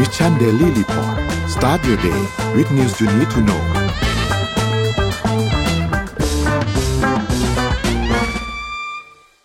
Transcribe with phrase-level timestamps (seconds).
[0.00, 1.16] Mission Daily Report
[1.54, 2.20] start your day
[2.56, 3.62] with news you need to know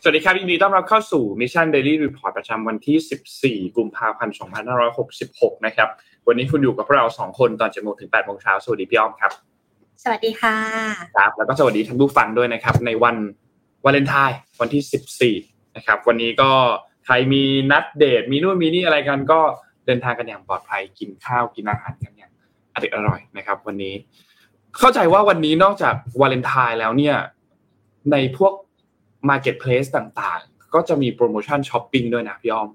[0.03, 4.35] สวัสดีครับยินดีต้อนรับเข้าสู่ Mission Daily Report ประจำวันที่ 14 กุมภาพันธ์
[4.99, 5.89] 2566 นะครับ
[6.27, 9.31] วันนี้คุณอยู่กับพวกเรา 2 คนตอน7โมงถึง8โมงเช้า สวัสดีพี่อ้อมครับ
[10.03, 10.55] สวัสดีค่ะ
[11.17, 13.15] ครับ แล้วก็สวัสดีท่านผู้ฟังด้วยนะครับ ในวัน
[13.85, 16.51] วาเลนไทน์วันที่ 14 นะครับ วันนี้ก็
[17.05, 22.31] ใครมีนัดเดท มีนู่นมีนี่อะไรกันก็เดินทางกันอย่างปลอดภัยกินข้าวกินอาหารกันอย่าง
[22.73, 23.93] อร่อยอร่อยนะครับ วันนี้
[24.77, 27.15] เข้าใจว่าวันนี้นอกจากวาเลนไทน์แล้วเนี่ย
[28.11, 28.53] ในพวก
[29.29, 32.69] Marketplace ต่างๆ ก็จะมีโปรโมชั่นช้อปปิ้งด้วยนะพี่อ้อม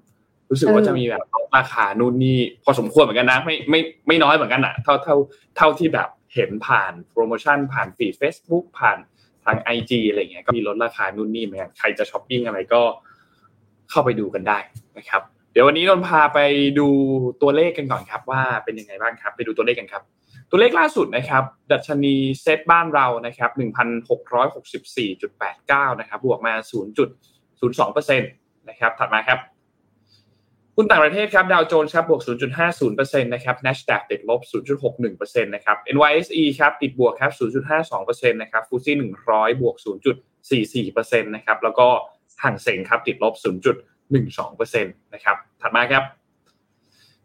[0.49, 1.23] รู้สึกว่าจะมีแบบ
[1.57, 5.15] ราคานู่นนี่พอสมควรเหมือนกันนะ ไม่ไม่ไม่น้อยเหมือนกันอะเท่าเท่า
[5.57, 8.97] เท่าที่แบบเห็นผ่านโปรโมชั่นผ่านฟีด Facebook ผ่าน
[9.45, 12.81] ทาง IG อะไรเงี้ยก็มีลดราคานู่นนี่เหมือนกันใครจะช้อปปิ้งอะไรก็
[13.89, 14.59] เข้าไปดูกันได้
[14.97, 15.21] นะครับ
[15.59, 16.39] ดี๋ยววันนี้นนพาไป
[16.79, 16.87] ดู
[17.41, 20.03] ตัวเลขกันก่อนครับ ว่าเป็นยังไงบ้างครับ ไปดูตัวเลขกันครับ
[20.49, 26.53] ตัวเลขล่าสุดนะครับ ดัชนีเซตบ้านเรานะครับ1,664.89นะครับบวกมา
[27.61, 29.39] 0.02%นะครับถัดมาครับ
[30.75, 32.21] หุ้นต่างประเทศครับดาวโจนส์ครับบวก
[32.71, 34.41] 0.50%นะครับ NASDAQ ติดลบ
[34.93, 37.31] 0.61%นะครับ NYSE ครับติดบวกครับ
[37.81, 38.95] 0.52%นะครับฟูซี่
[39.27, 39.75] 100 บวก
[40.35, 41.87] 0.44%นะครับแล้วก็
[42.43, 43.33] ห่างเสงครับติดลบ
[44.13, 46.03] 0.12%นะครับ ถัดมาครับ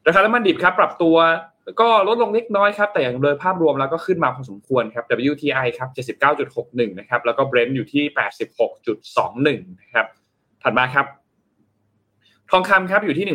[0.07, 1.17] ราคาน้ำมันดิบครับ ปรับตัว
[1.81, 5.89] ก็ลดลงเล็กน้อยครับ แต่อย่างโดยภาพรวมแล้วก็ขึ้นมาพอสมควรครับ WTI ครับ
[6.45, 8.05] 79.61 นะครับ แล้วก็ Brent อยู่ที่
[8.73, 10.07] 86.21 นะครับ
[10.63, 11.07] ถัดมาครับ
[12.51, 13.27] ทองคำครับอยู่ที่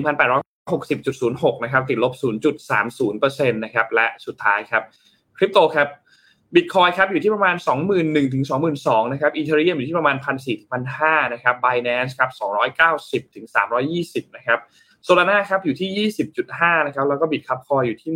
[0.73, 2.14] 1,860.06 นะครับ ติดลบ
[2.78, 4.84] 0.30%นะครับ และสุดท้ายครับ
[5.38, 5.88] คริปโตครับ
[6.56, 7.56] บิตคอยครับอยู่ที่ประมาณ
[7.94, 8.44] 21,000ถึง
[8.78, 10.70] 22,000นะครับอีเทเรียมอยู่ที่ประมาณ 1,400ถึง
[11.02, 12.30] 1,500นะครับ Binance ครับ
[13.22, 13.45] 290ถึง
[13.92, 14.59] 320นะครับ
[15.04, 16.09] โซลาร่าครับอยู่ที่
[16.44, 18.12] 20.5นะครับแล้วก็บิตครับคอยอยู่ที่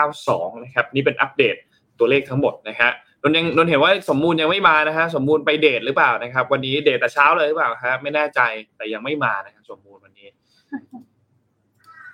[0.00, 1.56] 1.92นะครับนี่เป็นอัปเดต
[1.98, 2.90] ตัวเลขทั้งหมดนะฮะ
[3.22, 8.40] นนยังนนเห็นว่าสมมูลยังไม่มานะฮะสมมูลไปเดทหรือเปล่านะครับ วันนี้เดทแต่เช้าเลยหรือเปล่าฮะไม่แน่ใจ
[8.76, 10.28] แต่ยังไม่มานะครับสมมูลวันนี้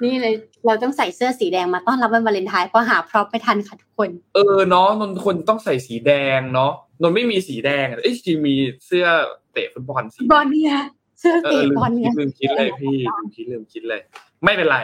[0.04, 0.34] นี่เลย
[0.66, 6.72] เราต้องใส่เสื้อสีแดงมาต้อนรับวันวาเลนไทน์เพราะหาพร็อพไม่ทันค่ะทุกคน เออเนาะนนคนต้องใส่สีแดงเนาะ
[7.02, 8.54] นนไม่มีสีแดงอะเอ้ยจริงมี
[8.86, 9.06] เสื้อ
[9.52, 10.74] เตะฟุตบอลสีบอลเนี่ย
[11.20, 14.00] เสื้อเอเตะอลืบมอลคิเนี่ดยลืมคิดเลยพี่ลืมคิดลืมคิดเลย
[14.44, 14.76] ไม่เป็นไร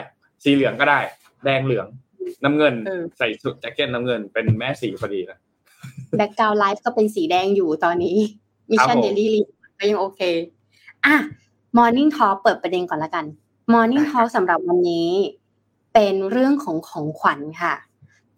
[0.42, 1.00] สีเหลืองก็ได้
[1.44, 1.86] แดงเหลือง
[2.44, 2.74] น้ำเงิน
[3.18, 5.38] ใส่ชุดแจ็คเก็ตน้ำเงินเป็นแม่สีพอดีนะ
[6.16, 8.16] แบ็กกราวไลฟ์ก็เป็นสีแดงอยู่ตอนนี้
[8.70, 9.40] Mission ครับผม Daily
[9.78, 10.20] ก็ยังโอเค
[11.04, 11.14] อะ
[11.76, 13.24] morning talk เปิดประเด็นก่อนละกัน
[13.72, 15.10] morning talk สำหรับวันนี้
[15.94, 17.74] เป็นเรื่องของของขวัญค่ะ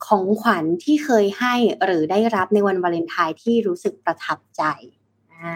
[0.06, 1.54] ของขวัญที่เคยให้
[1.84, 4.62] หรือได้รับในวันวาเลนไทน์ที่รู้สึกประทับใจ
[5.32, 5.54] อ่า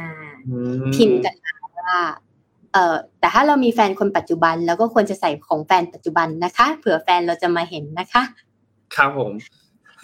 [0.94, 1.96] พิมพ์กันมาว่า
[2.72, 8.22] เอ่อแต่ถ้าเรามีแฟนคนปัจจุบันแล้วก็ควรจะใส่ของแฟนปัจจุบันนะคะ เผื่อแฟนเราจะมาเห็นนะคะ
[8.96, 9.32] ครับผม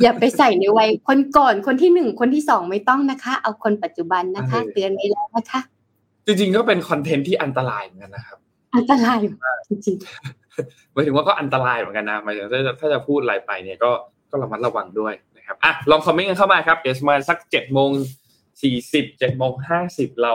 [0.03, 5.61] อย่าไปใส่ในวัยคนก่อนคนที่หนึ่งคนที่สองไม่ต้องนะคะ เอาคนปัจจุบันนะคะเออเตือนไว้แล้วนะคะ
[6.27, 8.39] จริงๆก็เป็นคอนเทนต์ที่อันตรายเหมือนกันนะครับ
[8.77, 9.19] อันตราย
[9.69, 9.97] จริง
[10.93, 13.91] หมายถึงว่าก็อันตรายเหมือนกันนะหมายถึงถ้าจะถ้าจะพูดอะไรไปเนี่ยก็
[14.31, 17.91] ก็ระมัดระวังด้วยนะครับอะลองคอมเมนต์กันเข้ามาครับเดี๋ยวประมาณสักเจ็ดโมง
[18.63, 20.35] สี่สิบเจ็ดโมงห้าสิบเรา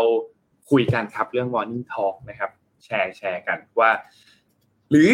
[0.71, 2.51] คุยกันครับเรื่อง Morning Talk นะครับ
[2.83, 3.91] แชร์แชร์กันว่า
[4.91, 5.09] หรือ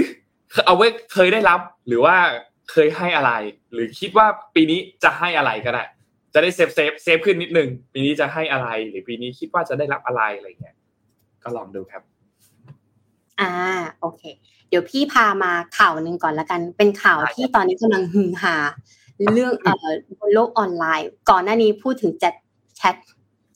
[0.65, 2.15] เอาไว้เคยได้รับหรือว่า
[2.71, 3.31] เคยให้อะไร
[3.73, 5.83] หรือคิดว่าปีนี้จะให้อะไรก็ได้
[6.33, 10.75] จะได้ safe safe safe ขึ้นนิดนึงปีนี้จะให้อะไร หรือปีนี้คิดว่าจะได้รับอะไรอะไรเงี้ย
[11.43, 12.03] ก็ลองดูครับ
[13.39, 13.51] อ่า
[13.99, 14.23] โอเค
[14.69, 18.55] เดี๋ยวพี่พามาข่าวหนึ่งก่อนละกัน เป็นข่าวที่ตอนนี้กำลังฮือฮา
[19.33, 19.87] เรื่องเอ่อ
[20.19, 22.35] บนโลกออนไลน์ ก่อนหน้านี้พูดถึงแชท
[22.77, 22.95] แชท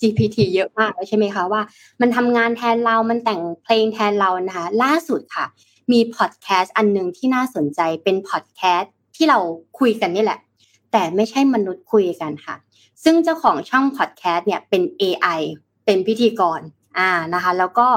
[0.02, 1.62] GPT เยอะมากแล้วใช่ไหมคะว่า
[2.02, 5.46] มันทำงานแทนเรา มันแต่งเพลงแทนเรานะคะ ล่าสุดค่ะ
[5.92, 9.40] มีพอดแคสต์อันหนึ่งที่น่าสนใจเป็นพอดแคสต์ที่เรา
[9.80, 10.40] คุยกันนี่แหละ
[10.92, 12.56] แต่ไม่ใช่มนุษย์คุยกันค่ะ
[13.04, 15.42] ซึ่งเจ้าของช่องพอดแคสต์เนี่ยเป็น AI
[15.86, 16.62] เป็นพิธีกร
[16.98, 17.88] อ่านะคะ แล้วก็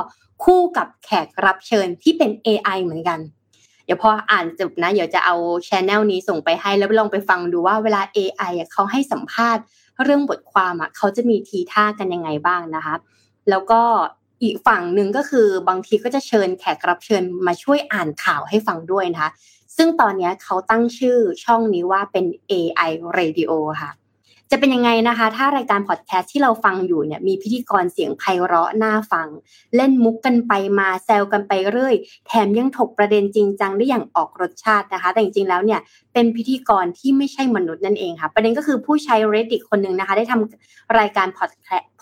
[0.45, 3.21] คู่กับแขกรับเชิญที่เป็น AI เหมือนกัน
[3.85, 5.37] เดี๋ยวพออ่านจบนะ เดี๋ยวจะเอา
[5.69, 9.63] ช anel นี้ส่งไปให้แล้วลองไปฟังดูว่าเวลา AI อะเขาให้สัมภาษณ์
[10.03, 12.95] เรื่องบทความอะเขาจะมีทีท่ากันยังไงบ้างนะคะ
[13.51, 13.83] แล้วก็
[14.43, 19.31] อีกฝั่งหนึ่งก็คือบางทีก็จะเชิญแขกรับเชิญมาช่วยอ่านข่าวให้ฟังด้วยนะคะ
[19.77, 23.53] ซึ่งตอนนี้เขาตั้งชื่อช่องนี้ว่าเป็น AI Radio
[23.83, 23.91] ค่ะ
[24.57, 29.29] จะเป็นยังไงนะคะ ถ้ารายการพอดแคสต์ที่เราฟังอยู่เนี่ยมีพิธีกรเสียงไพเราะน่าฟัง
[29.77, 31.95] เล่นมุกกันไปมาแซวกันไปเรื่อย
[32.27, 35.81] แถมยังถกประเด็นจริงจังได้อย่างออกรสชาตินะคะ แต่จริงๆแล้วเนี่ย
[36.13, 41.41] เป็นพิธีกรที่ไม่ใช่มนุษย์นั่นเองค่ะ ประเด็นก็คือผู้ใช้ Reddit คนหนึ่งนะคะ ได้ทำรายการพ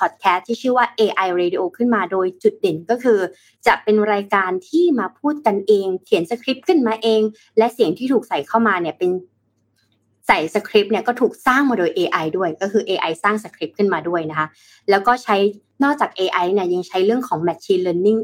[0.04, 3.18] อดแคสต์ที่ชื่อว่า AI Radio ขึ้นมาโดยจุดเด่นก็คือ
[3.66, 7.22] จะเป็นรายการที่มาพูดกันเอง เขียนสคริปต์ขึ้นมาเอง
[7.58, 9.10] และเสียงที่ถูกใส่เข้ามาเนี่ยเป็น
[10.26, 14.46] ใส่สคริปต์เนี่ยก็ถูกสร้างมาโดย AI ด้วยก็คือ AI สร้างสคริปต์ขึ้นมาด้วยนะคะ
[14.90, 15.36] แล้วก็ใช้
[15.84, 18.20] นอกจาก AI เนี่ยยังใช้เรื่องของ Machine Learning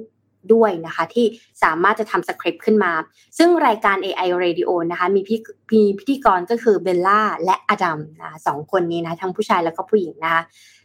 [0.54, 1.26] ด้วยนะคะที่
[1.62, 2.92] สามารถจะทำสคริปต์ขึ้นมา
[3.38, 5.38] ซึ่งรายการ AI Radio นะคะมีพี่
[5.74, 10.42] มีพิธีกรก็คือเบลล่าและอดัมนะสองคนนี้นะทั้งผู้ชายแล้วก็ผู้หญิงนะคะ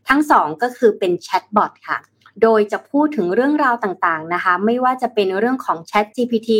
[0.09, 1.99] ทั้งสองก็คือเป็นแชทบอทค่ะ
[2.41, 6.51] โดยจะพูดถึงเรื่องราวต่างๆนะคะ ไม่ว่าจะเป็นเรื่องของ Chat GPT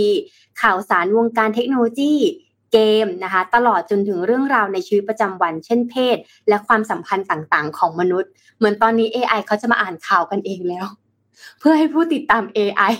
[0.62, 2.16] ข่าวสารวงการเทคโนโลยี
[2.74, 6.18] เกมนะคะ ตลอดจนถึงเรื่องราวในชีวิตประจำวัน เช่นเพศ
[6.50, 10.86] และความสัมพันธ์ต่างๆ ของมนุษย์ เหมือนตอนนี้ AI เขาจะมาอ่านข่าวกันเองแล้ว
[11.60, 12.94] เพื่อให้ผู้ติดตาม AI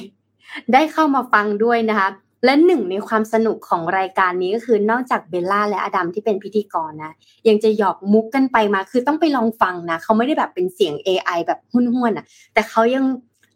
[0.74, 2.10] ได้เข้ามาฟังด้วยนะคะ
[2.46, 7.14] และหนึ่งในความสนุกของรายการนี้ก็คือนอกจากเบลล่าและอดัมที่เป็นพิธีกรนะ
[7.48, 13.06] ยังจะหยอกมุกกันไปมาคือต้องไปลองฟังนะ เขาไม่ได้แบบเป็นเสียง AI แบบหุ่นๆอะ แต่เขายัง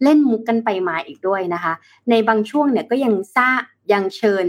[0.03, 1.73] เล่นมุกกันไปมาอีกด้วยนะคะ
[2.09, 3.49] ในบางช่วงเนี่ยก็ยังสร้า
[3.91, 4.45] ยังเชิญ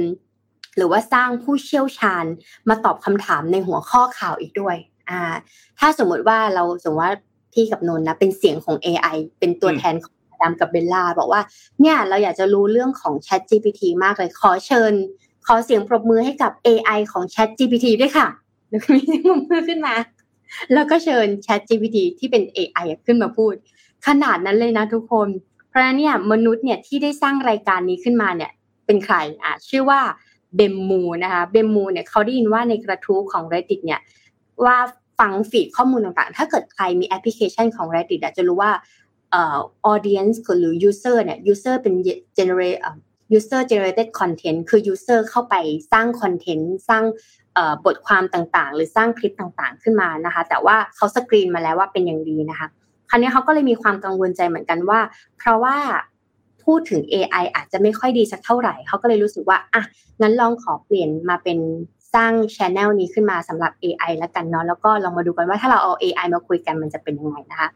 [0.76, 2.24] หรือว่าสร้างผู้เชี่ยวชาญ
[2.68, 4.76] มาตอบคำถามในหัวข้อข่าวอีกด้วย
[5.10, 5.20] อ่า
[5.78, 7.14] ถ้าสมมติว่าเราสมมติว่า
[7.52, 11.42] พี่กับนนนะเป็นเสียงของ AI เป็นตัวแทนของดำกับเบลล่าบอกว่า
[11.80, 14.92] เนี่ยเราอยากจะรู้เรื่องของ Chat GPT มากเลยขอเชิญ
[15.46, 18.28] ขอเสียงปรบมือให้กับ AI ของ Chat GPT ด้วยค่ะ
[18.68, 19.94] แล้วมีเสียงปรบมือขึ้นมา
[20.72, 23.54] แล้วก็เชิญ Chat GPT ที่เป็น AI ขึ้นมาพูด
[24.06, 25.28] ขนาดนั้นเลยนะทุกคน
[25.68, 28.52] เพราะฉะนั้นเนี่ยมนุษย์เนี่ยที่ได้สร้างรายการนี้ขึ้นมาเนี่ย
[28.86, 30.00] เป็นใครอะชื่อว่า
[30.56, 34.00] เบมมูนะคะเบมมูเนี่ยเขาได้ยินว่าในกระทู้ของ Reddit เนี่ย
[34.64, 34.76] ว่า
[35.18, 38.72] ฟังฟีดข้อมูลต่างๆ ถ้าเกิดใครมีแอปพลิเคชันของ Reddit จะรู้ว่า
[39.30, 39.58] เอ่อ
[39.92, 41.94] audience หรือ user เนี่ย user เป็น
[42.38, 42.80] generate
[43.36, 45.54] user generated content คือ user เข้าไป
[45.92, 47.04] สร้างคอนเทนต์สร้าง
[47.84, 52.68] บทความต่างๆ หรือสร้างคลิปต่างๆ ขึ้นมานะคะ แต่ว่าเขาสกรีนมาแล้วว่าเป็นอย่างดีนะคะ
[53.10, 55.00] คราวนี้เขาก็เลยมีความกังวลใจเหมือนกันว่า
[55.38, 55.76] เพราะว่า
[56.68, 59.82] พูดถึง AI อาจจะไม่ค่อยดีสักเท่าไหร่ เขาก็เลยรู้สึกว่าอะ
[60.20, 61.58] งั้นลองขอเปลี่ยนมาเป็น
[62.14, 67.68] สร้างช ANNEL นี้ขึ้นมาสำหรับ AI แล้วกันเนาะแล้วก็ลองมาดูกันว่าถ้าเราเอา AI มาคุยกันมันจะเป็นยังไงนะคะ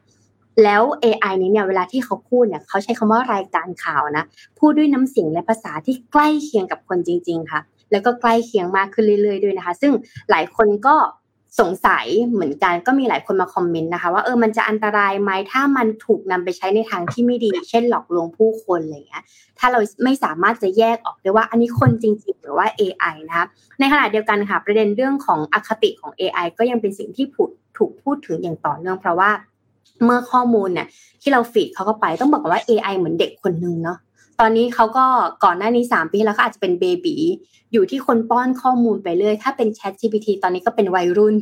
[0.62, 4.24] แล้ว AI นี้เนี่ยเวลาที่เขาพูดเนี่ยเขาใช้คำว่ารายการข่าวนะ
[4.58, 7.60] พูดด้วยน้ำเสียงและภาษาที่ใกล้เคียงกับคนจริง ๆ ค่ะ
[7.90, 9.92] แล้วก็ใกล้เคียงมากขึ้นเรื่อย ๆ ด้วยนะคะ ซึ่ง
[10.30, 10.94] หลายคนก็
[11.60, 19.22] สงสัยเหมือนกันก็มีหลายคนมาคอมเมนต์นะคะ ว่าเออมันจะอันตรายไหมถ้ามันถูกนำไปใช้ในทางที่ไม่ดี เช่นหลอกลวงผู้คนอะไรเงี้ย
[19.58, 23.46] ถ้าเราไม่สามารถจะแยกออกได้ว่าอันนี้คนจริง ๆ หรือว่า AI นะคะ
[23.78, 29.30] ในขณะเดียวกันค่ะ ประเด็นเรื่องของอคติของ AI ก็ยังเป็นสิ่งที่ผุดถูกพูดถึงอย่างต่อเนื่องเพราะว่า
[30.04, 30.86] เมื่อข้อมูลเนี่ย
[31.22, 33.98] ที่เรา feed เขาก็ไปต้องบอกว่า AI เหมือนเด็กคนนึงเนาะ
[34.44, 35.06] ตอนนี้เขาก็
[35.44, 37.16] ก่อนหน้านี้ 3 ปีแล้วก็อาจจะเป็น baby
[37.72, 41.36] อยู่ที่คนป้อนข้อมูลไปเรื่อยถ้าเป็น Chat GPT ตอนนี้ก็เป็นวัยรุ่น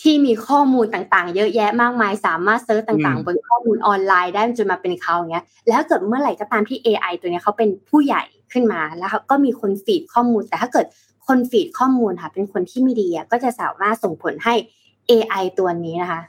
[0.00, 10.86] ที่มีข้อมูลต่างๆ เยอะแยะมากมาย สามารถ search ต่างๆ บนข้อมูลออนไลน์ได้จนมาเป็นเขาอย่างเงี้ย แล้วเกิดเมื่อไหร่ก็ตามที่ AI ตัวนี้เขาเป็นผู้ใหญ่ขึ้นมาแล้วก็มีคนฟีดข้อมูล แต่ถ้าเกิด
[11.26, 14.54] คนฟีดข้อมูลค่ะ เป็นคนที่ไม่ดีก็จะสามารถส่งผลให้
[15.10, 16.20] AI ตัวนี้นะคะ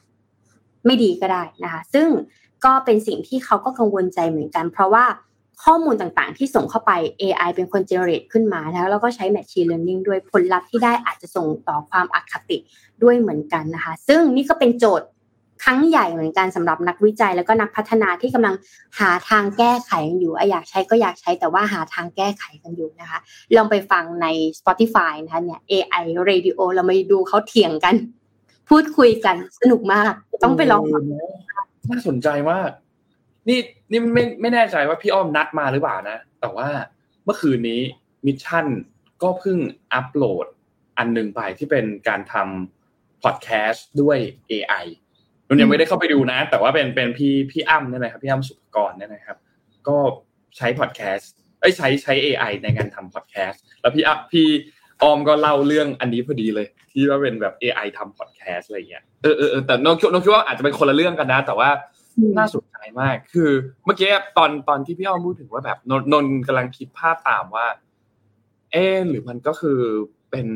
[0.86, 2.08] ไม่ดีก็ได้นะคะ ซึ่ง
[2.66, 5.06] ก็เป็นสิ่งที่เขาก็กังวลใจเหมือนกัน เพราะว่า
[5.64, 6.92] ข้อมูลต่างๆ ที่ส่งเข้าไป
[7.22, 12.58] AI เป็นคนเจเนเรตขึ้นมาแล้วแล้วก็ใช้ Machine Learning ด้วยผลลัพธ์ที่ได้อาจจะส่งต่อความอคติ
[13.04, 15.08] ด้วยเหมือนกันนะคะ ซึ่งนี่ก็เป็นโจทย์
[15.64, 18.56] ครั้งใหญ่เหมือนกันสำหรับนักวิจัยแล้วก็นักพัฒนาที่กำลัง
[19.00, 23.20] หาทางแก้ไขกันอยู่อยากใช้ก็อยากใช้แต่ว่าหาทางแก้ไขกันอยู่นะคะ
[23.56, 24.28] ลองไปฟังใน
[24.60, 27.96] Spotify นะคะเนี่ย AI Radio เรามาดูเขาเถียงกัน
[28.70, 30.14] พูดคุยกันสนุกมาก
[30.44, 31.04] ต้องไปลองฟัง
[31.90, 32.70] น่าสนใจมาก
[33.50, 33.60] นี่
[33.92, 36.68] นี่ไม่ไม่แน่ใจว่าพี่อ้อมนัดมาหรือเปล่านะ แต่ว่า
[37.24, 37.82] เมื่อคืนนี้
[38.26, 38.66] Mission
[39.24, 39.58] ก็เพิ่ง
[39.94, 40.46] อัปโหลด
[40.98, 44.18] อันหนึ่งไปที่เป็นการทำพอดแคสต์ด้วย
[44.52, 44.86] AI
[45.48, 49.38] นุนยังไม่ได้เข้าไปดูนะ แต่ว่าเป็นเป็นพี่พี่อ้ำเนี่ยนะครับพี่อ้ำสุภกรเนี่ยนะครับ
[49.88, 49.98] ก็
[50.58, 54.48] ใช้พอดแคสต์ไอ้ใช้ใช้ AI ในการทำพอดแคสต์แล้วพี่อัพพี่
[55.02, 61.70] ออมก็เล่าเรื่องอันนี้พอดีเลย ที่ว่าเป็นแบบ AI ทำพอดแคสต์อะไรเงี้ยเออเออแต่น้องน้องคิดว่าอาจจะเป็นคนละเรื่องกันนะ แต่ว่า
[62.38, 63.52] น่าสนใจมาก คือ
[63.86, 67.68] เมื่อกี้ตอนตอนที่พี่อ้อมพูดถึงว่าแบบนนนกำลังคิดภาพตามว่า
[68.72, 68.76] เอ
[69.10, 69.80] หรือมันก็คือ
[70.32, 70.48] เป็น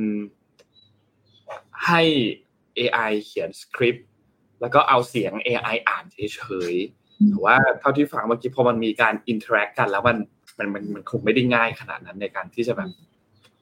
[1.85, 2.01] ให้
[2.77, 4.07] AI เขียนสคริปต์
[4.61, 10.17] แล้วก็เอาเสียง AI อ่านเฉยๆแต่ว่าเท่าที่ฟังเมื่อกี้พอมันมีการ interact กันแล้วมัน
[10.57, 12.89] มันมันมันคงไม่ได้ง่ายขนาดนั้นในการที่จะแบบ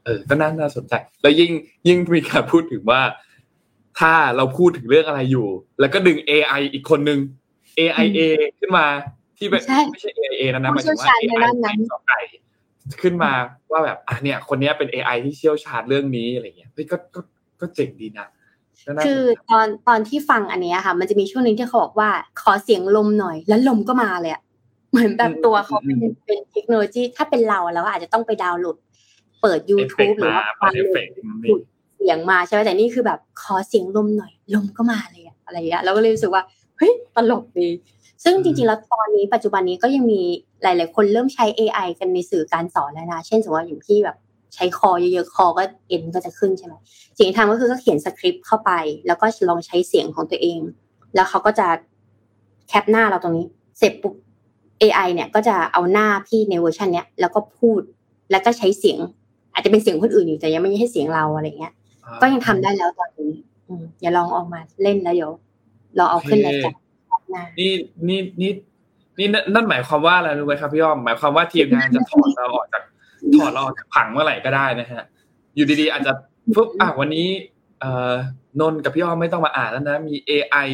[0.04, 1.52] เออก็น่าน่าสนใจ แล้วยิ่ง
[1.88, 3.02] ยิ่งมีการพูดถึงว่า
[4.00, 5.48] ถ้าเราพูดถึงเรื่องอะไรอยู่
[5.80, 7.20] แล้วก็ดึง AI อีกคนนึง
[7.80, 8.20] AIA
[8.60, 8.86] ขึ้นมา
[9.38, 12.12] ที่เป็นไม่ใช่ AIA นะนะหมายถึงว่า AI ต่อไป
[13.02, 13.32] ขึ้นมา
[13.72, 17.22] ว่าแบบอะเนี่ย คนนี้เป็น AI ที่เชี่ยวชาญเรื่องนี้อะไรเงี้ยเฮ้ยก็ก็
[17.62, 18.28] ก็เจ๋งดีนะ
[19.06, 22.10] คือตอนตอนที่ฟังอันนี้ค่ะ มันจะมีช่วงนึงที่เขาบอกว่า
[22.42, 24.42] ขอเสียงลมหน่อย แล้วลมก็มาเลยอะ
[24.92, 28.78] เหมือนแบบตัวเขาเป็นเป็นเทคโนโลยีถ้าเป็นเราแล้วอาจจะต้องไปดาวน์โหลด
[29.42, 30.72] เปิด YouTube หรือว่าฟัง
[31.98, 36.44] เสียงมาใช่ไหมแต่นี่คือแบบขอเสียงลมหน่อย ลมก็มาเลยอะอะไรอย่างเงี้ยเราก็เลยรู้สึกว่า
[36.78, 37.70] เฮ้ยตลกดี
[38.24, 40.22] ซึ่งจริงๆแล้วตอนนี้ปัจจุบันนี้ก็ยังมี
[40.64, 44.18] หลาย ๆ คนเริ่มใช้ AI กันในสื่อการสอนแล้วนะ เช่นสมมติว่าอยู่ที่แบบ
[44.56, 46.74] ใช้คอเยอะๆ คอก็เอ็นก็จะขึ้นใช่ไหม
[47.18, 48.72] สิ่งที่ทำก็คือก็เขียนสคริปต์เข้าไป
[49.08, 50.60] แล้วก็ลองใช้เสียงของตัวเอง
[51.16, 51.68] แล้วเขาก็จะ
[52.68, 53.46] cap หน้าเราตรงนี้
[53.80, 54.14] เสร็จปุ๊บ
[54.82, 57.82] AI เนี่ยก็จะเอาหน้าพี่ในเวอร์ชันเนี้ยแล้วก็พูด
[58.32, 59.00] แล้วก็ใช้เสียง
[59.54, 61.74] อาจจะเป็นเสียงคนอื่นอยู่แต่ยังไม่ใช่เสียงเราอะไรเงี้ย
[62.22, 63.32] ก็ยังทำได้แล้วตอนนี้
[63.68, 65.32] อืมอย่าลองออกมาเล่นแล้วเดี๋ยว
[65.98, 66.74] เราเอาขึ้นรายการ
[67.60, 67.72] นี่
[68.08, 68.52] นี่นี่
[69.20, 72.84] นี่นั่นหมายความว่าอะไรรู้ไหมครับพี่อ้อมหมายความว่าทีมงานจะถอดเราออกจาก
[73.36, 75.04] ถอดเราออกจากผังเมื่อไหร่ก็ได้นะฮะ
[75.56, 76.12] อยู่ดีๆ อาจจะ
[76.56, 77.28] ปุ๊บอะวันนี้
[77.80, 78.14] เอ่อ
[78.62, 80.70] นนกับพี่อ้อมไม่ต้องมาอ่านแล้วนะ มี AI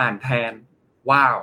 [0.00, 0.52] อ่านแทน
[1.10, 1.36] ว้าว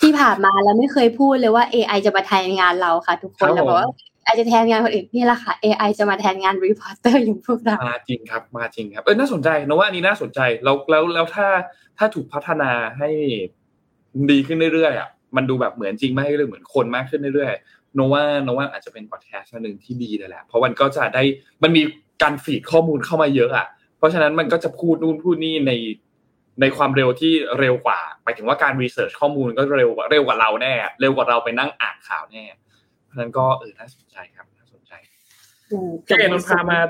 [0.00, 3.90] ที่ผ่านมาเราไม่เคยพูดเลยว่า AI จะมาแทนงานเราค่ะ ทุกคนเราบอกว่า
[4.26, 11.46] อาจจะแทนงานคนอื่นนี่แหละค่ะ AI จะมาแทนงานรีพอร์เตอร์อย่างพวกเรามาจริงครับ มาจริงครับเออน่าสนใจนะว่าอันนี้น่าสนใจแล้วแล้วแล้วถ้า
[12.00, 13.10] ถ้าถูกพัฒนาให้
[14.30, 21.22] ดีขึ้นเรื่อยๆอะมันดูแบบเหมือนจริงมากขึ้นเหมือนคนมากขึ้นเรื่อยๆโนว่าโนว่าอาจจะเป็นพอดแคสต์หนึ่งที่ดีเลยแหละเพราะมันก็จะได้
[21.62, 21.82] มันมี
[22.22, 23.66] การ feed ข้อมูลเข้ามาเยอะอะ
[23.98, 25.72] เพราะฉะนั้นมันก็จะพูดนู่นพูดนี่ใน
[26.60, 32.44] ในความเร็วที่เร็วกว่าหมายถึงว่าการ research ข้อมูลก็เร็วกว่าเร็วกว่าเราแน่ เร็วกว่าเราไปนั่งอ่านข่าวแน่
[33.04, 34.92] เพราะฉะนั้นก็เออน่าสนใจครับน่าสนใจ
[35.68, 36.80] โอเคนนพามา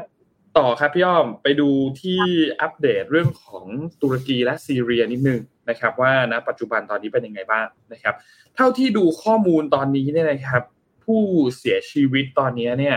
[0.58, 1.68] ต่อครับพี่อ้อมไปดู
[2.00, 2.20] ที่
[2.60, 3.64] อัปเดตเรื่องของ
[4.02, 8.14] ตุรกีและซีเรียนิดนึงนะครับว่าณปัจจุบันตอนนี้เป็นยังไงบ้างนะครับ
[8.56, 10.62] เท่าที่ดูข้อมูลตอนนี้เนี่ยนะครับ
[11.04, 11.22] ผู้
[11.58, 12.96] เสียชีวิตตอนนี้เนี่ย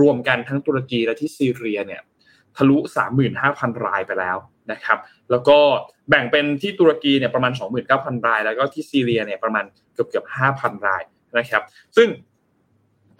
[0.00, 2.00] รวมกันทั้งตุรกีและที่ซีเรียเนี่ย
[2.56, 2.78] ทะลุ
[3.32, 4.36] 35,000 รายไปแล้ว
[4.72, 4.98] นะครับ
[5.30, 5.58] แล้วก็
[6.08, 7.52] แบ่งเป็นที่ตุรกีเนี่ยประมาณ
[7.90, 11.02] 29,000 ราย แล้วก็ที่ซีเรียเนี่ยประมาณเกือบเกือบ5,000 ราย
[11.38, 11.62] นะครับ
[11.96, 12.08] ซึ่ง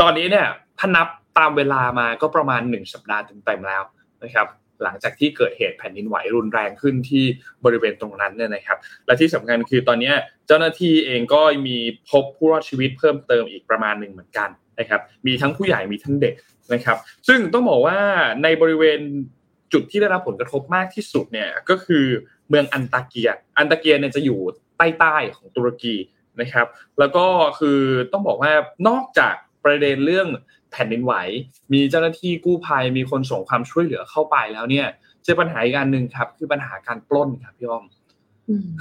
[0.00, 0.46] ตอนนี้เนี่ย
[0.78, 1.08] ถ้านับ
[1.38, 3.82] ตามเวลามาก็ประมาณ 1 สัปดาห์เต็มๆแล้ว
[4.24, 4.46] นะครับ
[4.82, 7.24] หลังจากที่เกิดเหตุแผ่นดินไหวรุนแรงขึ้นที่
[7.64, 10.12] บริเวณตรงนั้นเนี่ยนะครับ และที่สำคัญคือตอนนี้
[10.46, 11.76] เจ้าหน้าที่เองก็มี
[12.10, 14.48] พบผู้รอดชีวิตเพิ่มเติมอีกประมาณหนึ่งเหมือนกัน
[14.78, 16.34] นะครับ มีทั้งผู้ใหญ่มีทั้งเด็ก
[16.72, 16.96] นะครับ
[17.28, 17.98] ซึ่งต้องบอกว่า
[18.42, 19.00] ในบริเวณ
[19.72, 22.04] จุดที่ได้รับผลกระทบมากที่สุดเนี่ยก็คือ
[22.48, 24.38] เมืองอันตาเกีย อันตาเกียเนี่ยจะอยู่
[24.78, 25.94] ใต้ใต้ของตุรกี
[26.40, 26.66] นะครับ
[26.98, 27.26] แล้วก็
[27.60, 27.80] คือ
[28.12, 28.52] ต้องบอกว่า
[28.88, 29.34] นอกจาก
[29.64, 30.28] ประเด็นเรื่อง
[30.72, 31.14] แผ่นดินไหว
[31.72, 34.86] มีเจ้าหน้าที่กู้ภัยมีคนส่งความช่วยเหลือเข้าไปแล้วเนี่ย
[35.24, 37.84] เจอปัญหาอีกอันหนึ่งครับ คือปัญหาการปล้นครับพี่อ้อม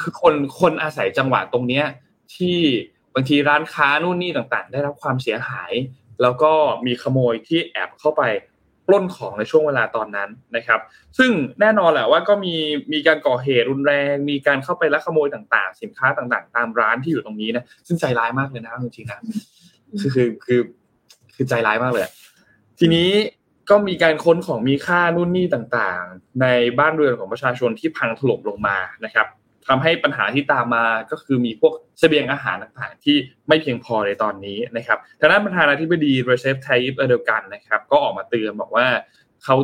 [0.01, 1.85] คือคนคนอาศัยจังหวะตรงเนี้ย
[2.35, 2.57] ที่
[3.13, 5.71] บางทีร้านค้านู่นนี่ต่างๆ ได้รับความเสียหาย
[6.21, 6.51] แล้วก็
[6.85, 8.23] มีขโมยที่แอบเข้าไป
[8.87, 10.79] ปล้นของในช่วงเวลาตอนนั้นนะครับ
[11.17, 11.31] ซึ่ง
[11.61, 12.55] แน่นอนแหละว่าก็มี
[12.93, 19.19] มีการก่อเหตุรุนแรง มีการเข้าไปลักขโมยต่างๆ สินค้าต่างๆ ตามร้านที่อยู่ตรงนี้นะซึ่งใจร้ายมากเลยนะจริงๆนะ
[20.01, 20.59] คือคือ
[21.41, 22.03] คือใจร้ายมากเลย
[22.79, 23.09] ทีนี้
[23.69, 26.45] ก็มีการค้นของมีค่านู่นนี่ต่างๆ ใน
[26.79, 29.27] บ้านเรือนของประชาชนที่พังถล่มลงมานะครับ
[29.67, 33.17] ทำให้ปัญหาที่ตามมาก็คือมีพวกเสบียงอาหารต่างๆ ที่
[33.47, 38.87] ไม่เพียงพอในตอนนี้นะครับทางด้านประธานาธิบดีเรเซป ไตยิป เออร์โดกันนะครับ ก็ออกมาเตือนบอกว่า
[39.43, 39.55] เขา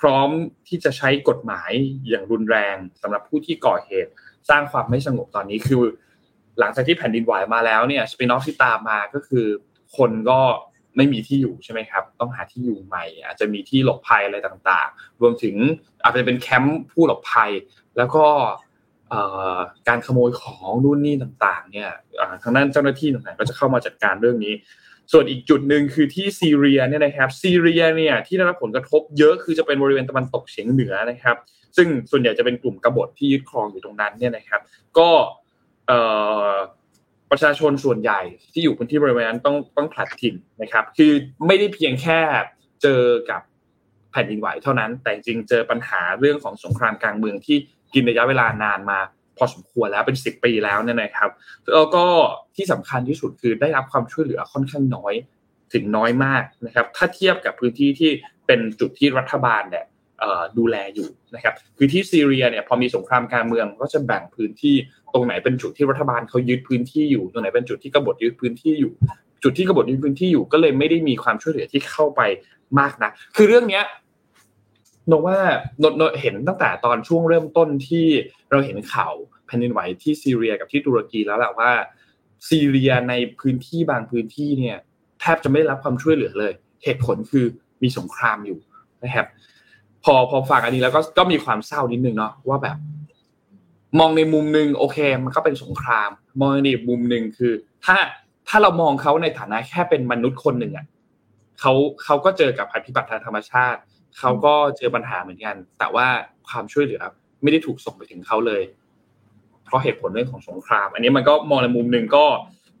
[0.00, 0.28] พร้อม
[0.68, 1.70] ที่จะใช้กฎหมาย
[2.08, 4.10] อย่างรุนแรงสำหรับผู้ที่ก่อเหตุ
[4.50, 5.82] สร้างความไม่สงบตอนนี้คือ
[6.58, 9.46] หลังจากที่แผ่นดินไหวมาแล้วเนี่ย spin-off ที่ตามมาก็คือ
[9.96, 10.40] คนก็
[10.96, 15.56] ไม่มีที่อยู่ใช่ไหมครับ ต้องหาที่อยู่ใหม่ อาจจะมีที่หลบภัยอะไรต่างๆ รวมถึง
[16.02, 17.50] อาจจะเป็นแคมป์ผู้หลบภัย
[17.96, 18.24] แล้วก็
[19.88, 21.90] การขโมยของนู่นนี่ต่างๆ เนี่ย
[22.42, 24.54] ทางด้านเจ้าหน้าที่ต่างๆก็จะเข้ามาจัดการเรื่องนี้
[25.12, 31.36] ส่วนอีกจุดหนึ่งคือที่ซีเรียเนี่ยนะครับ ซีเรียเนี่ยที่ได้รับผลกระทบเยอะคือจะเป็นบริเวณตะวันตกเฉียงเหนือนะครับ
[31.76, 34.60] ซึ่งส่วนใหญ่จะเป็นกลุ่มกบฏที่ยึดครองอยู่ตรงนั้นเนี่ยนะครับ
[34.98, 35.10] ก็
[37.34, 38.20] ประชาชนส่วนใหญ่
[38.52, 41.12] ที่อยู่พื้นที่บริเวณนั้นต้องต้องผลัดถิ่นนะครับ คือ
[41.46, 42.20] ไม่ได้เพียงแค่
[42.82, 43.42] เจอกับ
[44.12, 47.56] แผ่นดินไหวเท่านั้น แต่จริงเจอปัญหาเรื่องของสงครามกลางเมืองที่
[47.94, 48.98] กินระยะเวลานานมา
[49.36, 51.30] พอสมควรแล้วเป็นสิบปีแล้วเนี่ยนะครับ
[51.74, 52.04] แล้วก็
[52.56, 55.14] ที่สำคัญที่สุดคือได้รับความช่วยเหลือค่อนข้างน้อย
[55.72, 58.10] ถึงน้อยมากนะครับ ถ้าเทียบกับพื้นที่ที่
[58.46, 59.84] เป็นจุดที่รัฐบาลเนี่ย
[60.58, 64.74] ดูแลอยู่นะครับคือที่ซีเรียเนี่ยพอมีสงครามการเมืองก็จะแบ่งพื้นที่
[65.12, 68.92] ตรงไหนเป็นจุดที่รัฐบาลเขายึดพื้นที่อยู่ตรงไหนเป็นจุดที่กบฏยึดพื้นที่อยู่
[69.42, 72.20] จุดที่กบฏยึดพื้นที่อยู่ก็เลยไม่ได้มีความช่วยเหลือที่เข้าไป
[72.78, 73.84] มากนะคือเรื่องเนี้ย
[75.10, 75.38] นว่า
[75.80, 78.06] โนเห็นตั้งแต่ตอนช่วงเริ่มต้นที่
[78.50, 79.14] เราเห็นข่าว
[79.46, 81.70] แผ่นดินไหวที่ซีเรียกับที่ตุรกีแล้วแหละว่า
[82.48, 84.76] ซีเรียในพื้นที่บางพื้นที่เนี่ย
[85.20, 86.52] แทบจะไม่ได้รับความช่วยเหลือเลย
[86.84, 87.44] เหตุผลคือ
[87.82, 88.58] มีสงครามอยู่
[89.04, 89.26] นะครับ
[90.04, 92.76] พอพอฟังอันนี้แล้วก็ก็มีความเศร้านิดนึงเนาะว่าแบบ
[93.98, 97.52] มองในมุมหนึ่งโอเค มันก็เป็นสงคราม มองในมุมหนึ่งคือ
[97.84, 97.96] ถ้า
[98.48, 100.86] ถ้าเรามองเขาในฐานะแค่เป็นมนุษย์คนหนึ่งอะ
[101.60, 101.72] เขา
[102.04, 103.80] เขาก็เจอกับภัยพิบัติทางธรรมชาติ
[104.18, 106.06] เขาก็เจอปัญหาเหมือนกัน แต่ว่า
[106.48, 107.02] ความช่วยเหลือ
[107.42, 108.62] ไม่ได้ถูกส่งไปถึงเขาเลย
[109.64, 112.24] เพราะเหตุผลเรื่องของสงคราม อันนี้มันก็มองในมุมหนึ่งก็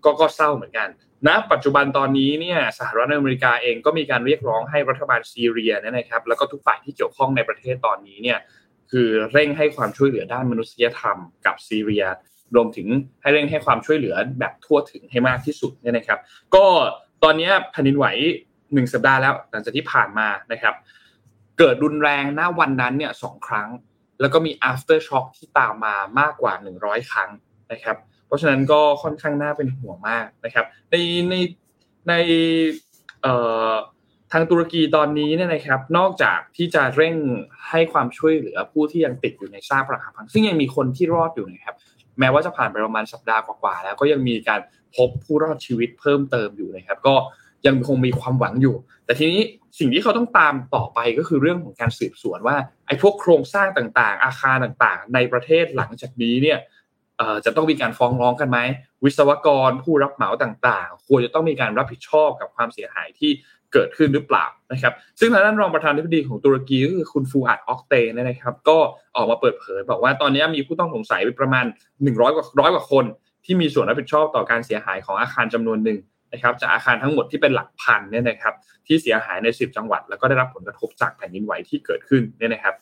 [0.04, 0.88] ก็ก็เศร้าเหมือนกัน
[1.28, 8.38] ณปัจจุบันตอนนี้เนี่ยสหรัฐอเมริกาเองก็มีการเรียกร้องให้รัฐบาลซีเรียนะครับ แล้วก็ทุกฝ่ายที่เกี่ยวข้องในประเทศตอนนี้เนี่ย
[8.90, 11.16] คือเร่งให้ความช่วยเหลือด้านมนุษยธรรม
[11.46, 12.04] กับซีเรีย
[12.54, 12.88] รวมถึง
[13.22, 16.18] ให้เร่งให้ความช่วยเหลือแบบทั่วถึงให้มากที่สุดเนี่ยนะครับ
[16.54, 16.66] ก็
[17.22, 18.06] ตอนนี้แผ่นดินไหว
[18.74, 20.74] หนึ่งสัปดาห์แล้ว หลังจากที่ผ่านมานะครับ
[21.58, 23.68] เกิดรุนแรงหน้าวันนั้นเนี่ยสองครั้ง
[24.20, 27.30] แล้วก็มี after shock ที่ตามมามากกว่า 100 ครั้ง
[27.72, 27.96] นะครับ
[28.34, 30.94] ราะฉะนั้นก็ค่อนข้างน่าเป็นห่วงมากนะครับ ใน
[31.30, 31.34] ใน
[32.08, 32.12] ใน
[34.32, 37.14] ทางตุรกีตอนนี้เนี่ยนะครับ นอกจากที่จะเร่ง
[37.70, 41.76] ให้ความช่วยเหลือผู้ที่ยังติดอยู่ในซากปรักหักพังซึ่งยังมีคนที่รอดอยู่นะครับ
[42.18, 44.60] แม้ว่าจะผ่านไปประมาณสัปดาห์กว่าๆแล้ว ก็ยังมีการ
[44.96, 47.14] พบผู้รอดชีวิตเพิ่มเติมอยู่นะครับ ก็
[47.66, 49.42] ยังคงมีความหวังอยู่ แต่ทีนี้
[49.78, 56.58] สิ่งที่เขาต้องตามต่อไปก็คือเรื่องของการสืบสวนว่าไอ้พวกโครงสร้างต่างๆ อาคารต่างๆ ในประเทศหลังจากนี้เนี่ย
[57.44, 58.58] จะต้องมีการฟ้องร้องกันไหม
[59.04, 63.30] วิศวกรผู้รับเหมาต่างๆ ควรจะต้องมีการรับผิดชอบกับความเสียหายที่
[63.72, 68.78] เกิดขึ้นหรือเปล่านะครับ ซึ่งทางด้านรองประธานาธิบดีของตุรกีก็คือคุณฟูอัดออกเตนะครับ ก็
[69.16, 71.64] ออกมาเปิดเผย บอกว่าตอนนี้มีผู้ต้องสงสัยประมาณ
[72.00, 73.04] 100กว่าร้อยกว่าคน
[73.44, 75.98] ที่มีส่วนรับผิดชอบต่อการเสียหายของอาคารจำนวนหนึ่ง
[76.32, 78.54] นะครับ จากอาคารทั้งหมดที่เป็นหลักพันเนี่ยนะครับ
[78.86, 82.74] ที่เสียหายใน 10 จังหวัด แล้วก็ได้รับผลกระทบจากแผ่นดินไหวที่เกิดขึ้นเนี่ยนะครับ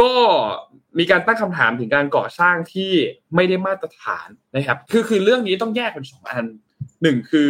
[0.00, 0.12] ก็
[0.98, 2.92] มีการตั้งคำถามถึงการก่อสร้างที่
[3.34, 6.44] ไม่ได้มาตรฐานนะครับ คือคือเรื่องนี้ต้องแยกเป็นสองอัน
[7.02, 7.48] หนึ่งคือ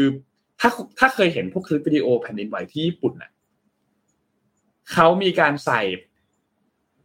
[0.61, 3.31] ถ้าถ้าเคยเห็นพวกคลิปวิดีโอแผ่นดินไหวที่ญี่ปุ่นน่ะ
[4.93, 5.81] เขามีการใส่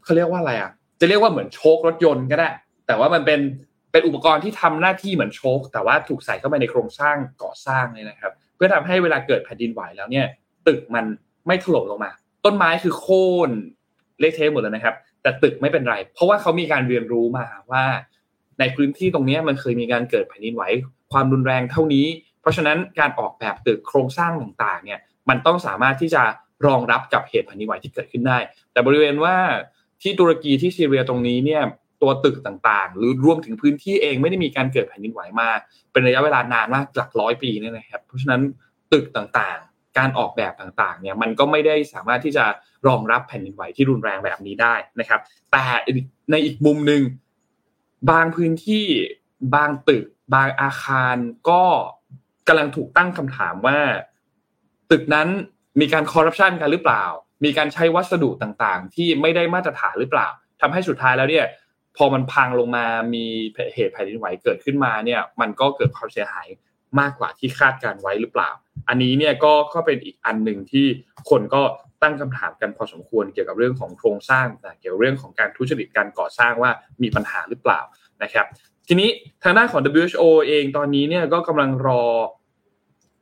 [0.03, 2.49] เขาเรียกว่าอะไรอะ จะเรียกว่าเหมือนโชครถยนต์ก็ได้
[2.87, 3.39] แต่ว่ามันเป็น
[3.91, 10.25] เป็นอุปกรณ์ที่ทำหน้าที่เหมือนโชค แต่ว่าถูกใส่เข้าไปในโครงสร้างก่อสร้างเลยนะครับ เพื่อทำให้เวลาเกิดแผ่นดินไหวแล้วเนี่ย
[10.67, 11.05] ตึกมัน
[11.47, 12.11] ไม่ถล่มลงมา
[12.45, 13.49] ต้นไม้คือโค่น
[14.19, 17.83] เละเทะหมดเลยนะครับ แต่ตึกไม่เป็นไร เพราะว่าเขามีการเรียนรู้มาว่า
[18.59, 20.63] ในพื้นที่ตรงนี้มันเคยมีการเกิดแผ่นดินไหว
[21.11, 22.07] ความรุนแรงเท่านี้
[22.41, 26.23] เพราะฉะนั้นการออกแบบตึกโครงสร้างต่างๆเนี่ยมันต้องสามารถที่จะ
[26.65, 28.37] รองรับกับเหตุแผ่นดินไหวที่เกิดขึ้นได้
[28.71, 29.35] แต่บริเวณว่า
[30.01, 31.61] ที่ตุรกีที่ซีเรียตรงนี้เนี่ย
[32.01, 35.49] ตัวตึกต่างๆ หรือรวมถึงพื้นที่เองไม่ได้มีการเกิดแผ่นดินไหวมา
[35.91, 38.41] เป็นระยะเวลานานมากหลักร้อยปีเนี่ยนะครับ เพราะฉะนั้น
[38.93, 42.45] ตึกต่างๆ การออกแบบต่างๆเนี่ยมันก็ไม่ได้สามารถที่จะ
[42.87, 45.19] รองรับแผ่นดินไหวที่รุนแรงแบบนี้ได้นะครับ
[45.51, 45.63] แต่
[46.31, 47.01] ในอีกมุมหนึ่ง
[48.11, 48.85] บางพื้นที่
[49.55, 51.15] บางตึก บางอาคาร
[51.49, 51.63] ก็
[52.47, 53.79] กำลังถูกตั้งคำถามว่า
[54.91, 55.27] ตึกนั้น
[55.79, 57.03] มีการคอร์รัปชันกันหรือเปล่า
[57.45, 60.27] มีการใช้วัสดุต่างๆ ที่ไม่ได้มาตรฐานหรือเปล่า
[60.61, 61.45] ทำให้สุดท้ายแล้วเนี่ย
[61.97, 63.25] พอมันพังลงมามี
[63.75, 66.47] เหตุแผ่นดินไหวเกิดขึ้นมาเนี่ย มันก็เกิดความเสียหาย
[66.99, 68.49] มากกว่าที่คาดการไว้หรือเปล่า
[68.87, 70.85] อันนี้เนี่ยก็ก็เป็นอีกอันหนึ่งที่
[71.29, 71.61] คนก็
[72.01, 74.47] ตั้งคำถามกันพอสมควรเกี่ยวกับเรื่องของโครงสร้าง
[74.79, 76.71] เกี่ยวเรื่องของการทุจริตการก่อสร้างว่า
[77.03, 77.81] มีปัญหาหรือเปล่า
[78.23, 78.45] นะครับ
[78.87, 79.09] ทีนี้
[79.43, 82.03] ทางด้านของ WHO เองตอนนี้เนี่ยก็กำลังรอ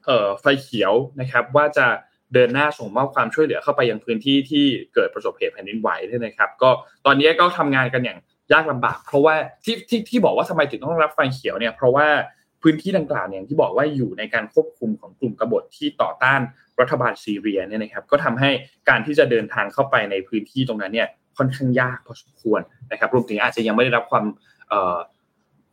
[0.06, 1.88] เอ่อไฟเขียวนะครับว่าจะ
[2.34, 6.70] เดินหน้าส่งมอบความช่วยเหลือเข้าไปยังพื้นที่ที่เกิดประสบเหตุแผ่นดินไหวด้วยนะครับ ก็
[7.06, 8.20] ตอนนี้ก็ทำงานกันอย่าง
[8.54, 12.08] ยากลำบาก เพราะว่าที่ที่ที่บอกว่าทำไมถึงต้องรับไฟเขียวเนี่ยเพราะว่า
[12.64, 16.42] พื้นที่ดังกล่าวเนี่ยที่บอกว่าอยู่ในการควบคุมของกลุ่มกบฏที่ต่อต้าน
[16.80, 18.50] รัฐบาลซีเรียเนี่ยนะครับ ก็ทำให้
[18.90, 24.26] การที่จะเดินทางเข้าไปในพื้นที่ตรงนั้นเนี่ยค่อนข้างยากพอสมควรนะครับ รวมถึงอาจจะยังไม่ได้รับความ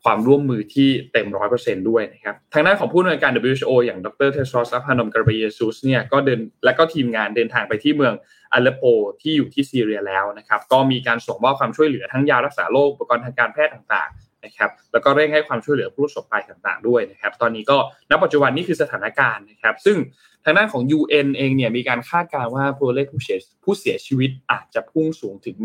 [0.05, 8.15] ความร่วมมือที่เต็มร้อยเปอร์เซ็นต์ด้วยนะครับ ทางด้านของผู้อำนวยการ WHO อย่างดร.เทดรอส อัดฮานอม เกเบรเยซุสเนี่ยก็เดินและก็ทีมงานเดินทางไปที่เมือง
[8.53, 8.85] อเลโป
[9.23, 17.77] ที่อยู่ที่ซีเรียแล้วนะครับ ก็มีการส่งมอบความช่วยเหลือทั้งยารักษาโรคอุปกรณ์ทางการแพทย์ต่างๆ นะครับแล้วก็เร่งให้ความช่วยเหลือผู้ประสบภัยต่างๆด้วยนะครับ ตอนนี้ก็
[18.11, 19.97] ณปัจจุบันนี้คือสถานการณ์นะครับ ซึ่ง
[20.45, 25.59] ทางด้านของ UN เองเนี่ยมีการคาดการณ์ว่าตัวเลขผู้เสียผู้เสียชีวิตอาจจะพุ่งสูงถึง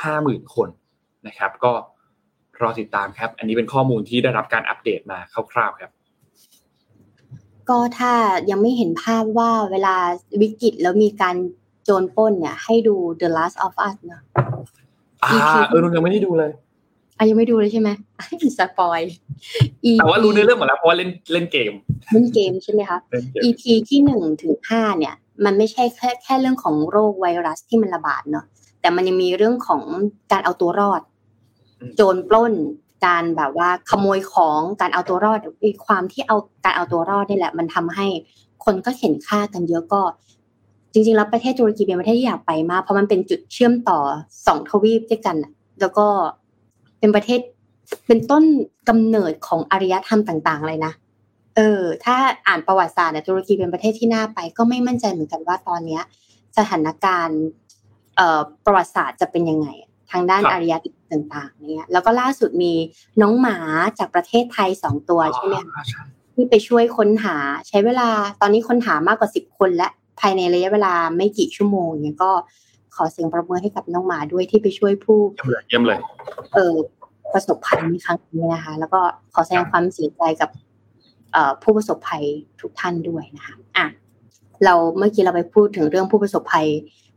[0.00, 0.68] 50,000 คน
[1.26, 1.72] นะครับ ก็
[2.60, 5.18] รอติดตามครับ อันนี้เป็นข้อมูลที่ได้รับการอัปเดตมา
[5.52, 5.90] คร่าวๆครับ
[7.68, 8.12] ก็ถ้า
[8.50, 9.96] ยังไม่เห็นภาพว่าเวลา
[10.42, 11.36] วิกฤตแล้วมีการ
[11.84, 14.22] โจรป้นเนี่ย ให้ดู The Last of Us เนาะ
[15.24, 15.32] อ่า
[15.68, 16.50] เออยังไม่ได้ดูเลย
[17.16, 17.90] อะยังไม่ดูเลยใช่ไหม
[18.58, 19.00] สปอย
[19.98, 21.72] แต่ว่ารู้ในเรื่องหมดแล้วเพราะว่าเล่นเล่นเกม
[22.12, 22.98] เล่นเกมใช่ไหมคะ
[23.44, 28.44] EP ที่หนึ่งถึงห้าเนี่ย มันไม่ใช่แค่แค่เรื่องของโรคไวรัสที่มันระบาดเนาะ
[28.82, 29.82] แแต่มันยังมีเรื่องของ
[30.32, 31.00] การเอาตัวรอด
[31.96, 32.54] โจรปล้น
[33.06, 38.06] การแบบว่าขโมยของการเอาตัวรอดอีความที่เอาการเอาตัวรอดนี่แหละ มันทำให้
[38.64, 40.02] คนก็เห็นค่ากันเยอะก็
[40.92, 43.98] จริงๆแล้วประเทศตุรกีเป็นประเทศที่อยากไปมากเพราะมันเป็นจุดเชื่อมต่อ
[44.46, 45.36] สองทวีปด้วยกัน
[45.80, 46.06] แล้วก็
[46.98, 47.40] เป็นประเทศ
[48.06, 48.44] เป็นต้น
[48.88, 50.92] กำเนิดของอารยธรรมต่าง ๆ เลยนะ
[51.56, 56.02] เออ ถ้าอ่านประวัติศาสตร์เนี่ยตุรกีเป็นประเทศที่น่าไป ก็ไม่มั่นใจเหมือนกันว่าตอนเนี้ย
[56.58, 57.40] สถานการณ์
[58.16, 59.68] เอ่อประวัติศาสตร์จะเป็นยังไง
[60.10, 62.72] ทางด้านอารยธรรมต่าง ๆ เนี่ย แล้วก็ล่าสุดมี
[63.22, 63.56] น้องหมา
[63.98, 65.56] จากประเทศไทยสองตัวใช่ไหม
[66.34, 67.36] ที่ไปช่วยค้นหา
[67.68, 68.08] ใช้เวลา
[68.40, 69.88] ตอนนี้ค้นหามากกว่าสิบคนและ
[70.20, 72.30] ภายในระยะเวลาไม่กี่ชั่วโมงเนี่ยก็
[72.96, 75.98] ขอเสียงประเมินให้กับน้องหมาด้วยที่ไปช่วยผู้เยี่ยมเลยเยี่ยมเลย
[76.54, 76.74] เออ
[77.32, 79.00] ประสบภัยในครั้งนี้นะคะ แล้วก็
[79.34, 80.50] ขอแสดงความเสียใจกับ
[81.62, 82.24] ผู้ประสบภัย
[82.60, 83.86] ทุกท่านด้วยนะคะอะ
[84.64, 86.66] เราเมื่อกี้เราไปพูดถึงเรื่องผู้ประสบภัย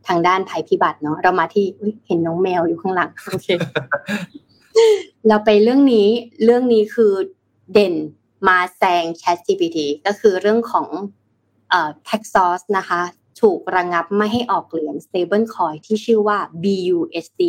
[0.08, 1.64] ทางด้านภัยพิบัติเนาะเรามาที่
[2.06, 3.48] เห็นน้องแมวอยู่ข้างหลังโอเค
[5.28, 6.08] เราไปเรื่องนี้
[6.44, 7.12] เรื่องนี้คือ
[7.72, 7.94] เด่น
[8.48, 10.86] มาแซง Chat GPT ก็คือเรื่องของ
[11.70, 13.00] เอ่อ Paxos นะคะ
[13.40, 17.42] ถูกระงงับไม่ให้ออกเหรียญ stable coin ที่ชื่อว่า BUSD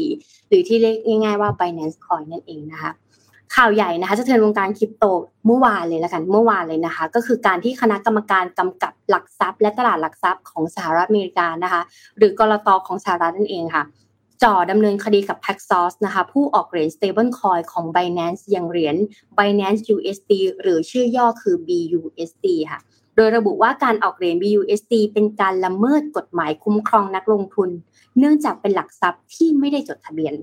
[0.48, 2.92] หรือที่เรียกง่ายๆว่า Binance Coin นั่นเองนะคะ
[3.56, 5.06] ข่าวใหญ่นะคะจะเทินวงการคริปโต
[5.46, 11.82] เมื่อวานเลยแล้วกันเมื่อวานเลยนะคะ ก็คือการที่คณะกรรมการกำกับหลักทรัพย์ และตลาดหลักทรัพย์ของสหรัฐอเมริกานะคะ
[12.18, 13.84] หรือกรตอของสหรัฐนั่นเองค่ะ
[14.44, 18.96] จ่อดำเนินคดีกับ Paxos นะคะ ผู้ออกเหรียญ stable coin ของ Binance อย่างเหรียญ
[19.38, 22.80] Binance USD หรือชื่อย่อคือ BUSD ค่ะ
[23.16, 27.70] โดยระบุว่าการออกเหรียญ BUSD เป็นการละเมิดกฎหมายคุ้มครองนักลงทุน
[28.18, 30.34] เนื่องจากเป็นหลักทรัพย์ที่ไม่ได้จดทะเบียน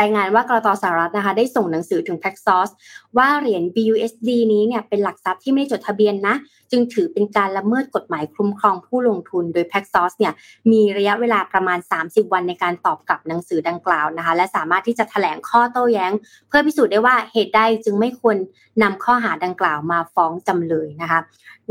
[0.00, 2.68] รายงานว่ากรตสหรัฐนะคะได้ส่งหนังสือถึง Paxos
[3.18, 6.34] ว่าเหรียญ BUSD นี้เนี่ยเป็นหลักทรัพย์ที่ไม่ได้จดทะเบียนนะ
[6.70, 10.32] จึงถือเป็นการละเมิดกฎหมายคุ้มครองผู้ลงทุน โดย Paxos เนี่ย
[10.72, 16.12] มีระยะเวลาประมาณ 30 วันในการตอบกลับหนังสือดังกล่าวนะคะ และสามารถที่จะแถลงข้อโต้แย้ง
[16.48, 18.36] เพื่อพิสูจน์ได้ว่าเหตุใดจึงไม่ควร
[18.82, 21.20] นำข้อหาดังกล่าวมาฟ้องจำเลยนะคะ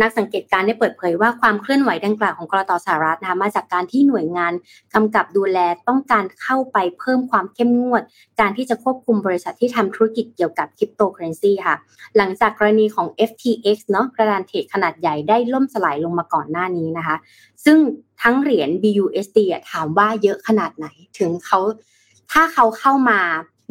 [0.01, 4.53] นักสังเกตการได้เปิดเผยว่าความเคลื่อนไหวดังกล่าวของกรตสหรัฐนะคะมาจากการที่หน่วยงาน
[4.93, 8.01] กำกับดูแลต้องการเข้าไปเพิ่มความเข้มงวด
[8.39, 11.75] การที่จะควบคุมบริษัทที่ทำธุรกิจเกี่ยวกับคริปโตเคอเรนซีค่ะ
[12.17, 17.15] หลังจากกรณีของ FTX เนาะกระดานเทรดขนาดใหญ่ได้ล่มสลายลงมาก่อนหน้านี้นะคะ
[17.65, 17.77] ซึ่ง
[18.21, 19.39] ทั้งเหรียญ BUSD
[19.71, 20.87] ถามว่าเยอะขนาดไหน
[21.19, 21.59] ถึงเขา
[22.31, 23.19] ถ้าเขาเข้ามา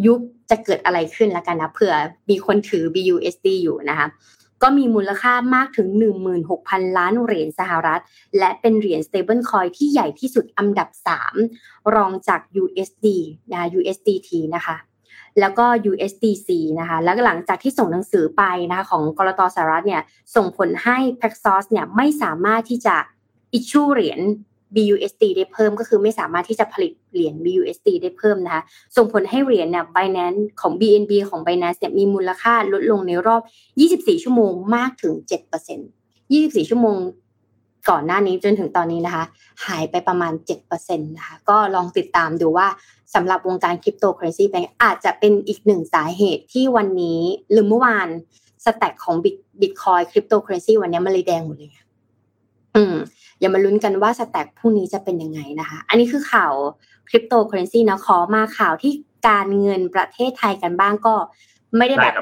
[0.06, 1.94] ยุบจะเกิดอะไรขึ้นแล้วกันนะเผื่อ
[2.30, 4.08] มีคนถือ BUSD อยู่นะคะ
[4.62, 5.88] ก็มีมูลค่ามากถึง
[6.42, 8.02] 16,000 ล้านเหรียญสหรัฐ
[8.38, 10.88] และเป็นเหรียญ stable coin ที่ใหญ่ที่สุดอันดับ
[11.40, 13.06] 3 รองจาก USD
[13.52, 14.76] นะ USDT นะคะ
[15.40, 16.48] แล้วก็ USDC
[16.80, 20.02] นะคะแล้วหลังจากที่ส่งหนังสือไปนะคะของกรตสหรัฐเนี่ย
[20.36, 22.96] ส่งผลให้ Paxos เนี่ยไม่สามารถที่จะ
[23.58, 24.20] issue เหรียญ
[24.76, 28.62] BUSD ได้เพิ่มก็คือไม่สามารถที่จะผลิตเหรียญ BUSD ได้เพิ่มนะคะ
[28.96, 33.42] ส่งผลให้เหรียญเนี่ย Binance ของ BNB ของ Binance เนี่ยมีมูลค่าลดลงในรอบ
[33.78, 35.14] 24 ชั่วโมงมากถึง
[35.92, 36.98] 7% 24 ชั่วโมง
[37.90, 39.24] ก่อนหน้านี้จนถึงตอนนี้นะคะ
[39.66, 40.32] หายไปประมาณ
[40.68, 42.68] 7%นะคะก็ลองติดตามดูว่า
[43.14, 47.20] สำหรับวงการคริปโตเคอร์เรนซีแบงอาจจะเป็นอีกหนึ่งสาเหตุที่วันนี้
[47.50, 48.08] หรือเมื่อวาน
[48.64, 49.16] stat ของ
[49.60, 51.70] บิตคอยน์คริปโตเคอร์เรนซีวันนี้มันเลยแดงหมดเลย
[52.76, 52.94] อืม
[53.40, 56.52] อย่ามาลุ้นกันว่า stat พรุ่งนี้จะเป็นยังไงนะคะ อันนี้คือข่าว
[57.08, 58.92] คริปโตเคอร์เรนซีนะขอมาข่าวที่
[59.28, 61.14] การเงินประเทศไทยกันบ้างก็
[61.76, 62.14] ไม่ได้แบบ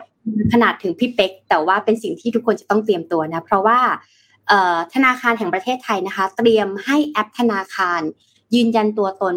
[0.52, 3.78] ขนาดถึงพี่เป็กแต่ว่าเป็นสิ่งที่ทุกคนจะต้องเตรียมตัวนะ เพราะว่า
[4.94, 8.00] ธนาคารแห่งประเทศไทยนะคะ เตรียมให้แอปธนาคาร
[8.54, 9.34] ยืนยันตัวตน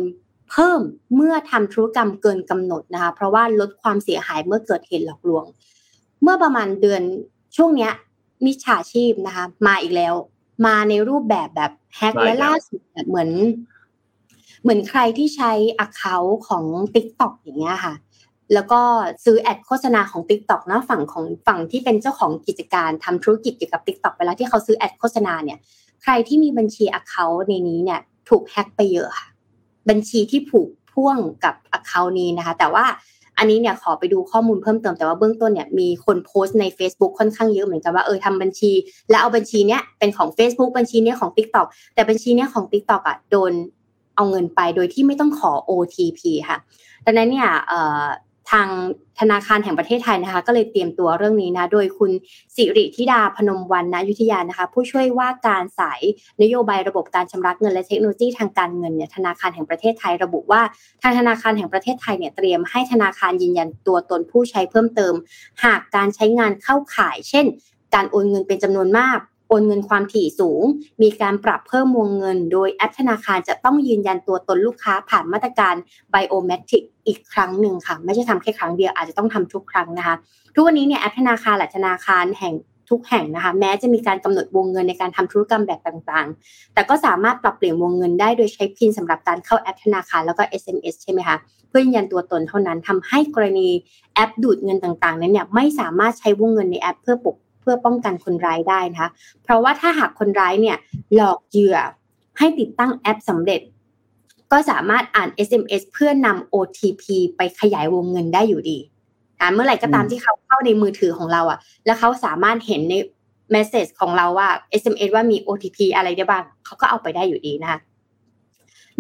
[0.50, 0.82] เพิ่ม
[1.16, 5.46] เมื่อทำธุรกรรมเกินกำหนดนะคะ เพราะว่าลดความเสียหายเมื่อเกิดเหตุหลอกลวง
[6.22, 7.02] เมื่อประมาณเดือน
[7.56, 7.92] ช่วงเนี้ย
[8.46, 10.14] มิจฉาชีพนะคะ มาอีกแล้ว
[10.66, 13.30] มาในรูปแบบแบบแฮกและล่าสุดเหมือน
[14.62, 16.16] เหมือนใครที่ใช้อักเคา
[16.48, 16.64] ของ
[16.94, 17.94] t ิ k t o k อย่างเงี้ยค่ะ
[18.54, 18.82] แล้วก็
[19.26, 25.58] ซื้อแอดโฆษณาของ t ิ k t o k นะฝั่งของฝั่งที่เป็นเจ้าของกิจการทำธุรกิจเกี่ยวกับ t ิ k t o k เวลาที่เขาซื้อแอดโฆษณาเนี่ย
[26.04, 29.28] ใครที่มีบัญชีอักเคาในนี้เนี่ยถูกแฮกไปเยอะค่ะ
[29.90, 32.86] บัญชีที่ผูกพ่วงกับอักเคานี้นะคะ แต่ว่า
[33.38, 38.72] อันนี้เนี่ยขอไปดูข้อมูลเพิ่มเติมแต่ว่าเบื้องต้นเนี่ยมีคนโพสต์ใน Facebook ค่อนข้างเยอะเหมือนกันว่าเออทำบัญชี
[39.10, 43.52] แล้วเอาบัญชีเนี้ยเป็นของ Facebook บัญชีเนี้ยของ TikTok แต่บัญชีเนี้ยของ TikTok อะโดน
[44.16, 46.58] เอาเงินไปโดยที่ไม่ต้องขอ OTP ค่ะ
[47.06, 47.50] ดังนั้นเนี่ย
[48.52, 48.68] ทาง
[49.20, 52.12] ธนาคารแห่งประเทศไทยนะคะ ก็เลยเตรียมตัวเรื่องนี้นะโดยคุณ
[52.56, 56.02] สิริธิดาพนมวันนายุทธยานะคะ ผู้ช่วยว่าการสาย
[56.42, 60.62] นโยบายระบบการชำระเงินและเทคโนโลยีทางการเงินเนี่ยธนาคารแห่งประเทศไทยระบุว่า
[61.02, 65.14] ทางธนาคารแห่งประเทศไทยเนี่ยเตรียมให้ธนาคารยืนยันตัวตนผู้ใช้เพิ่มเติม
[65.64, 67.46] หากการใช้งานเข้าข่าย เช่น
[67.94, 70.64] การโอนเงินเป็นจำนวนมาก โอนเงินความถี่สูง
[71.02, 75.76] มีการปรับเพิ่มวงเงิน โดยแอปธนาคารจะต้องยืนยันตัวตนลูกค้าผ่านมาตรการ
[76.14, 80.16] biometric อีกครั้งหนึ่งค่ะ ไม่ใช่ทำแค่ครั้งเดียวอาจจะต้องทำทุกครั้งนะคะ
[80.54, 82.56] ทุกวันนี้เนี่ยแอปธนาคารหลายธนาคารแห่ง
[82.90, 91.38] ทุกแห่งนะคะแม้จะมีการกำหนดวงเงินในการทำธุรกรรมแบบต่างๆ แต่ก็สามารถปรับเปลี่ยนวงเงินได้โดยใช้พินสำหรับการเข้าแอปธนาคารแล้วก็ SMS ใช่ไหมคะ
[91.70, 93.68] เพื่อยืนยันตัวตนเท่านั้นทำให้กรณี
[94.16, 99.10] แอปดูดเงินต่างๆ นั้นเนี่ยไม่สามารถใช้วงเงินในแอปเพื่อปก พื่อป้องกันคนร้ายได้นะคะ
[99.44, 100.78] เพราะว่าถ้าหากคนร้ายเนี่ย
[101.16, 101.78] หลอกเหยื่อ
[102.38, 103.62] ให้ติดตั้งแอปสำเร็จ
[104.52, 107.04] ก็สามารถอ่าน SMS เพื่อนำ OTP
[107.38, 108.78] ไปขยายวงเงินได้อยู่ดี
[109.40, 112.94] อ่าเมื่อไหร่ก็ตามที่เขาเข้าในมือถือของเราอะแล้วเขาสามารถเห็นใน
[113.56, 114.50] message ของเราว่า
[114.82, 117.80] SMS ว่ามี OTP อะไรได้บ้างเขาก็เอาไปได้อยู่ดีนะคะ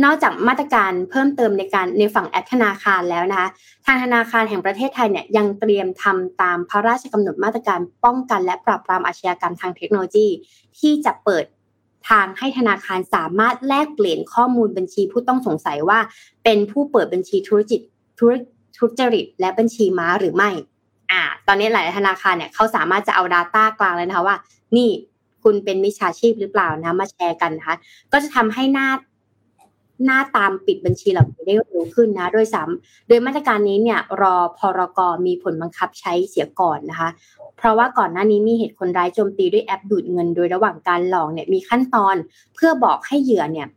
[0.03, 3.49] นอกจากมาตรการเพิ่มเติมในการในฝั่งแอปธนาคารแล้วนะคะ
[3.85, 10.27] ทางธนาคารแห่งประเทศไทยเนี่ยยังเตรียมทำตามพระราชกำหนดมาตรการป้องกันและปราบปรามอาชญากรรมทางเทคโนโลยี
[10.79, 11.45] ที่จะเปิด
[12.09, 15.99] ทางให้ธนาคารสามารถแลกเปลี่ยนข้อมูลบัญชีผู้ต้องสงสัยว่า
[16.43, 17.79] เป็นผู้เปิดบัญชีธุรกิจ
[18.19, 18.33] ธุร
[18.77, 20.49] ทุจริต และบัญชีม้าหรือไม่
[21.11, 24.37] อ่า ตอนนี้หลายธนาคารเนี่ยเขาสามารถจะเอา Data กลางเลยนะคะว่า
[24.75, 24.89] นี่
[25.43, 27.75] คุณเป็นมิจฉาชีพหรือเปล่านะมาแชร์กันนะคะ
[28.11, 28.87] ก็จะทำให้หน้า
[30.03, 37.09] หน้าตามปิดบัญชีเหล่านี้ได้เร็วขึ้นนะโดยซ้ำโดยมาตรการนี้เนี่ยรอพรกมีผลบังคับใช้เสียก่อนนะคะ
[37.57, 42.15] เพราะว่าก่อนหน้านี้มีเหตุคนร้ายโจมตีด้วยแอปดูดเงิน โดยระหว่างการหลอกเนี่ยมีขั้นตอน
[42.55, 43.67] เพื่อบอกให้เหยื่อเนี่ย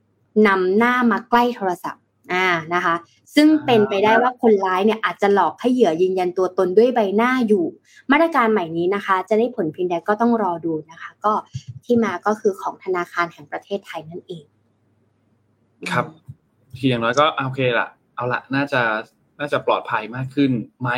[0.47, 2.03] นำหน้ามาใกล้โทรศัพท์
[2.33, 2.95] อ่านะคะ
[3.35, 7.67] ซึ่งเป็นไปได้ว่าคนร้ายเนี่ยอาจจะหลอกให้เหยื่อยืนยันตัวตนด้วยใบหน้าอยู่
[8.11, 11.33] มาตรการใหม่นี้นะคะ จะได้ผลเพียงใดก็ต้องรอดูนะคะ ก็
[11.85, 14.45] ที่มาก็คือของธนาคารแห่งประเทศไทยนั่นเอง
[15.93, 16.07] ครับ
[16.79, 18.83] ทีอย่างน้อยก็โอเคละเอาละน่าจะ
[19.41, 20.91] น่าจะปลอดภัยมากขึ้นไหม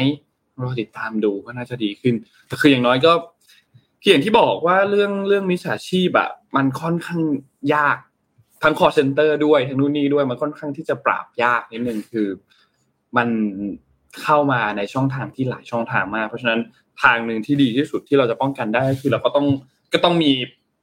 [0.62, 2.14] รอติดตามดูก็น่าจะดีขึ้น
[2.46, 3.12] แต่คืออย่างน้อยก็
[4.00, 7.20] ที่อย่างที่บอกว่าเรื่องเรื่องมิจฉาชีพอะมันค่อนข้าง
[7.74, 7.96] ยาก
[8.62, 12.28] ทั้ง call center ด้วยทั้งนู่นนี่ด้วยมันค่อนข้างที่จะปราบยากนิดนึงคือ
[13.16, 13.28] มัน
[14.22, 16.60] เข้ามาในช่องทางที่หลายช่องทางมาก เพราะฉะนั้น
[17.02, 19.46] ทางหนึ่งที่ดีที่สุดที่เราจะป้องกันได้คือเราก็ต้อง
[19.92, 20.32] ก็ต้องมี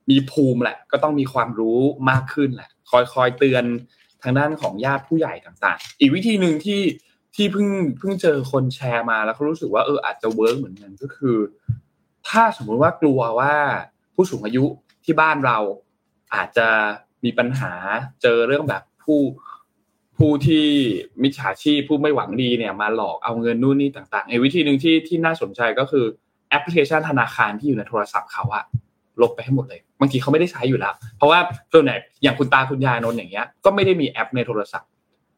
[0.10, 3.64] มีภูมิแหละ ก็ต้องมีความรู้มากขึ้นแหละ คอยคอยเตือน
[4.24, 6.82] ทางด้านของญาติผู้ใหญ่ต่างๆ อีกวิธีหนึ่งที่
[7.36, 7.68] ที่เพิ่ง
[8.00, 11.38] เพิ่งเจอคนแชร์มาแล้วเขารู้สึกว่าเอออาจจะ work เหมือนกันก็คือ
[12.28, 13.54] ถ้าสมมุติว่ากลัวว่า
[14.16, 14.66] ผู้สูงอายุ
[15.06, 15.58] ที่บ้านเรา
[16.36, 16.68] อาจจะ
[17.24, 17.74] มีปัญหา
[18.22, 19.20] เจอเรื่องแบบผู้
[20.18, 20.66] ผู้ที่
[21.24, 26.06] มิจฉาชีพผู้ไม่หวังดีเนี่ยมาหลอกเอาเงินนู่นนี่ต่างๆไอ้วิธีหนึ่งที่ที่น่าสนใจก็คือ
[26.50, 28.64] แอปพลิเคชันธนาคารที่อยู่ในโทรศัพท์เขาอะ
[29.22, 31.40] ลบไปให้หมดเลย บางทีเขาไม่ได้ใช้อยู่แล้ว เพราะว่า
[31.74, 34.90] ส่วนใหญ่อย่างคุณตาคุณยายนนท์อย่างเงี้ยก็ไม่ได้มีแอปในโทรศัพท์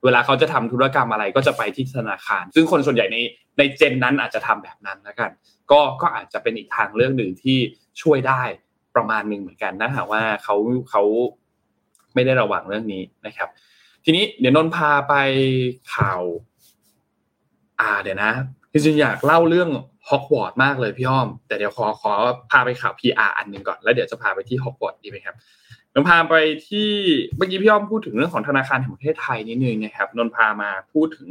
[0.04, 3.18] เวลาเขาจะทำธุรกรรมอะไรก็จะไปที่ธนาคาร ซึ่งคนส่วนใหญ่ใน
[3.58, 5.32] ในเจนนั้นอาจจะทำแบบนั้นแล้วกัน
[5.72, 7.58] ก็ก็อาจจะเป็นอีกทางเรื่องหนึ่งที่
[8.02, 8.42] ช่วยได้
[8.96, 10.56] ประมาณหนึ่งเหมือนกันนะหากว่าเขา
[10.90, 11.04] เขา
[12.14, 13.50] ไม่ได้ระวังเรื่องนี้นะครับ
[14.06, 15.14] ทีนี้เดี๋ยวนนพาไป
[15.96, 16.22] ข่าว
[17.80, 18.32] อ่าเดี๋ยวนะ
[18.72, 19.70] จริงๆอยากเล่าเรื่อง
[20.10, 22.12] ฮอกวอตส์มากเลยพี่อ้อม แต่เดี๋ยวขอขอ
[22.52, 25.36] พาไปข่าว PR อันหนึ่งก่อนแล้วเดี๋ยวจะพาไปที่ฮอกวอตส์ดีไหมครับ
[25.94, 26.36] นนพาไป
[26.68, 26.90] ที่
[27.38, 31.30] เมื่อกี้พี่อ้อมพูดถึงเรื่องของธนาคารแห่งประเทศไทยนิดนึงนะครับนนพามาพูดถึง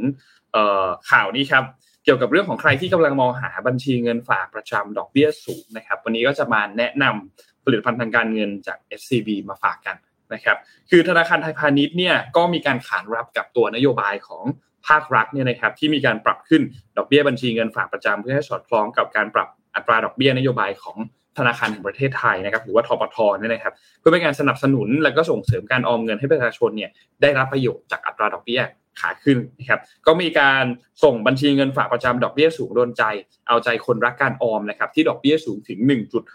[1.09, 1.63] ข่าวนี้ครับ
[2.03, 9.95] เกี่ยวกับเรื่องของใครที่กำลังมองหาบัญชีเงินฝากประจำดอกเบี้ยสูงนะครับ วันนี้ก็จะมาแนะนำผลิตภัณฑ์ทางการเงินจาก SCB มาฝากกัน
[10.33, 10.57] นะครับ
[10.89, 14.43] คือธนาคารไทยพาณิชย์เนี่ยก็มีการขานรับกับตัวนโยบายของ
[14.87, 16.61] ภาครัฐเนี่ยนะครับที่มีการปรับขึ้น
[16.97, 20.97] ดอกเบี้ยบัญชีเงินฝากประจำเพื่อให้สอดคล้องกับการปรับอัตราดอกเบี้ยนโยบายของ
[21.37, 26.89] ธนาคารแห่งประเทศไทยนะครับหรือว่าทปทเนี่ยนะครับเพื่อเป็นการสนับสนุนและก็ส่งเสริมการออมเงินให้ประชาชนเนี่ย
[27.21, 28.61] ได้รับประโยชน์จากอัตราดอกเบี้ย
[28.99, 30.63] ขาขึ้นนะครับก็มีการ
[31.03, 33.03] ส่งบัญชีเงินฝากประจำดอกเบี้ยสูงโดนใจ
[33.47, 35.79] เอาใจคนรักการออมนะครับที่ดอกเบี้ยสูงถึง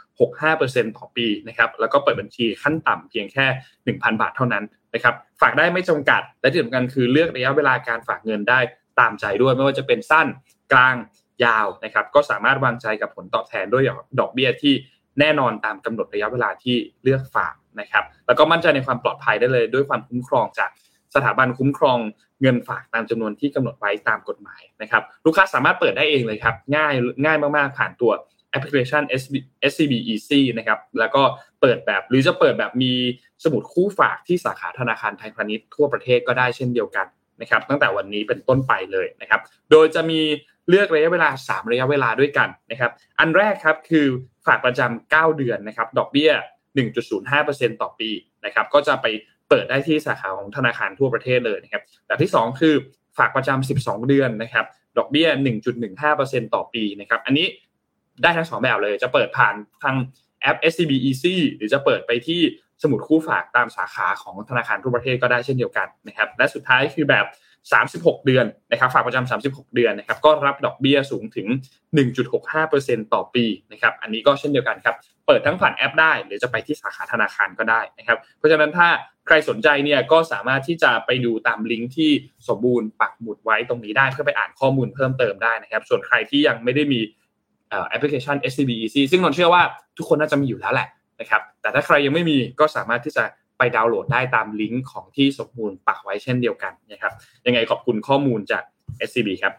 [0.01, 3.47] 1.65%ต่อปีนะครับแล้วก็เปิดบัญชีขั้นต่ำเพียงแค่
[3.87, 8.61] 1,000 บาทเท่านั้น นะครับฝากได้ไม่จำกัด และที่สำคัญคือเลือกระยะเวลาการฝากเงินได้
[9.01, 10.27] ตามใจด้วย ไม่ว่าจะเป็นสั้น
[10.73, 10.97] กลาง
[11.45, 13.85] ยาวนะครับก็สามารถวางใจกับผลตอบแทนด้วย
[14.21, 14.75] ดอกเบี้ยที่
[15.21, 20.71] แน่นอนตามกำหนดระยะเวลาที่เลือกฝากนะครับแล้วก็มั่นใจในความปลอดภัยได้เลยด้วยความคุ้มครองจาก
[21.15, 21.99] สถาบันคุ้มครอง
[22.43, 26.93] เงินฝากตามจำนวนที่กำหนดไว้ตามกฎหมายนะครับลูกค้าสามารถเปิดได้เองเลยครับง่าย
[27.25, 28.13] ง่ายมากๆผ่านตัว
[28.55, 29.03] แอปพลิเคชัน
[29.71, 31.23] SCB Easy นะครับ แล้วก็
[31.61, 32.93] เปิดแบบหรือจะเปิดแบบมี
[33.45, 37.07] สมุดคู่ฝากที่สาขาธนาคารไทยพาณิชย์ทั่วประเทศก็ได้เช่นเดียวกัน
[37.41, 39.41] นะครับ ตั้งแต่วันนี้เป็นต้นไปเลยนะครับ
[39.71, 40.21] โดยจะมี
[40.69, 42.91] เลือกระยะเวลา 3 ระยะเวลาด้วยกันนะครับ
[43.21, 44.07] อันแรกครับคือ
[44.47, 46.31] ฝากประจำ9เดือนนะครับ ดอกเบี้ย
[47.07, 48.11] 1.05%ต่อปี
[48.45, 49.07] นะครับ ก็จะไป
[49.49, 52.75] เปิดได้ที่สาขาของธนาคารทั่วประเทศเลยนะครับ แบบที่ 2 คือ
[53.19, 54.67] ฝากประจำ12 เดือนนะครับ
[54.99, 55.29] ดอกเบี้ย
[55.91, 57.47] 1.15%ต่อปีนะครับ อันนี้
[58.23, 59.95] ได้ทั้ง2แบบเลย จะเปิดผ่านทาง
[60.41, 62.41] แแอป SCB Easy หรือจะเปิดไปที่
[62.83, 67.27] สมุดคู่ฝากตามสาขาของธนาคารทั่วประเทศก็ได้เช่นเดียวกันนะครับ และสุดท้ายคือแบบ
[67.75, 71.47] 36 เดือนนะครับ ฝากประจำ36 เดือนนะครับ ก็รับดอกเบี้ยสูงถึง
[72.31, 74.97] 1.65%ต่อปีนะครับ อันนี้ก็เช่นเดียวกันครับ
[75.27, 78.89] เปิดทั้งผ่านแอปได้ หรือจะไปที่สาขาธนาคารก็ได้นะครับ เพราะฉะนั้นถ้า
[79.27, 82.11] ใครสนใจเนี่ยก็สามารถที่จะไปดูตามลิงก์ที่
[82.49, 87.01] สมบูรณ์ปักหมุดไว้ตรงนี้ได้เพื่อไปอ่านข้อมูลเพิ่มเติมได้นะครับ ส่วนใครที่ยังไม่ได้มี
[87.87, 89.63] แอปพลิเคชัน SCB Easy ซึ่งนนเชื่อว่า
[89.97, 90.89] ทุกคนน่าจะมีอยู่แล้วแหละ
[91.21, 93.25] นะครับแต่ถ้าใครยังไม่มีก็สามารถที่จะ
[93.59, 97.13] ไปดาวน์โหลดได้ตามลิงก์ของที่สมบูรณ์ปักไว้เช่นเดียวกันนะครับ
[97.47, 98.63] ยังไงขอบคุณข้อมูลจาก
[99.09, 99.55] SCB ครับ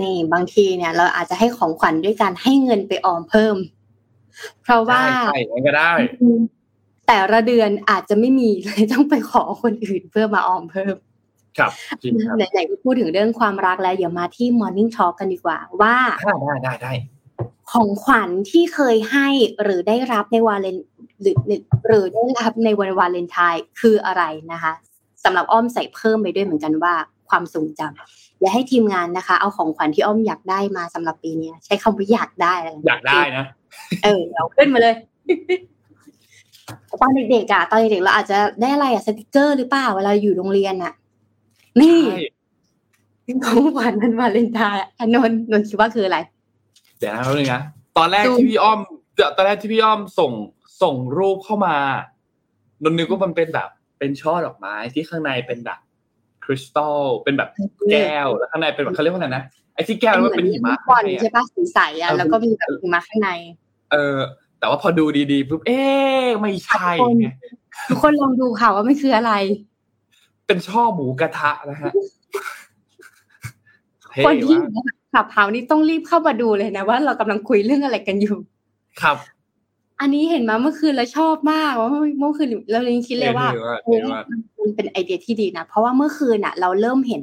[0.00, 3.56] นี่บางทีเนี่ย เราอาจจะให้ของขวัญด้วยการให้เงินไปออมเพิ่ม
[4.62, 5.92] เพราะว่าใช่งั้นก็ได้
[7.06, 10.96] แต่ละเดือนอาจจะไม่มีเลยต้องไปขอคนอื่นเพื่อมาออมเพิ่ม
[11.58, 11.70] ครับ
[12.02, 15.96] จริงครับไหนๆก็พูดถึงเรื่องความรักแล้วเดี๋ยวมาที่ Morning Talk กันดีกว่า ว่า
[16.42, 16.92] ได้ได้ได้
[17.72, 19.28] ของขวัญที่เคยให้
[19.62, 20.76] หรือได้รับในวาเลน
[21.22, 21.36] หรือ
[21.88, 24.72] หรือได้รับในวันวาเลนไทน์คืออะไรนะคะ
[25.24, 26.94] สำหรับอ้อมใส่เพิ่มไปด้วยเหมือนกันว่า
[27.28, 33.44] ความทรงจำและให้ทีมงานนะคะ เอาของขวัญที่อ้อมอยากได้มาสำหรับปีนี้ใช้คำว่าอยากได้อะไรอยากได้นะ
[34.04, 34.94] เออเอาขึ้นมาเลย
[37.00, 40.92] ตอนเด็กๆอะตอนเด็กๆเราอาจจะได้อะไรอะสติกเกอร์หรือเปล่าเวลาอยู่โรงเรียนอะ
[41.80, 42.00] นี่
[43.24, 46.18] ใช่ของขวัญมันวาเลนไทน์อะนนท์นนท์คิดว่าคืออะไร
[46.98, 47.62] เดี๋ยวนะแป๊บนึงนะ
[47.98, 48.78] ตอนแรกซูมที่พี่อ้อม
[49.36, 50.32] ตอนแรกที่พี่อ้อมส่ง
[50.82, 51.76] ส่งรูปเข้ามา
[52.82, 55.78] นนนึกว่ามันเป็นแบบ เป็นช่อดอกไม้ที่ข้างในเป็นแบบ
[56.44, 57.50] คริสตัลเป็นแบบ
[57.92, 59.42] แก้วแล้วข้างในเป็นแบบเขาเรียกว่าอะไรนะ
[59.74, 63.30] ไอ้ที่แก้วแล้วมันเป็นหิมะบอลข้างในอะใช่ปะสีใสอะเออแล้วก็มีแบบหิมะข้างใน
[63.92, 64.16] เออ
[64.58, 67.26] แต่ว่าพอดูดีๆปุ๊บเอ๊ะไม่ใช่ไง
[67.88, 69.32] ทุกคนลองดูค่ะว่ามันคืออะไร
[70.48, 71.92] เป็นช่อหมูกระทะนะฮะ
[74.10, 78.36] เท่คนที่มากขับเฮานี่ต้องรีบเข้ามาดูเลยนะว่าเรากำลังคุยเรื่องอะไรกันอยู่
[79.02, 79.16] ครับ
[80.00, 84.24] อันนี้เห็นมาเมื่อคืนแล้วชอบมากว่าเมื่อคืนเราเลยคิดเลยว่าท่มากเฮ้ยเท่มาก
[84.60, 87.22] มันเป็นไอเดียที่ดีนะ เพราะว่าเมื่อคืนอะ เราเริ่มเห็น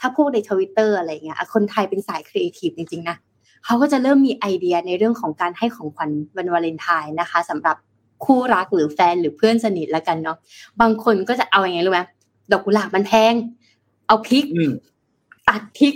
[0.00, 3.16] ถ้าพวกในทวิตเตอร์อะไรเงี้ยอะคนไทยเป็นสายครีเอทีฟจริงๆนะ
[3.64, 7.76] เขาก็จะเริ่มมีไอเดียในเรื่องของการให้ของขวัญวันวาเลนไทน์นะคะสำหรับ
[8.24, 10.36] คู่รักหรือแฟนหรือเพื่อนสนิทละกันเนาะ
[10.80, 12.00] บางคนก็จะเอาอย่างไงรู้ไหม
[12.52, 13.34] ดอกกุหลาบมันแพง
[14.06, 14.72] เอาพริกอืม
[15.48, 15.94] ตัดพริก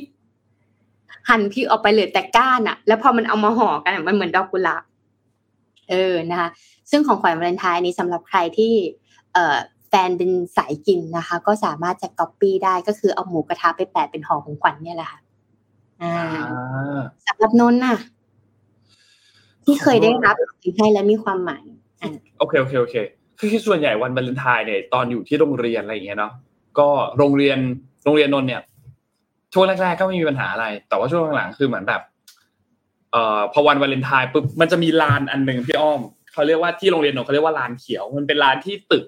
[1.28, 4.82] หั่นพริกออกไปเหลือแต่ก้านอะแล้วพอมันเอามาห่อกันอะมันเหมือนดอกกุหลาบ
[5.90, 6.48] เออนะคะ
[6.90, 8.72] ซึ่งของขวัญวาเลนไทน์นี้สำหรับใครที่
[9.32, 9.56] เอ่อ
[9.88, 15.20] แฟนเป็นสายกินนะคะ ก็สามารถจะก๊อปปี้ได้ก็คือเอาหมูกระทะไปแปะเป็นห่อของขวัญเนี่ยแหละค่ะ
[16.02, 17.98] อ่าอ่าสำหรับนนท์น่ะ
[19.64, 21.64] ที่เคยได้รับสิ่งให้และมีความหมาย
[22.38, 22.94] โอเคโอเคโอเค
[23.38, 26.32] คือคือส่วนใหญ่วันวาเลนไทน์เนี่ยตอนอยู่ที่โรงเรียนอะไรอย่างเงี้ยเนาะ
[26.80, 27.58] ก็โรงเรียน
[28.04, 28.62] โรงเรียนนนเนี่ย
[29.52, 32.02] ช่วงแรกๆก็ไม่มีปัญหาอะไร แต่ว่าช่วงหลังๆคือเหมือนแบบ
[33.12, 36.00] เอ่อพอวันวาเลนไทน์ปุ๊บมันจะมีลานอันหนึ่งพี่อ้อม
[36.32, 39.04] เขาเรียกว่าที่โรงเรียนนนเขาเรียกว่าลานเขียว มันเป็นลานที่ตึก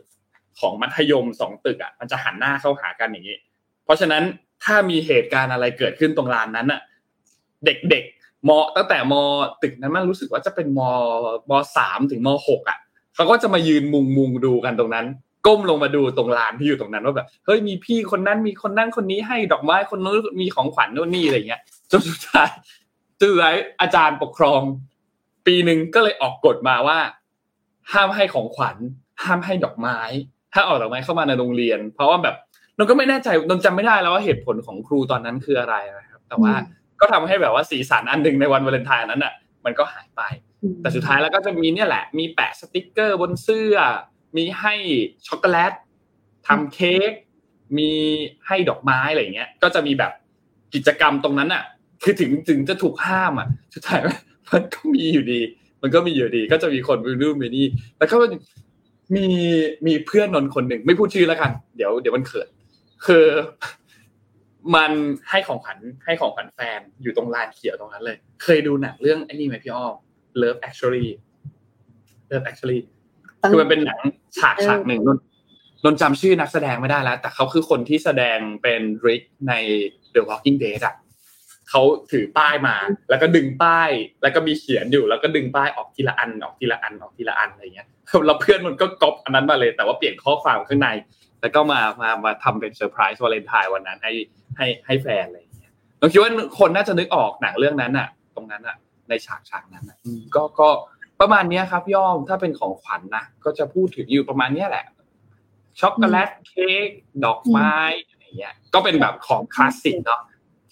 [0.60, 3.38] ของมัธยมสองตึกอะมันจะหันหน้าเข้าหากันอย่างนี้
[3.84, 4.22] เพราะฉะนั้น
[4.64, 6.80] ถ้ามีเหตุการณ์อะไรเกิดขึ้นตรงลานนั้นอะ
[7.64, 9.14] เด็กๆมตั้งแต่ม
[9.62, 10.80] ตึกนั้นมันรู้สึกว่าจะเป็นม
[11.50, 12.78] มสามถึงมหกอะ
[13.14, 15.06] เขาก็จะมายืนมุงมุงดูกันตรงนั้น
[15.46, 22.48] ก้มลงมาดูตรงลานที่อยู่ตรงนั้นว่าแบบเฮ้ยมีพี่คนนั้นมีคนนั้นคนนี้ให้ดอกไม้คนนู้นมีของขวัญโน่นนี่อะไรเงี้ยจนสุดท้าย
[23.20, 24.60] สุดท้ายอาจารย์ปกครอง
[25.46, 26.98] ปีหนึ่งก็เลยออกกฎมาว่า
[27.92, 28.76] ห้ามให้ของขวัญ
[29.24, 29.98] ห้ามให้ดอกไม้
[30.54, 32.36] ถ้าออกดอกไม้เข้ามาในโรงเรียน เพราะว่าแบบ
[32.76, 36.52] นนก็ไม่แน่ใจนนจำไม่ได้แล้วว่าเหตุผลของครูตอนนั้นคืออะไรนะครับ แต่ว่า
[37.00, 39.32] ก็ทำให้แบบว่าสีสันอันหนึ่งในวันวาเลนไทน์นั้นอะ
[39.64, 40.22] มันก็หายไป
[40.80, 43.76] แต่สุดท้ายแล้วก็จะมีเนี่ยแหละ มีแปะสติกเกอร์บนเสื้อ
[44.36, 44.74] มีให้
[45.28, 45.72] ช็อกโกแลต
[46.46, 47.12] ทำเค้ก
[47.78, 47.90] มี
[48.46, 50.12] ให้ดอกไม้อะไรเงี้ย ก็จะมีแบบ
[50.74, 51.62] กิจกรรมตรงนั้นอะ
[52.02, 54.00] คือถึงถึงจะถูกห้ามอะสุดท้าย
[54.52, 55.40] มันก็มีอยู่ดี
[55.82, 57.66] มันก็มีอยู่ดี ก็จะมีคนไปนู่นไปนี่
[57.98, 58.16] แล้วก็
[59.16, 59.26] มี
[59.86, 62.48] มีเพื่อนนนคนหนึ่งไม่พูดชื่อแล้วกัน เดี๋ยวเดี๋ยวมันเขิน
[63.06, 63.26] คือ
[64.74, 64.92] มัน
[65.30, 69.94] ให้ของขวัญให้ของขวัญแฟนอยู่ตรงลานเขียวตรงนั้นเลย เคยดูหนังเรื่องไอ้นี่ไหมพี่อ้อม
[70.40, 71.08] Love Actually
[72.30, 72.80] Love Actually
[73.50, 74.00] คือมันเป็นหนัง
[74.38, 75.18] ฉากฉากหนึ่งนน
[75.84, 79.52] นนจำชื่อนักแสดงไม่ได้แล้ว แต่เขาคือคนที่แสดงเป็นริกใน
[80.14, 80.96] The Walking Dead อะ
[81.70, 82.76] เขาถือป้ายมา
[83.10, 83.90] แล้วก็ดึงป้าย
[84.22, 87.88] แล้วก็มีเขียนอยู่ แล้วก็ดึงป้ายออกทีละอันออกทีละอันออกทีละอันอะไรเงี้ย
[88.26, 90.88] แล้วเพื่อนมันก็ก๊อปอันนั้นมาเลย แต่ว่าเปลี่ยนข้อความข้างใน
[91.40, 94.12] แล้วก็มามามาทำเป็นเซอร์ไพรส์วาเลนไทน์วันนั้นให้
[94.56, 98.76] ให้ให้แฟนอะไรอย่างเงี้ยเราคิดว่าคนน่าจะนึกออกหนังเรื่องนั้นอะ ตรงนั้นอะ
[99.08, 100.68] ในฉากฉากนั้นอะอืมก็ก็
[101.20, 104.84] ประมาณเนี้ยครับพี่อ้อมถ้าเป็นของขวัญนะก็จะพูดถึงอยู่ประมาณเนี้ยแหละ
[105.80, 106.88] ช็อกโกแลตเค้ก
[107.24, 107.72] ดอกไม้
[108.08, 110.22] อะไรเงี้ย ก็เป็นแบบของคลาสสิกเนาะ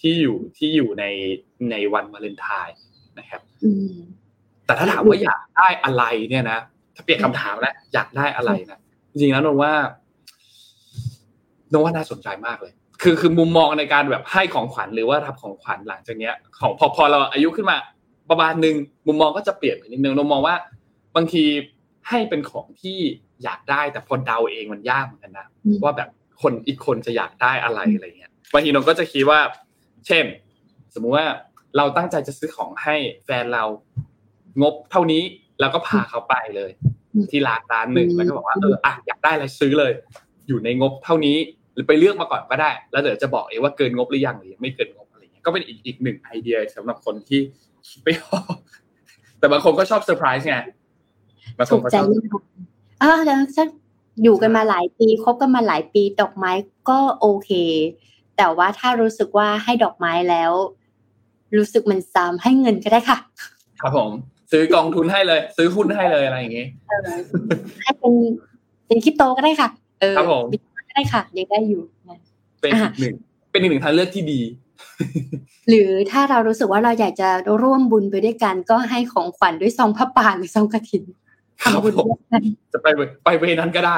[0.01, 1.05] ที่อยู่ที่อยู่ใน
[1.71, 2.77] ในวันวาเลนไทน์
[3.19, 3.93] นะครับอืม
[4.65, 6.59] แต่ถ้าถามว่าอยากได้อะไรเนี่ยนะ
[6.95, 8.79] ถ้าเปลี่ยนคำถามแล้วอยากได้อะไรนะ
[9.11, 9.73] จริงๆแล้วนนว่า
[11.71, 17.77] นนว่าน่าสนใจมากเลย คือคือมุมมองในการแบบให้ของขวัญหรือว่ารับของขวัญหลังจากเนี้ย ของพอพอเราอายุขึ้นมา
[18.29, 18.75] ประมาณหนึ่ง
[19.07, 20.55] มุมมองก็จะเปลี่ยนไปนิดนึงนนมองว่า
[21.15, 21.43] บางที
[22.09, 22.97] ให้เป็นของที่
[23.43, 25.47] อยากได้แต่พอเดาเองมันยากเหมือนกันนะ
[25.83, 26.09] ว่าแบบ
[26.41, 29.39] คนอีกคนจะอยากได้อะไรอะไรเงี้ยบางทีนนก็จะคิดว่า
[30.07, 30.25] เช่น
[30.93, 31.27] สมมุติว่า
[31.77, 33.63] เราตั้งใจจะซื้อของให้แฟนเรา
[34.61, 35.23] งบเท่านี้
[35.59, 36.71] แล้วก็พาเขาไปเลย
[37.31, 39.91] ที่ร้านร้านหนึ่งแล้วก็บอกว่าเอออะอยากได้อะไรซื้อเลย
[40.47, 41.37] อยู่ในงบเท่านี้
[41.73, 47.66] หรือไปเลือกมาก่อนก็ได้ แล้วเดี๋ยวจะบอกเองว่าเกินงบหรือยังหรือไม่เกินงบอะไรเงี้ยก็เป็นอีกอีกหนึ่งไอเดียสำหรับคนที่คิด
[48.03, 48.55] ไม่ออก
[49.39, 50.57] แต่บางคนก็ชอบเซอร์ไพรส์ไง
[51.57, 52.05] บางคนก็ชอบ
[53.01, 53.63] เออแล้วจะ
[54.23, 56.51] อยู่กันมาหลายปีคบกันมาหลายปีดอกไม้
[56.89, 57.51] ก็โอเค
[58.37, 60.51] แต่ว่าถ้ารู้สึกว่าให้ดอกไม้แล้ว
[61.57, 63.17] รู้สึกมันซ้ำให้เงินก็ได้ค่ะ
[63.81, 64.09] ครับผม
[64.51, 66.65] ซื้อกองทุนให้เลย ซื้อหุ้นให้เลยอะไรอย่างงี้
[67.81, 68.13] ให้เป็น
[68.87, 69.69] เป็นคริปโตก็ได้ค่ะ
[70.01, 70.45] เออครับผม
[70.77, 71.81] ก็ได้ค่ะยังได้อยู่
[72.61, 73.15] เป็นหนึ่ง
[73.51, 74.39] เป็นอีกหนึ่งทางเลือกที่ดี
[75.69, 77.29] หรือถ้าเรารู้สึกว่าเราอยากจะ
[77.61, 81.03] ร่วมบุญไปด้วยกัน ก็ให้ของขวัญด้วยซองพระป่าหรือซองกระถิน
[81.61, 81.93] ทำบุญ
[82.73, 82.87] จะไป
[83.23, 83.97] ไปเวนั้นก็ได้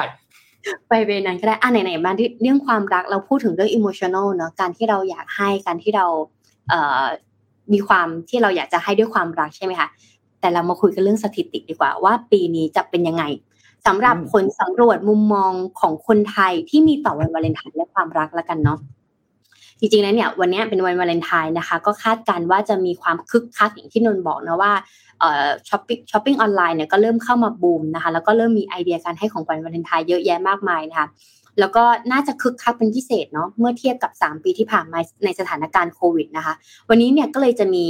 [0.88, 2.12] ไปเวนั้นก็ได้อะไหนๆมา
[2.42, 6.06] เรื่องความรักเราพูดถึงเรื่องอิโมชันอลเนาะการที่เราอยากให้การที่เรา
[6.68, 7.04] เอ่อ
[7.72, 9.88] มีความที่เราอยากจะให้ด้วยความรักใช่ไหมคะ
[10.40, 13.24] แต่เรามาคุยกันเรื่องสถิติดีกว่า ว่าปีนี้จะเป็นยังไง
[13.86, 18.78] สำหรับผลสำรวจมุมมองของคนไทยที่มีต่อวันวาเลนไทน์และความรักแล้วกันเนาะ
[19.80, 24.72] จริงๆแล้วเนี่ยวันนี้เป็นวันวาเลนไทน์นะคะ ก็คาดการว่าจะมีความคึกคักอย่างที่นนบอกนะว่า
[25.68, 31.08] ช้อปปิ้งช้อปปิ้งออนไลน์เนี่ยก็เริ่มเข้ามาบูมนะคะ แล้วก็เริ่มมีไอเดียการให้ของขวัญวาเลนไทน์เยอะแยะมากมายนะคะ
[31.58, 36.54] แล้วก็น่าจะคึกคักเป็นพิเศษเนาะเมื่อเทียบกับ 3 ปีที่ผ่านมาในสถานการณ์โควิดนะคะ
[36.88, 37.86] วันนี้เนี่ยก็เลยจะมี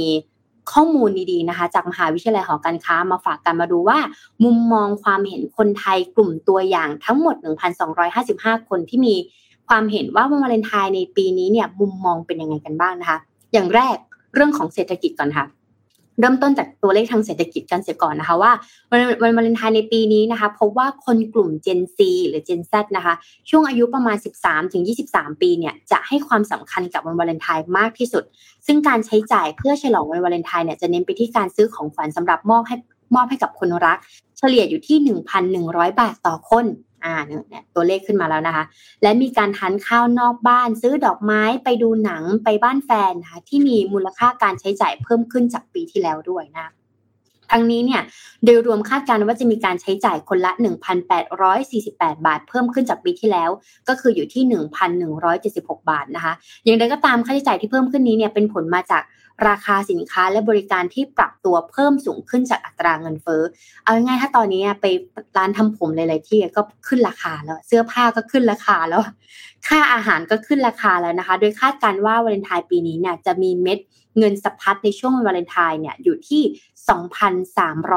[0.73, 3.99] ข้อมูลดีๆนะคะ จากมหาวิทยาลัยหอการค้ามาฝากกันมาดูว่า
[4.43, 7.35] มุมมองความเห็นคนไทยกลุ่มตัวอย่างทั้งหมด
[8.01, 9.15] 1,255 คนที่มี
[9.71, 13.17] ความเห็นว่าวันวาเลนไทน์ในปีนี้เนี่ยมุมมองเป็นยังไงกันบ้างนะคะ
[13.53, 13.97] อย่างแรก
[14.35, 15.45] เรื่องของเศรษฐกิจก่อนค่ะ
[16.19, 18.51] เริ่มต้นจากตัวเลขทางเศรษฐกิจกันเสียก่อนนะคะว่า
[18.89, 23.13] วันวันวาเลนไทน์ในปีนี้นะคะพบว่าคนกลุ่ม Gen Z หรือ Gen Z นะคะ
[23.49, 28.23] ช่วงอายุประมาณ 13 ถึง 23 ปีเนี่ยจะให้ความสำคัญกับวันวาเลนไทน์มากที่สุด
[28.65, 32.75] ซึ่งการใช้จ่ายเพื่อฉลองวันวาเลนไทน์เนี่ยจะเน้นไปที่การซื้อของขวัญสำหรับมอบให้
[33.15, 33.97] มอบให้กับคนรัก
[34.37, 34.97] เฉลี่ยอยู่ที่
[35.49, 36.65] 1,100 บาทต่อคน
[37.03, 38.63] อ่าเนี่ยตัวเลขขึ้นมาแล้วนะคะ
[39.01, 46.67] และมีการทานข้าวนอกบ้าน ซื้อดอกไม้ไปดูหนังไปบ้านแฟนนะคะที่มีมูลค่าการใช้จ่ายเพิ่มขึ้นจากปีที่แล้วด้วยนะ
[47.51, 48.01] ทั้งนี้เนี่ย
[48.45, 50.51] โดยรวมคาดการณ์ว่าจะมีการใช้จ่ายคนละ
[51.39, 53.49] 1,848 บาท เพิ่มขึ้นจากปีที่แล้ว
[53.87, 54.43] ก็คืออยู่ที่
[55.17, 56.33] 1,176 บาทนะคะ
[56.63, 59.03] อย่างไรก็ตามค่าใช้จ่ายที่เพิ่มขึ้นนี้เนี่ยเป็นผลมาจาก
[59.47, 63.41] ราคาสินค้าและบริการที่ปรับตัวเพิ่มสูงขึ้นจากอัตราเงินเฟ้อ
[63.83, 64.85] เอาง่ายๆถ้าตอนนี้ไป
[65.37, 69.01] ร้านทำผมหลายๆที่ก็ขึ้นราคาแล้ว เสื้อผ้าก็ขึ้นราคาแล้ว
[69.67, 73.79] ค่าอาหารก็ขึ้นราคาแล้วนะคะ โดยคาดการว่าวาเลนไทน์ปีนี้เนี่ยจะมีเม็ด
[74.17, 76.41] เงินสะพัดในช่วงวาเลนไทน์เนี่ยอยู่ที่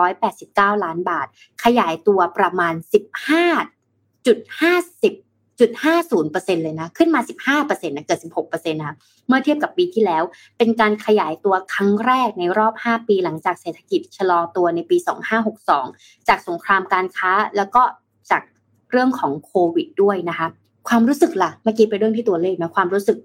[0.04, 1.26] 2,389 ล้านบาท
[1.64, 8.94] ขยายตัวประมาณ 15.50 จุดห้าศูนย์เปอร์เซ็นเลยนะ ขึ้นมาสิบห้าเปอร์เซ็นต์นะเกิดสิบหกเปอร์เซ็นต์นะ
[9.28, 10.22] เมื่อเทียบกับปีที่แล้ว
[10.58, 15.86] เป็นการขยายตัวครั้งแรกในรอบห้าปีหลังจากเศรษฐกิจชะลอตัวในปีสองห้าหกสอง
[16.28, 17.82] จากสงครามการค้าแล้วก็
[18.30, 18.42] จาก
[18.90, 20.46] เรื่องของโควิดด้วยนะคะ
[20.88, 23.16] ความรู้สึกล่ะ เมื่อกี้ไปเรื่องที่ตัวเลขนะความรู้สึก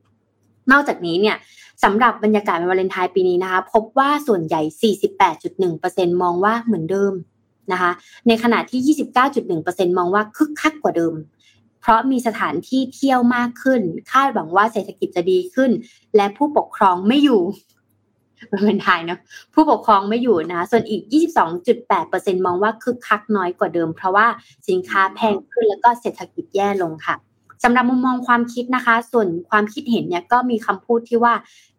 [0.71, 1.35] นอกจากนี้เนี่ย
[1.83, 4.61] สำหรับบรรยากาศวันวาเลนไทน์ปีนี้นะคะ พบว่าส่วนใหญ่
[5.57, 7.13] 48.1%มองว่าเหมือนเดิม
[7.71, 7.91] นะคะ
[8.27, 8.97] ในขณะที่
[9.39, 11.13] 29.1%มองว่าคึกคักกว่าเดิม
[11.81, 15.71] เพราะมีสถานที่เที่ยวมากขึ้น คาดหวังว่าเศรษฐกิจจะดีขึ้น
[16.15, 17.41] และผู้ปกครองไม่อยู่
[18.65, 19.19] เป็นไทยเนาะ
[19.53, 21.01] ผู้ปกครองไม่อยู่นะ ส่วนอีก
[21.73, 24.27] 22.8%มองว่าคึกคักน้อยกว่าเดิม เพราะว่า
[24.69, 27.15] สินค้าแพงขึ้นแล้วก็เศรษฐกิจแย่ลงค่ะ
[27.63, 31.33] สำหรับมุมมองความคิดนะคะ ส่วนความคิดเห็นเนี่ยก็มีคำพูดที่ว่า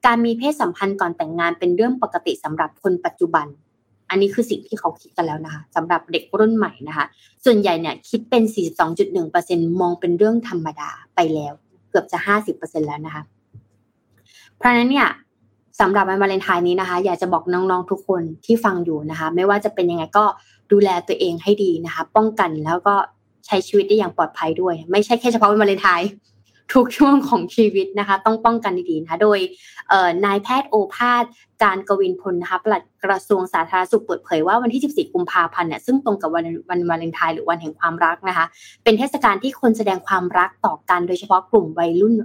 [0.07, 3.47] การมีเพศสัมพันธ์ก่อนแต่งงานเป็นเรื่องปกติสำหรับคนปัจจุบัน
[4.11, 7.07] อันนี้คือสิ่งที่เขาคิดกันแล้วนะคะสำหรับเด็กรุ่นใหม่นะคะ
[7.45, 8.43] ส่วนใหญ่เนี่ยคิดเป็น
[9.07, 11.53] 42.1%มองเป็นเรื่องธรรมดาไปแล้ว
[11.91, 12.19] เกือบจะ
[12.53, 13.23] 50%แล้วนะคะ
[14.57, 15.09] เพราะนั้นเนี่ย
[15.81, 20.25] สำหรับวันวาเลนไทน์นี้นะคะ อยากจะบอกน้องๆทุกคนที่ฟังอยู่นะคะ ไม่ว่าจะเป็นยังไงก็
[20.73, 22.95] ดูแลตัวเองให้ดีนะคะ ป้องกันแล้วก็
[23.47, 26.09] ใช้ชีวิตได้อย่างปลอดภัยด้วย ไม่ใช่แค่เฉพาะวันวาเลนไทน์
[26.75, 29.39] ทุกช่วงของชีวิตนะคะ ต้องป้องกันดีๆนะคะโดย
[30.25, 31.25] นายแพทย์โอภาส
[31.62, 38.47] การกวินพลนะคะปลัดกระทรวงสาธารณสุขเปิดเผยว่าวันที่ 14 กุมภาพันธ์เนี่ยซึ่งตรงกับวันวันวาเลนไทน์หรือวันแห่งความรักนะคะ
[38.85, 42.16] เป็นเทศกาลที่คนแสดงความรักต่อกันโดยเฉพาะกลุ่มวัยรุ่น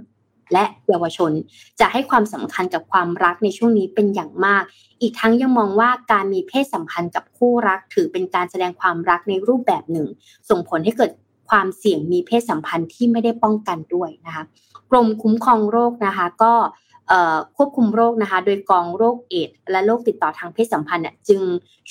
[0.52, 1.32] และเยาวชน
[1.80, 4.62] จะให้ความสำคัญกับความรักในช่วงนี้เป็นอย่างมาก
[5.00, 10.06] อีกทั้งยังมองว่าการมีเพศสัมพันธ์กับคู่รักถือเป็นการแสดงความรักในรูปแบบหนึ่ง
[10.50, 11.10] ส่งผลให้เกิด
[11.48, 14.44] ความเสี่ยงมีเพศสัมพันธ์ที่ไม่ได้ป้องกันด้วยนะคะ
[14.90, 16.54] กรมคุ้มครองโรคนะคะก็
[17.56, 21.42] ควบคุมโรคนะคะโดยกองโรคเอดและโรคติดต่อทางเพศสัมพันธ์จึง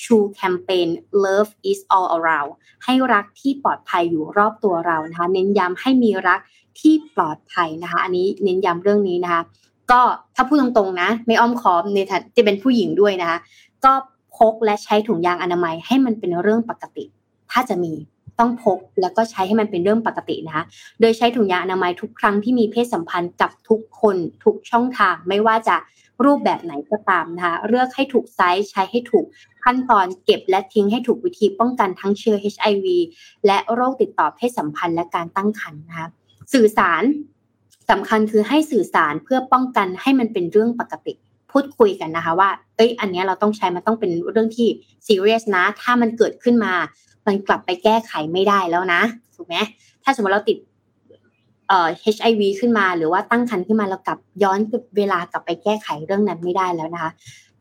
[0.02, 0.88] ชูแคมเปญ
[1.24, 2.50] Love is all around
[2.84, 6.40] ให้รักที่ปลอดภัยอยู่รอบตัวเรานะคะเน้นย้ำให้มีรัก
[6.80, 9.42] ที่ปลอดภัยนะคะอันนี้เน้นย้ำเรื่องนี้นะคะ
[9.90, 10.00] ก็
[10.34, 13.38] ถ้าพูดตรงๆนะไม่อ้อมค้อมในฐานจะเป็นผู้หญิงด้วยนะคะ
[13.84, 13.92] ก็
[14.36, 17.04] พกและใช้ถุงยางอนามัยให้มันเป็นเรื่องปกติ
[17.50, 17.92] ถ้าจะมี
[18.38, 20.64] ต้องพกแล้วก็ใช้ให้มันเป็นเรื่องปกตินะคะ
[21.00, 25.76] โดยใช้ถุงยางอนามัยทุกครั้งที่มีเพศสัมพันธ์กับทุกคนทุกช่องทาง ไม่ว่าจะ
[26.24, 29.26] รูปแบบไหนก็ตามนะคะ เลือกให้ถูกไซส์ใช้ให้ถูก
[29.64, 32.86] ขั้นตอนเก็บและทิ้งให้ถูกวิธีป้องกันทั้งเชื้อ HIV
[33.46, 36.08] และโรคติดต่อเพศสัมพันธ์และการตั้งครรภ์นะคะ
[36.52, 37.02] สื่อสาร
[37.90, 41.14] สำคัญคือให้สื่อสารเพื่อป้องกันให้มันเป็นเรื่องปกติ
[41.52, 44.68] พูดคุยกันนะคะว่า เอ้ย อันนี้เราต้องใช้มันต้องเป็นเรื่องที่
[45.06, 46.72] ซีเรียสนะ ถ้ามันเกิดขึ้นมา
[47.26, 49.02] มันกลับไปแก้ไขไม่ได้แล้วนะ
[49.36, 49.56] ถูกไหม
[50.04, 50.58] ถ้าสมมติเราติด
[51.68, 54.58] เอ่อ HIV ขึ้นมาหรือว่าตั้งครรภ์ขึ้นมาเรากลับย้อน
[54.96, 57.10] เวลากลับไปแก้ไขเรื่องนั้นไม่ได้แล้วนะคะ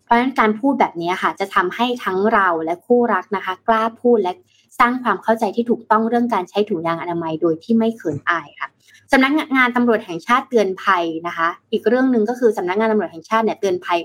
[0.04, 4.34] เพราะฉะนั้นการพูดแบบนี้ค่ะ จะทำให้ทั้งเราและคู่รักนะคะ กล้าพูดและ
[4.80, 8.70] สร้างความเข้าใจที่ถูกต้องเรื่องการใช้ถุงยางอนามัยโดยที่ไม่เขินอายค่ะ
[9.12, 14.00] สำนักงานตำรวจแห่งชาติเตือนภัยนะคะ อีกเรื่องหนึ่งก็คือสำนักงานตำรวจแห่งชาติเนี่ยเตือนภัย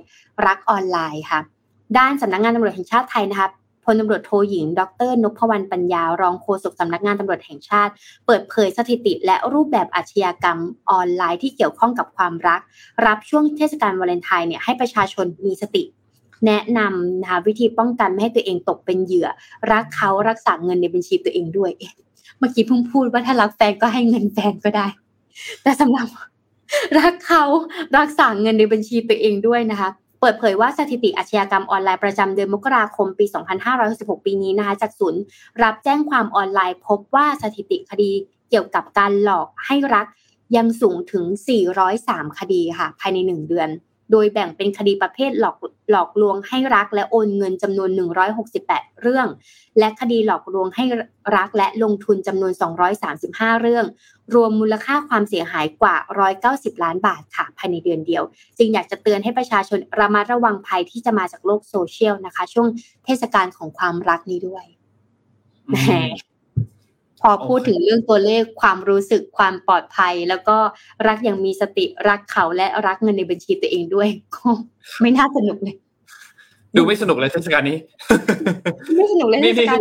[0.47, 1.41] รักออนไลน์ค่ะ
[1.99, 3.49] ด้านสำนักงานตำรวจแห่งชาติไทยนะคะ
[3.93, 7.93] ลตำรวจโทหญิง ดรนพวรรณปัญญารองโฆษกสำนักงานตำรวจแห่งชาติ
[8.27, 10.59] เปิดเผยสถิติและรูปแบบอาชญากรรม
[10.91, 12.61] ออนไลน์ที่เกี่ยวข้องกับความรัก
[13.07, 15.83] รับช่วงเทศกาลวาเลนไทน์เนี่ยให้ประชาชนมีสติ
[16.47, 19.29] แนะนำนะคะวิธีป้องกันไม่ให้ตัวเองตกเป็นเหยื่อ
[19.73, 21.71] รักเขารักษาเงินในบัญชีตัวเองด้วย
[22.39, 24.87] เมื่อกี้เพิ่งพูดว่าถ้ารักแฟนก็ให้เงินแฟนก็ได้
[25.63, 26.09] แต่สำหรับ
[26.99, 27.43] รักเขา
[27.99, 29.91] รักษาเงินในบัญชีตัวเองด้วยนะคะ
[30.21, 33.25] เปิดเผยว่าสถิติอาชญากรรมออนไลน์ประจำเดือนมกราคมปี
[33.77, 35.23] 2566 ปีนี้นะคะจากศูนย์
[35.63, 38.11] รับแจ้งความออนไลน์ พบว่าสถิติคดี
[38.51, 40.07] เกี่ยวกับการหลอกให้รัก
[40.57, 41.25] ยังสูงถึง
[41.83, 43.69] 403 คดีค่ะ ภายใน 1 เดือน
[44.13, 45.57] โดยแบ่งเป็นคดีประเภทหลอก
[45.91, 47.91] หลอกลวงให้รักและโอนเงินจำนวน
[48.47, 49.27] 168 เรื่อง
[49.79, 50.85] และคดีหลอกลวงให้
[51.37, 52.53] รักและลงทุนจำนวน
[53.07, 53.85] 235 เรื่อง
[54.35, 55.97] รวมมูลค่าความเสียหายกว่า
[56.41, 58.23] 190 ล้านบาทค่ะภายในเดือนเดียว
[58.59, 62.69] จึงอยากจะเตือนให้ประชาชนระมัดระวังภัยที่จะมาจากโลกโซเชียลนะคะ ช่วง
[63.05, 64.65] เทศกาลของความรักนี้ด้วย
[67.21, 70.57] พอพูดถึงเรื่องตัวเลขความรู้สึกความปลอดภัย แล้วก็
[71.09, 74.49] รักอย่างมีสติรักเขาและรักเงินในบัญชีตัวเองด้วยก็
[75.01, 75.77] ไม่น่าสนุกเลย
[76.77, 77.79] ดูไม่สนุกเลยเทศกาลนี้
[78.97, 79.79] ไม่สนุกเลยเทศกาล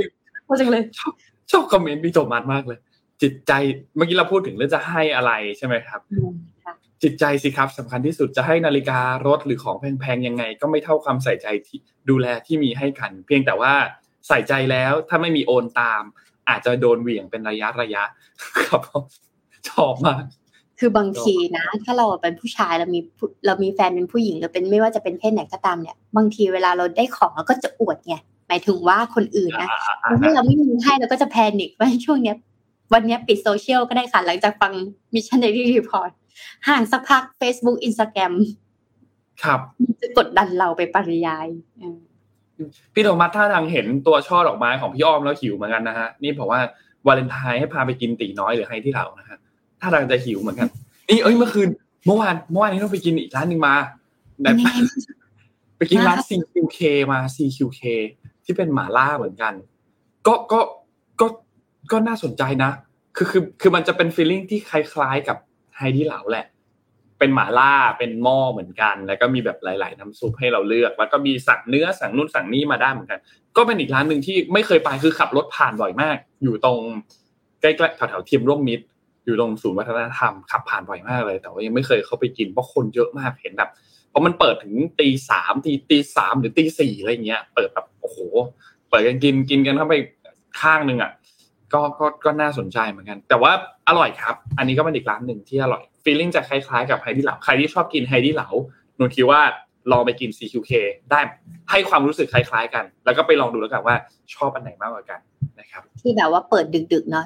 [0.48, 1.14] พอจังเลยชอบ
[1.52, 2.80] ชอบคอมเมนต์พี่โจมัสมากเลย
[3.22, 3.52] จิตใจ
[3.96, 6.02] เมื่อกี้เราพูดถึงเรื่องจะให้อะไรใช่ไหมครับ
[7.04, 11.78] จิตใจสิครับสำคัญที่สุดจะให้นาฬิการถหรือของแพงๆยังไง ก็ไม่เท่าความใส่ใจที่
[12.10, 13.74] ดูแลที่มีให้กัน เพียงแต่ว่า
[14.28, 16.04] ใส่ใจแล้วถ้าไม่มีโอนตาม
[16.50, 18.04] อาจจะโดนเหวี่ยงเป็นระยะระยะ
[18.60, 18.82] ครับ
[19.70, 20.24] ชอบมาก
[20.80, 23.00] คือบางทีนะ ถ้าเราเป็นผู้ชายเรามี
[23.46, 28.16] เรามีแฟนเป็นผู้หญิงหรือเป็นไม่ว่าจะเป็นเพศไหนก็ตามเนี่ย บางทีเวลาเราได้ของเราก็จะอวดไง
[28.48, 29.70] หมายถึงว่าคนอื่นนะ
[30.22, 32.38] ถ้าเราไม่มีให้เราก็จะ panic ว่าช่วงเนี้ย
[32.94, 34.74] วันนี้ปิดโซเชียลก็ได้ค่ะ หลังจากฟัง
[35.14, 36.12] Mission Daily Report
[36.68, 38.34] ห่างสักพัก Facebook Instagram
[39.44, 39.60] ครับ
[40.02, 41.48] จะกดดันเราไปปริยาย
[42.94, 46.60] พี่โทมัสท่าทางเห็นตัวช่อดอกไม้ของพี่อ้อมแล้วหิวเหมือนกันนะฮะนี่บอกว่า
[47.08, 49.38] วาเลนไทน์ให้พาไปกินตีน้อยหรือให้ที่เรานะฮะ
[49.80, 50.68] ท่าทางจะหิวเหมือนกัน
[51.10, 51.70] นี่เอ้ยเมื่อคืน
[52.06, 53.76] เมื่อวานเมื่อวานนี้ต้องไปกินอีกร้านหนึ่งมา
[54.42, 54.56] แบบ
[55.78, 56.80] ไปกินร้าน CQK
[57.12, 57.82] มา CQK
[58.46, 59.54] ที่เป็นหมาล่าเหมือนกัน
[60.28, 60.60] ก็ก็
[61.22, 61.28] ก็
[61.92, 62.72] ก็น่าสนใจนะ
[63.16, 65.38] คือคือคือมันจะเป็นฟีลลิ่งที่คล้ายๆกับ
[65.78, 66.46] ไฮที่เหลาแหละ
[67.20, 73.20] เป็นหมาล่าเป็นหม้อเหมือนกัน แล้วก็มีแบบหลาย ๆ น้ำซุปให้เราเลือก แล้วก็มีสั่งเนื้อสั่งนู่นสั่งนี่มาได้เหมือนกัน
[73.58, 76.80] ก็เป็นอีกร้านหนึ่งที่ไม่เคยไปคือขับรถผ่านบ่อยมาก อยู่ตรง
[77.62, 78.86] ใกล้ๆแถวๆเทียมร่วมมิตร
[79.26, 83.70] อยู่ตรงศูนย์วัฒนธรรมขับผ่านบ่อยมากเลย แต่ว่ายังไม่เคยเข้าไปกินเพราะคนเยอะมากเห็นแบบ
[84.10, 88.18] เพราะมันเปิดถึงตีสามตีตีสามหรือตีสี่อะไรเงี้ย เปิดแบบโอ้โห
[88.90, 89.96] เปิดกันกินกินกันเข้าไป
[90.62, 91.12] ข้างหนึ่งอะ
[91.74, 93.52] ก็ก็ก็น่าสนใจเหมือนกัน แต่ว่า
[93.88, 98.50] อร่อยครับ อันนี้ก็เป็นอีกร้านหนึ่งที่อร่อย feeling จะคล้ายๆกับไหตี่เหลาใครที่ชอบกินไหตี่เหลา
[98.98, 99.42] หนูคิดว่า
[99.92, 100.72] ลองไปกิน CQK
[101.12, 101.20] ได้
[101.72, 103.96] ให้ความรู้สึกคล้าย ๆ กัน แล้วก็ไปลองดูแล้วกันว่า
[104.36, 105.20] ชอบอันไหนมากกว่ากัน
[105.60, 107.26] นะครับ ที่แบบว่าเปิดดึกๆเนาะ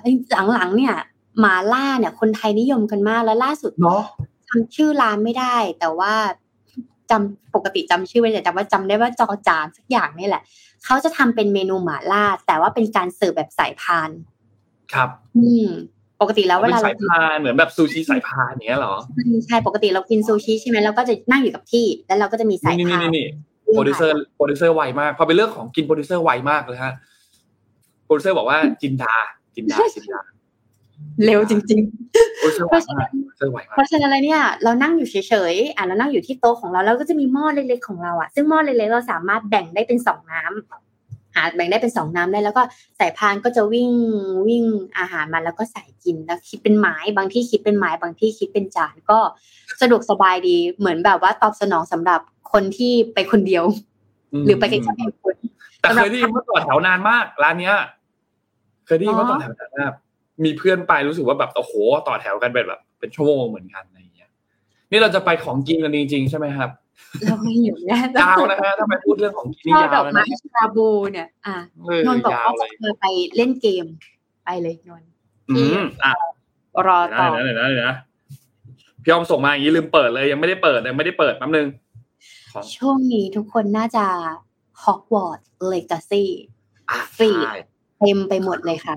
[0.54, 0.96] หลังๆเนี่ย
[1.40, 4.02] หมาล่าเนี่ยคนไทยนิยมกันมากแล้วล่าสุดเนาะ
[4.50, 6.14] จำชื่อร้านไม่ได้ แต่ว่า
[7.12, 10.44] จำปกติจำชื่อไว้แต่จำว่าจำได้ว่าจอจานสักอย่างนี่แหละ
[10.86, 14.10] เขาจะทำเป็นเมนูหมาล่า แต่ว่าเป็นการเสิร์ฟแบบสายพาน
[14.94, 15.70] ครับ อืม
[16.22, 18.96] ปกติแล้วเวลาป็นเราสายพานเหมือนแบบซูชิสายพานอย่างเงี้ยเหรอ
[19.46, 23.28] ใช่ปกติเรากินซูชิใช่ไหมเราก็จะนั่งอยู่กับที่ แล้วเราก็จะมีสายนี่พานี่นนี่
[23.74, 26.94] โปรดิวเซอร์โปรดิวเซอร์ไวมากพอเป็นเรื่องของกินโปรดิวเซอร์ไวมากเลยฮะ
[28.06, 29.16] โปรดิวเซอร์บอกว่าจินดา
[29.56, 30.20] จินดาจินดา
[31.26, 31.82] เร็วจริง
[32.40, 35.16] โปรดิวเซอร์ไวมากโปรดิวเซอร์ไวๆมาเพกราะฉะนั้นแล้วเนี่ย เรานั่งอยู่เฉ
[35.52, 40.93] ยๆอะเรานั่งอยู่ที่โต๊ะของเราแล้วก็จะมีหม้อเล็กๆของเราอะซึ่งหม้อเล็กๆเราสามารถแบ่งได้เป็นสองน้ำ
[41.36, 42.64] หาแบ่งได้เป็นสองน้ำได้แล้วก็
[43.00, 43.92] สายพานก็จะวิ่ง
[44.48, 44.64] วิ่ง
[44.98, 49.20] อาหารมาแล้วก็ใส่กินแล้วคิดเป็นไม้บางที่คิดเป็นไม้บางที่คิดเป็นจานก็
[49.82, 52.22] สะดวกสบายดีเหมือนแบบว่าตอบสนองสำหรับ
[52.52, 53.64] คนที่ไปคนเดียว
[54.46, 55.36] หรือไปแค่แค่คน
[55.82, 57.76] แต่เคยได้ยินว่าต่อแถวนานมากร้านเนี้ย
[58.86, 59.92] เคยได้ยินว่าต่อแถวนานมาก
[60.44, 61.74] มีเพื่อนไปรู้สึกว่าแบบโอ้โห
[62.08, 64.30] ต่อแถวกันเป็นแบบ เป็นชั่วโมงเหมือนกันอะไรอย่างเงี้ย
[64.92, 66.70] นี่เราจะไปของกินกันจริงๆใช่ไหมครับ
[67.24, 70.24] เราไม่อยู่แน่ยาวนะฮะถ้าไปพูดเรื่องของกินนี่ช่อยาดอวกนะไม้
[70.56, 73.86] ชาบูเนี่ย อะเออนนท์บอกยาวว่าเลจะยเคยไปเล่นเกม
[74.46, 75.10] ไปเลยนนท์
[75.50, 76.12] อืมอะ
[76.88, 77.98] รอต่อเดี๋ยวนะเดี๋ยวนะเดี๋ยวนะ
[79.04, 81.68] พี่ออมส่งมาอย่างนี้ลืมเปิดเลยยังไม่ได้เปิดยังไม่ได้เปิดแป๊บนึง
[82.54, 84.06] ของช่วงนี้ทุกคนน่าจะ
[84.84, 86.24] Hogwarts Legacy
[86.90, 87.56] อะฟรีใช่
[88.00, 88.96] เต็มไปหมดเลยค่ะ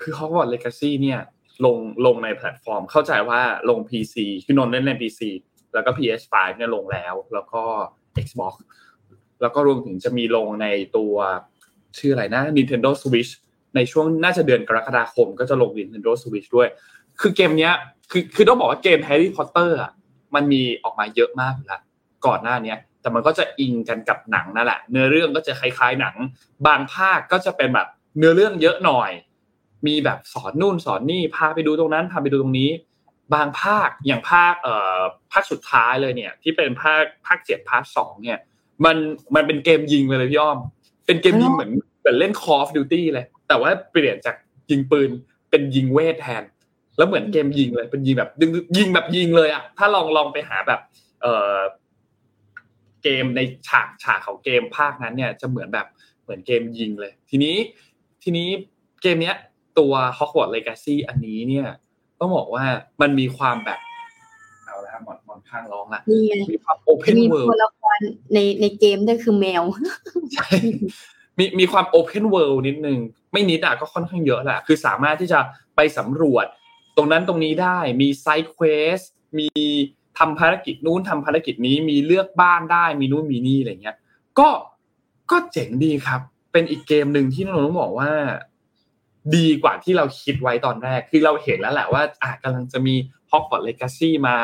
[0.00, 1.20] คือ Hogwarts Legacy เนี่ย
[1.64, 3.40] ลงลงในแพลตฟอร์ม เข้าใจว่า
[3.70, 4.14] ลง PC
[4.44, 5.20] คือนนท์เล่นใน PC
[5.76, 7.62] แล้วก็ PS5 เนี่ยลงแล้ว แล้วก็
[8.24, 8.54] Xbox
[9.40, 10.66] แล้วก็รวมถึงจะมีลงใน
[10.96, 11.14] ตัว
[11.98, 13.32] ชื่ออะไรนะ Nintendo Switch
[13.76, 16.68] ในช่วงน่าจะเดือนกรกฎาคมก็จะลง Nintendo Switch ด้วย
[17.20, 17.74] คือเกมเนี้ย
[18.10, 19.92] คือคือต้องบอกว่าเกม Harry Potter อะ
[20.34, 21.80] มันมีออกมาเยอะมากแล้ว
[22.26, 26.14] ก่อนหน้าเนี้ย แต่มันก็จะอิงกันกับหนังนั่นแหละ เนื้อเรื่องก็จะคล้ายๆหนัง
[26.66, 29.10] บางภาคก็จะเป็นแบบเนื้อเรื่องเยอะหน่อย
[29.86, 32.70] มีแบบสอนนู่นสอนนี่พาไปดูตรงนั้นพาไปดูตรงนี้
[33.34, 35.00] บางภาคอย่างภาคเอ่อ
[35.32, 38.38] ภาคสุดท้ายเลยเนี่ย ที่เป็นภาคภาคเจ็ดภาคสองเนี่ย
[38.84, 38.96] มัน
[39.34, 40.58] มันเป็นเกมยิงเลยพี่อ้อม
[41.06, 44.36] เป็นเกมยิงเหมือนเหมือนเล่น Call of Duty เลย แต่ว่าเปลี่ยนจาก
[44.70, 45.10] ยิงปืน
[45.50, 46.44] เป็นยิงเวทแทน
[46.96, 48.30] แล้วเหมือนเกมยิงเลย เป็นยิงแบบ
[48.76, 50.80] ยิงแบบยิงเลยอะถ้าลองลองไปหาแบบ
[51.22, 51.56] เอ่อ
[53.02, 55.86] เกมในฉากฉากของเกมภาคนั้นเนี่ยจะเหมือนแบบ
[56.22, 57.56] เหมือนเกมยิงเลย ทีนี้
[58.22, 58.48] ทีนี้
[59.02, 59.36] เกมเนี้ย
[59.78, 61.68] ตัว Hogwarts Legacy อันนี้เนี่ย
[62.20, 62.64] ต้องบอกว่า
[63.00, 63.80] มันมีความแบบ
[64.64, 67.98] เอาละครับหมอนหมอนข้างร้องละนี่ไงมีความ Open มี World ตัวละคร
[68.34, 69.62] ในในเกมด้วยคือแมว
[70.34, 70.56] ใช่
[71.38, 72.98] มีมีความ open world นิดนึง
[73.32, 75.40] ไม่นิดอะก็ค่อนข้างเยอะแหละคือสามารถที่จะ
[75.76, 76.46] ไปสำรวจ
[76.96, 78.98] ตรงนั้นตรงนี้ได้มี side quest
[79.38, 79.48] มี
[80.18, 83.96] ทำภารกิจนู้นทำภารกิจนี้มีเลือกบ้านได้มีนู่นมีนี่อะไรเงี้ย
[84.38, 84.48] ก็
[85.30, 86.20] ก็เจ๋งดีครับ
[86.52, 88.10] เป็นอีกเกมหนึ่งที่นนท์ต้องบอกว่า
[89.34, 92.94] ดีกว่าที่เราคิดไว้ตอนแรก คือเราเห็นแล้วแหละว่าอะกำลังจะมี
[93.30, 94.38] Hogwarts Legacy มา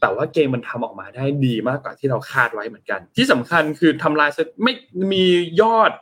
[0.00, 4.30] แต่ว่าเกมมันทำออกมาได้ดีมากกว่าที่เราคาดไว้เหมือนกัน ที่สำคัญคือทำลาย
[4.62, 4.74] ไม่
[5.12, 5.24] มี
[5.62, 5.92] ยอด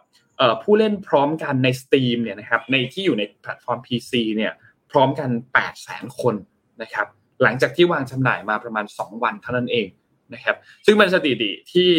[0.41, 4.53] ออผู้เล่นพร้อมกันใน Steam เนี่ยนะครับในที่อยู่ในแพลตฟอร์ม PC เนี่ย
[4.91, 6.35] พร้อมกัน 8 0 0แสนคน
[6.83, 7.07] นะครับ
[7.43, 9.87] หลังจากที่วางจำหน่ายมาประมาณ 2 วันเท่านั้นเอง
[10.35, 10.57] นะครับ
[10.87, 11.93] ซึ่งเป็นสถิติที่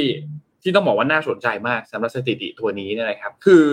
[0.62, 3.64] ที่ต้องบอกว่าน่าสนใจมากสำหรับสถิติตัวนี้เนี่ยนะครับ คือ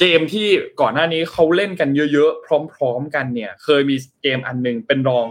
[0.00, 0.48] เกมที่
[0.80, 2.44] ก่อนหน้านี้เขาเล่นกันเยอะๆ
[2.74, 5.26] พร้อม ๆ กันเนี่ย เคยมีเกมอันหนึ่งเป็นรอง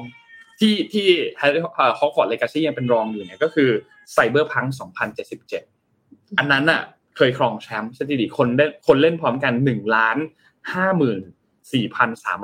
[0.60, 1.08] ที่ที่
[2.00, 3.70] ฮอกวอตส์เลกาซี่ยังเป็นรองอยู่เนี่ยก็คือ
[4.14, 4.66] ไซเบอร์พัง
[5.52, 6.82] 2077อันนั้นอะ
[7.18, 10.18] เคยครองแชมป์สถิติคนเล่นคนเล่นพร้อมกัน1ล้าน
[10.58, 11.22] 5หมื่น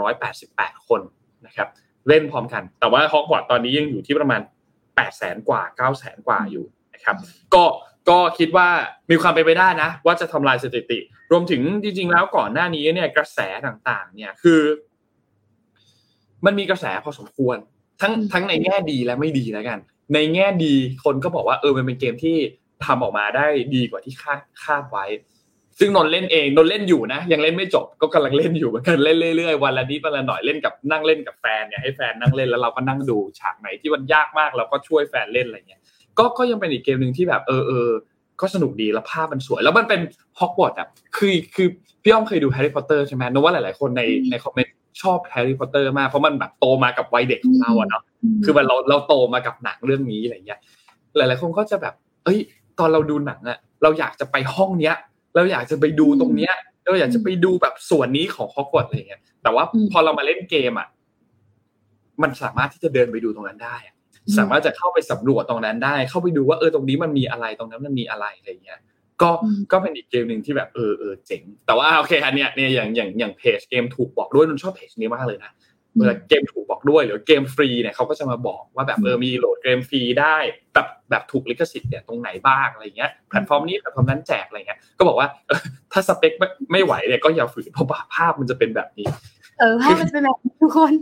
[0.02, 1.02] 4,388คน
[1.46, 1.68] นะครับ
[2.08, 4.42] เล่นพร้อมกัน แต่ว่าฮอกวอตส์ตอนนี้ยังอยู่ที่ประมาณ
[4.80, 7.16] 8แสนกว่า9แสนกว่าอยู่นะครับ
[7.56, 7.64] ก็
[8.10, 8.68] ก็คิดว่า
[9.12, 11.00] มีความเป็นไปได้นะ ว่าจะทำลายสถิติ
[11.32, 14.62] รวมถึงจริง ๆ แล้วก่อนหน้านี้เนี่ยกระแสต่างๆ เนี่ยคือ
[16.46, 17.58] มันมีกระแสพอสมควร
[18.02, 19.80] ทั้งทั้งในแง่ดีและไม่ดีแล้วกัน
[20.14, 20.74] ในแง่ดี
[21.04, 22.38] คนก็บอกว่าเออมันเป็นเกมที่
[22.86, 23.46] ทำออกมาได้
[23.76, 25.06] ดีกว่าที่คาดคาดไว้
[25.80, 35.82] ซึ่งนนท์เล่นเองนนท์เล่นอยู่นะ ยังเล่นไม่จบก็กำลังเล่นอยู่เหมือนกันเล่นเรื่อยๆวันละนิดวันละหน่อยเล่นกับนั่งเล่นกับแฟนเนี่ยให้แฟนนั่งเล่นแล้วเราก็นั่งดูฉากไหนที่มันยากมากเราก็ช่วยแฟนเล่นอะไรเงี้ย
[36.18, 37.90] ก็ก็ยังเป็นอีกเกมหนึ่งที่แบบเออเออ
[38.42, 40.02] ก็สนุกดีแล้วภาพมันสวย แล้วมันเป็น
[40.40, 40.88] ฮอกวอตส์อะ
[41.18, 41.68] คือคือ
[42.04, 44.02] พี่อ้อมเคยดูแฮร์รี่พอตเตอร์ใช่ไหมนึกว่าหลายๆคนใน
[44.32, 48.04] ในคอมเมนต์ชอบแฮร์รี่พอตเตอร์มากเพราะมันแบบโตมากับวัยเด็กของเราอะเนาะ
[48.44, 50.60] คือมันเราเราโตมากับหนังเรื่องนี้อะไรเงี้ย
[51.18, 51.94] หลายๆคนก็จะแบบ
[52.26, 52.40] เอ้ย
[52.80, 54.96] ตอนเราดูหนังอะเราอยากจะไปห้องเนี้ย
[55.36, 56.54] เราอยากจะไปดูตรงเนี้ย
[56.86, 60.88] เราอยากจะไปดูแบบส่วนนี้ของฮอกวอตส์อะไรเงี้ยแต่ว่าอืมพอเรามาเล่นเกมอะ
[62.22, 63.93] มันสามารถที่จะเดินไปดูตรงนั้นได้อะอืม
[64.38, 68.80] สามารถจะเข้าไปสำรวจตรงนั้นได้ เข้าไปดูว่าเออตรงนี้มันมีอะไรตรงนั้นมันมีอะไรอะไรเงี้ย
[69.22, 75.52] ก็อืมก็เป็นอีกเกมหนึ่งที่แบบเออเออเจ๋ง แต่ว่าโอเคอันเนี้ยเนี่ยอย่างอย่างอย่างเพจเกมถูกบอกด้วยนนท์ชอบเพจนี้มากเลยนะ
[75.98, 80.36] เวลาเกมถูกบอกด้วยหรือเกมฟรีเนี่ยเขาก็จะมาบอกว่าแบบเออมีโหลดเกมฟรีได้
[80.74, 85.62] แบบแบบถูกลิขสิทธิ์เนี่ยตรงไหนบ้างอะไรเงี้ยแพลตฟอร์มนี้แพลตฟอร์มนั้นแจกอะไรเงี้ยก็บอกว่าเออ
[85.92, 89.08] ถ้าสเปคไม่ไม่ไหวเนี่ยก็อย่าฝืนเพราะว่าภาพมันจะเป็นแบบนี้
[89.60, 90.94] เออภาพมันเป็นแบบทุกคน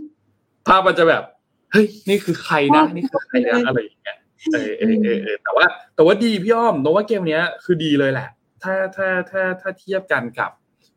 [0.67, 1.24] ภาพมันจะแบบ
[1.72, 4.17] เฮ้ยนี่คือใครนะนี่คือใครนะอะไรอย่างเงี้ย
[4.53, 5.65] เออเออเออเออแต่ว่า
[5.95, 8.30] แต่ว่าดีพี่อ้อมนนท์ว่าเกมเนี้ยคือดีเลยแหละ
[8.63, 10.51] ถ้าถ้าถ้าถ้าเทียบกันกับ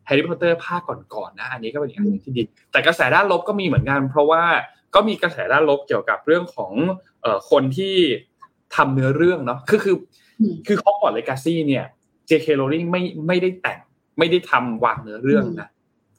[0.07, 0.81] แฮร์รี่พอตเตอร์ภาค
[1.15, 4.43] ก่อนๆนะ อันนี้ก็เป็นอีกอันหนึ่งที่ดี แต่กระแสด้านลบก็มีเหมือนกัน เพราะว่า
[4.95, 6.73] ก็มีกระแสด้านลบเกี่ยวกับเรื่องของ
[7.23, 7.97] เอ่อคนที่
[8.77, 9.97] ทำเนื้อเรื่องเนาะคือคือ
[10.67, 11.85] คือ Hogwarts Legacy เนี่ย
[12.29, 12.47] J.K.
[12.61, 13.79] Rowling ไม่ไม่ได้แต่ง
[14.19, 15.69] ไม่ได้ทำวางเนื้อเรื่องนะ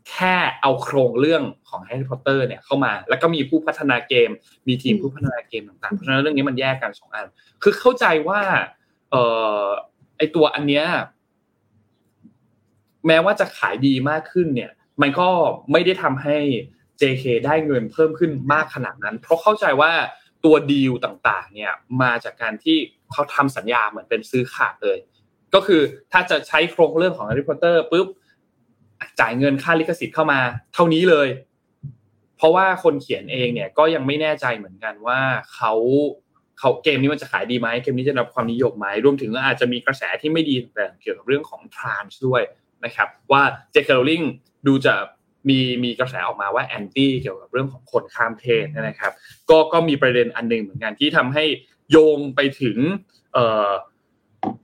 [0.09, 4.29] แค่เอาโครงเรื่องของแฮร์รี่พอตเตอร์เนี่ยเข้ามา แล้วก็มีผู้พัฒนาเกม
[4.67, 7.27] มีทีมผู้พัฒนาเกมต่างๆ เพราะฉะนั้นเรื่องนี้มันแยกกันสองอัน
[7.63, 8.41] คือเข้าใจว่า
[9.11, 9.23] เอ่
[9.63, 9.65] อ
[10.17, 10.85] ไอตัวอันเนี้ย
[13.07, 15.29] แม้ว่าจะขายดีมากขึ้นเนี่ย มันก็
[15.71, 16.37] ไม่ได้ทำให้
[17.01, 19.91] JK ได้เงินเพิ่มขึ้นมากขนาดนั้น เพราะเข้าใจว่า
[20.45, 22.77] ตัวดีลต่างๆ เนี่ยมาจากการที่
[23.11, 24.97] เขาทำสัญญาเหมือนเป็นซื้อขาดเลย
[25.53, 25.81] ก็คือ
[26.11, 28.07] ถ้าจะใช้โครงเรื่องของแฮร์รี่พอตเตอร์ปุ๊บ
[29.19, 30.39] จ่ายเงินค่าลิขสิทธิ์เข้ามา
[30.73, 31.27] เท่านี้เลย
[32.37, 35.19] เพราะว่าคนเขียนเองเนี่ยก็ยังไม่แน่ใจเหมือนกันว่า
[35.55, 35.73] เขา
[36.59, 42.41] เขาเกมนี้มันจะขายดีไหมเกมนี้จะรับความนิยมไหมรวมถึงอาจจะมีกระแสที่ไม่ดีแต่เกี่ยวกับเรื่องของ trans ด้วย
[42.85, 43.89] นะครับ ว่า J.K.
[43.95, 44.21] Rowling
[44.67, 44.93] ดูจะ
[45.49, 49.11] มีมีกระแสออกมาว่า anti เกี่ยวกับเรื่องของคนข้ามเพศนะครับ
[49.49, 51.43] ก็ก็มีประเด็นอันหนึ่งเหมือนกันที่ทำให้
[51.91, 52.77] โยงไปถึง
[53.33, 53.69] เอ่อ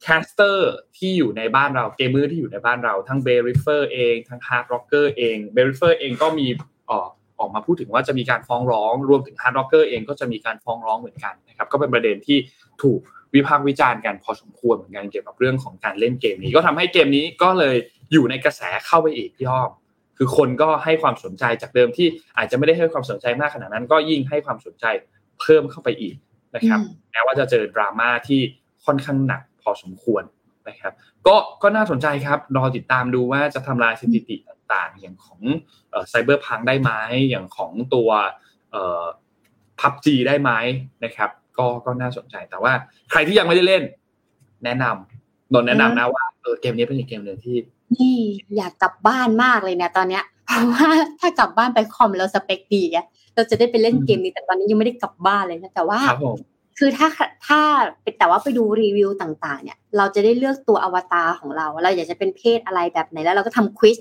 [0.03, 6.47] caster ที่อยู่ในบ้านเราเกมเมอร์ที่อยู่ในบ้านเราทั้ง Bay Riffer เองทั้ง Heartrocker เอง Bay Riffer เองก็มี
[6.89, 7.09] ออก
[7.39, 12.37] ออกมาพูดถึงว่าจะมีการฟ้องร้องรวมถึง Heartrocker เองก็จะมีการฟ้องร้องเหมือนกันนะครับก็เป็นประเด็นที่
[12.81, 12.99] ถูก
[13.33, 17.75] วิพากษ์วิจารณ์กันพอสมควรเหมือนกันเกี่ยวกับเรื่องของการเล่นเกมนี้ ก็ทำให้เกมนี้ก็เลย
[18.11, 19.69] อยู่ในกระแสเข้าไปอีกย่อม
[20.17, 22.07] คือคนก็ให้ความสนใจจากเดิมที่
[22.37, 24.85] อาจจะไม่ได้ให้ความสนใจมากขนาดนั้น ก็ยิ่งให้ความสนใจ
[25.41, 26.15] เพิ่มเข้าไปอีก
[26.55, 26.79] นะครับ
[27.11, 28.39] แม้ว่าจะเจอดราม่าที่
[28.85, 30.23] ค่อนข้างหนัก พอสมควร
[30.69, 30.93] นะครับ
[31.27, 35.41] ก็ก็น่าสนใจครับ รอติดตามดูว่าจะทำลายสถิติต่างๆ อย่างของ
[36.09, 36.91] ไซเบอร์พังได้ไหม
[37.29, 38.09] อย่างของตัว
[39.79, 40.51] พับจีได้ไหม
[41.03, 42.73] นะครับ ก็ก็น่าสนใจแต่ว่า
[43.11, 43.83] ใครที่ยังไม่ได้เล่น
[44.65, 47.57] แนะนำนนแนะนำนะว่าเออเกมนี้เป็นอีกเกมหนึ่งที่
[47.95, 48.17] นี่
[48.57, 50.89] อยากกลับบ้านมากเลยเนี่ยตอนเนี้ยเพราะว่า
[51.19, 53.05] ถ้ากลับบ้านไปคอมเราสเปคดีอะ
[53.35, 55.99] เราจะได้ไปเล่นเกมนี้แต่ตอนนี้ยังไม่ได้กลับบ้านเลยนะแต่ว่า
[56.81, 57.07] ครับผมคือถ้า
[57.47, 57.61] ถ้า
[58.19, 63.97] แต่ว่าไปดูรีวิวต่างๆ เนี่ย เราจะได้เลือกตัวอวตารของเรา เราอยากจะเป็นเพศอะไรแบบไหนแล้วเราก็ทำควิส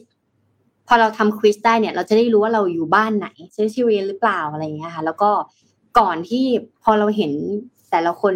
[0.86, 5.30] พอเราทำควิสได้เนี่ย เราจะได้รู้ว่าเราอยู่บ้านไหนเซนซิเรียนหรือเปล่าอะไรอย่างเงี้ยค่ะ แล้วก็
[5.98, 6.44] ก่อนที่
[6.82, 7.32] พอเราเห็น
[7.90, 8.34] แต่ละคน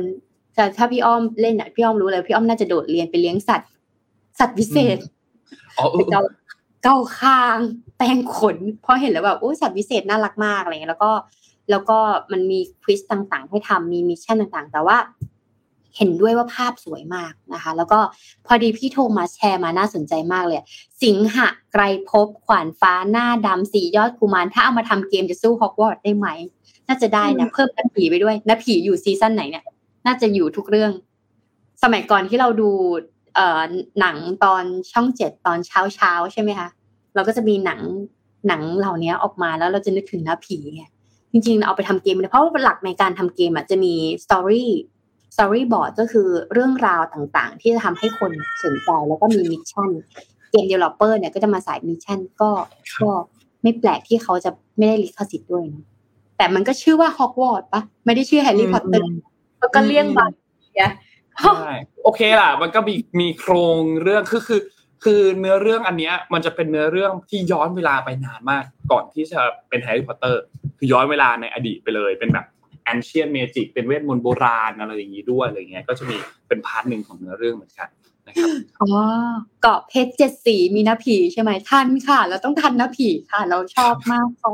[0.55, 3.71] แต่ถ้าพี่อ้อมเล่นอะพี่อ้อมรู้เลยพี่อ้อมน่าจะโดดเรียนไปเลี้ยงสัตว์
[4.39, 4.99] สัตว์พิเศษ
[5.79, 6.23] อ๋อเออเกา
[6.85, 7.59] เกาคาง
[7.97, 11.11] แปรงขนพอเห็นแล้วแบบโอ้ยสัตว์พิเศษน่ารักมากอะไรเงี้ยแล้วก็
[11.71, 11.99] แล้วก็
[12.33, 14.99] มันมี quest ต่างๆ ให้ทำมี mission ต่างๆ แต่ว่า
[15.97, 17.99] เห็นด้วยว่าภาพสวยมากนะคะ แล้วก็
[18.47, 20.59] พอดีพี่โทมัสแชร์มาน่าสนใจมากเลย
[21.03, 26.29] สิงหไกรภพขวานฟ้าหน้าดำสี่ยอดกุมารถ้าเอามาทำเกมจะสู้ฮอกวอตส์ได้ไหม
[26.87, 29.65] น่าจะได้นะ เพิ่มน้าผีไปด้วยน้าผีอยู่ season ไหนเนี่ย
[30.07, 30.93] น่าจะอยู่ทุกเรื่อง
[31.83, 32.71] สมัยก่อนที่เราดู
[33.35, 33.63] เอ่อ
[34.01, 36.69] หนังตอนช่องเจ็ดตอนเช้าเช้าๆใช่ไหมคะ
[37.15, 37.81] เราก็จะมีหนัง
[38.49, 40.85] หนังเหล่านี้ออกมาแล้วเราจะนึกถึงน้าผีไง
[41.35, 48.33] จริงๆเอาไปทำเกมเลยเพราะว่าหลักในการทำเกมอะจะมี story storyboard ก็คือเรื่องราวต่างๆ ที่จะทำให้คน
[48.63, 49.91] สนใจแล้วก็มี mission
[50.51, 52.51] game developer เนี่ยก็จะมาสาย mission ก็
[53.03, 53.11] ก็
[53.63, 55.85] ไม่แปลกที่เขาจะไม่ได้ลิขสิทธิ์ด้วยนะ
[56.37, 59.15] แต่มันก็ชื่อว่าฮอกวอตส์ปะไม่ได้ชื่อแฮร์รี่พอตเตอร์
[59.61, 60.31] แล้วก็เลี่ยงบาลี
[60.75, 60.91] เนี่ย
[61.41, 61.73] ใช่
[62.03, 64.61] โอเคล่ะ มันก็มีมีโครงเรื่องคือคือ
[65.05, 70.43] คือเนื้อเรื่องอันเนี้ยมันจะเป็นเนื้อเรื่องที่ย้อนเวลาไปนานมาก ก่อนที่จะเป็นแฮร์รี่พอตเตอร์
[70.79, 72.47] คือย้อนเวลาในอดีตไปเลย เป็นแบบ
[72.85, 76.17] ancient magic เป็นเวทมนต์โบราณอะไรอย่างนี้ด้วยอะไรเงี้ยก็จะมี
[76.49, 77.89] เป็น part หนึ่งของเนื้อเรื่องเหมือนกัน
[78.27, 78.49] นะครับ
[78.81, 78.89] อ๋อ
[79.63, 84.53] เกาะเพชรเจ็ดสีมีน้าผีใช่ไหมทันค่ะ เราต้องทันน้าผีค่ะ เราชอบมากค่ะ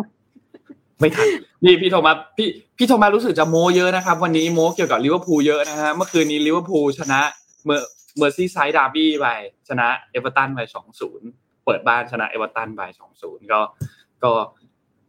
[1.00, 1.26] ไม่ทัน
[1.64, 2.48] นี่พี่โทมัสพี่
[2.78, 7.20] พี่โทมัสรู้สึกจะโม้เยอะนะครับ วันนี้โม้เกี่ยวกับลิเวอร์พูลเยอะนะฮะเมื่อคืนนี้ลิเวอร์พูลชนะ
[7.64, 7.80] เมื่อ
[8.20, 9.26] Merseyside derby ไป
[9.68, 11.28] ชนะเอเวอร์ตันไปสองศูนย์
[11.64, 13.60] เปิดบ้านชนะเอเวอร์ตันไปสองศูนย์ก็
[14.24, 14.30] ก็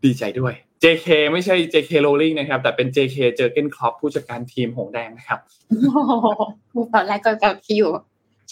[0.03, 0.53] ดีใจด้วย
[0.83, 5.39] JK ไม่ใช่ JK Rowling นะครับ แต่เป็น JK Jürgen Klopp ผู้จัดการทีมหงแดงนะครับ
[6.93, 7.91] ตอนแรกก็แบบคิดอยู่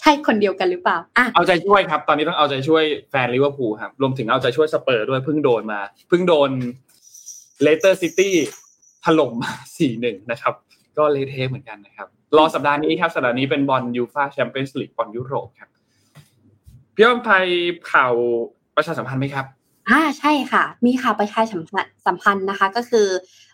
[0.00, 6.50] ใช่คนเดียวกันหรือเปล่าอะเอาใจช่วยครับ ตอนนี้ต้องเอาใจช่วยแฟนลิเวอร์พูลครับ รวมถึงเอาใจช่วยสเปอร์ด้วยเพิ่งโดนมา เพิ่งโดน
[7.62, 8.34] เลสเตอร์ซิตี้
[9.04, 9.52] ถล่มมา
[9.90, 10.54] 4-1นะครับ
[10.98, 15.70] ก็เละเทะเหมือนกันนะครับ รอสัปดาห์นี้ครับสัปดาห์นี้เป็นบอล UEFA Champions League บอลยุโรปครับ
[16.94, 17.46] พี่อ้อมไทย
[17.92, 18.12] ข่าว
[18.76, 19.46] ประชาสัมพันธ์ไหมครับ
[19.90, 23.08] อ่าใช่ค่ะ มีข่าวประชาสัมพันธ์สัมพันธ์นะคะก็คือ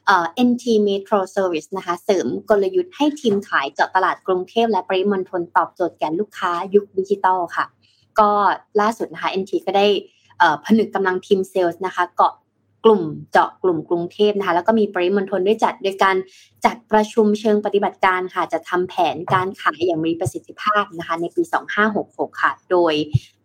[0.07, 7.67] เอ่อ NT Metro Service นะคะ เสริมกลยุทธ์ให้ทีมขายเจาะตลาดกรุงเทพและปริมณฑลตอบโจทย์แก่ลูกค้ายุคดิจิตอลค่ะ
[8.21, 8.31] ก็
[8.81, 9.87] ล่าสุดนะคะ NT ก็ได้
[10.65, 12.33] ผนึกกำลังทีมเซลล์นะคะ เกาะ
[12.89, 16.17] กลุ่มเจาะกลุ่มกรุงเทพนะคะ แล้วก็มีปริมณฑลด้วยจัดโดยการ
[16.65, 21.43] จัดประชุมเชิงปฏิบัติการค่ะ จะทำแผนการขายอย่างมีประสิทธิภาพนะคะ ในปี
[21.93, 22.95] 2566 ค่ะ โดย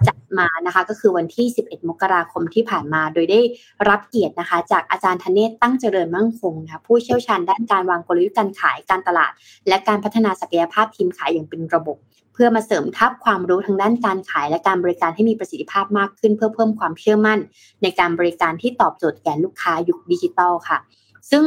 [0.07, 3.39] จัดมานะคะก็คือวันที่ 11 มกราคมที่ผ่านมา โดยได้
[3.89, 9.31] รับเกียรตินะคะ จากอาจารย์ธเนศตั้งเจริญมั่งคงนะะผู้เชี่ยวชาญด้านการวางกลยุทธ์การขายการตลาด
[9.67, 11.97] และการพัฒนาศักยภาพทีมขายอย่างเป็นระบบ
[12.33, 17.39] เพื่อมาเสริมทับความรู้ทางด้านการขายและการบริการให้มีประสิทธิภาพมากขึ้น เพื่อเพิ่มความเชื่อมั่น
[17.81, 20.77] ในการบริการที่ตอบโจทย์แก่ลูกค้ายุคดิจิตอลค่ะ
[21.31, 21.43] ซึ่ง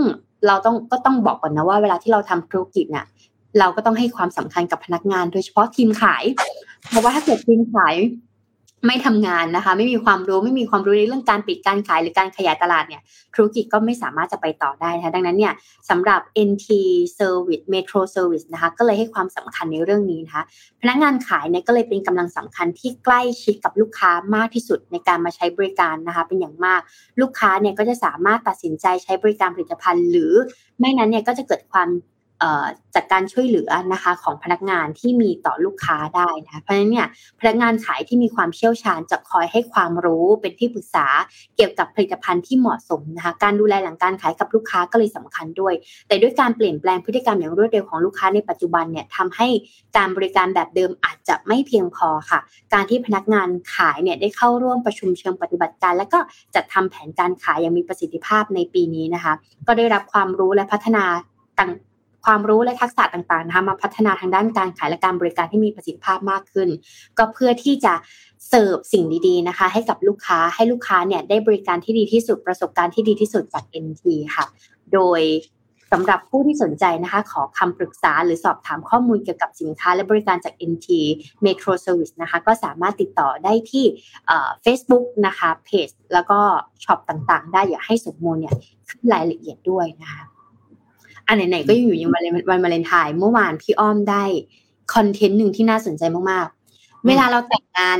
[0.46, 3.06] เราต้องก็ต้องบอกก่อนนะว่าเวลาที่เราทำธุรกิจเนี่ย
[3.58, 6.24] เราก็ต้องให้ความสำคัญกับพนักงาน โดยเฉพาะทีมขาย
[6.88, 7.94] เพราะว่าถ้าเกิดทีมขาย
[8.86, 13.02] ไม่ทำงานนะคะ ไม่มีความรู้ไม่มีความรู้ในเรื่องการปิดการขายหรือการขยายตลาดเนี่ย
[13.34, 15.52] ธุรกิจก็ไม่สามารถจะไปต่อได้นะคะดังนั้นเนี่ย
[15.90, 16.68] สำหรับ NT
[17.18, 20.44] Service Metro Service นะคะก็เลยให้ความสำคัญในเรื่องนี้นะคะ
[20.80, 26.80] พนักงานขายเนี่ยก็เลยเป็นกำลังสำคัญที่ใกล้ชิดกับลูกค้ามากที่สุดในการมาใช้บริการนะคะเป็นอย่างมาก
[27.20, 30.32] ลูกค้าเนี่ยก็จะสามารถตัดสินใจใช้บริการผลิตภัณฑ์ หรือ
[30.78, 31.88] ไม่นั้นเนี่ยก็จะเกิดความ
[32.94, 37.06] จากการช่วยเหลือนะคะของพนักงานที่มีต่อลูกค้าได้นะเพราะฉะนั้นเนี่ย
[37.40, 41.06] พนักงานขายที่มีความเชี่ยวชาญจะคอยให้ความรู้เป็นที่ปรึกษา
[41.56, 45.74] เกี่ยวกับผลิตภัณฑ์ที่เหมาะสมนะคะการดูแลหลังการขายกับลูกค้าก็เลยสำคัญด้วย
[46.08, 49.48] แต่ด้วยการเปลี่ยนแปลงพฤติกรรมอย่างรวดเร็วของลูกค้าในปัจจุบันเนี่ยทำให้
[49.96, 52.40] การบริการแบบเดิมอาจจะไม่เพียงพอค่ะ
[52.72, 56.20] การที่พนักงานขายเนี่ยได้เข้าร่วมประชุมเชิงปฏิบัติการ และก็
[56.54, 59.32] จัดทำแผนการขายอย่างมีประสิทธิภาพในปีนี้นะคะ
[59.66, 61.04] ก็ได้รับความรู้และพัฒนา
[61.58, 61.70] ต่าง
[62.24, 66.68] ความรู้และทักษะต่างๆนะคะมาพัฒนาทางด้านการขายและการบริการที่มีประสิทธิภาพมากขึ้น
[67.18, 67.94] ก็เพื่อที่จะ
[68.48, 74.04] เสิร์ฟสิ่งดีๆนะคะ ให้กับลูกค้าให้ลูกค้าเนี่ยได้บริการที่ดีที่สุดประสบการณ์ที่ดีที่สุดจาก NT
[74.34, 74.44] ค่ะ
[74.92, 75.20] โดย
[75.92, 80.88] สำหรับผู้ที่สนใจนะคะ ขอคำปรึกษาหรือสอบถามข้อมูลเกี่ยวกับสินค้าและบริการจาก NT
[81.44, 83.84] Metro Service นะคะ ก็สามารถติดต่อได้ที่
[84.62, 86.40] เฟซบุ๊กนะคะเพจแล้วก็
[86.84, 88.54] ช็อปต่างๆ ได้อย่าให้สมมูลเนี่ย
[88.88, 90.22] ขึ้นรายละเอียดด้วยนะคะ
[91.28, 94.24] อันไหนๆก็ยังอยู่ยังวันวันวาเลนไทน์เมื่อวานพี่อ้อมได้
[94.94, 97.98] คอนเทนต์หนึ่งที่น่าสนใจมากๆ เวลาเราแต่งงาน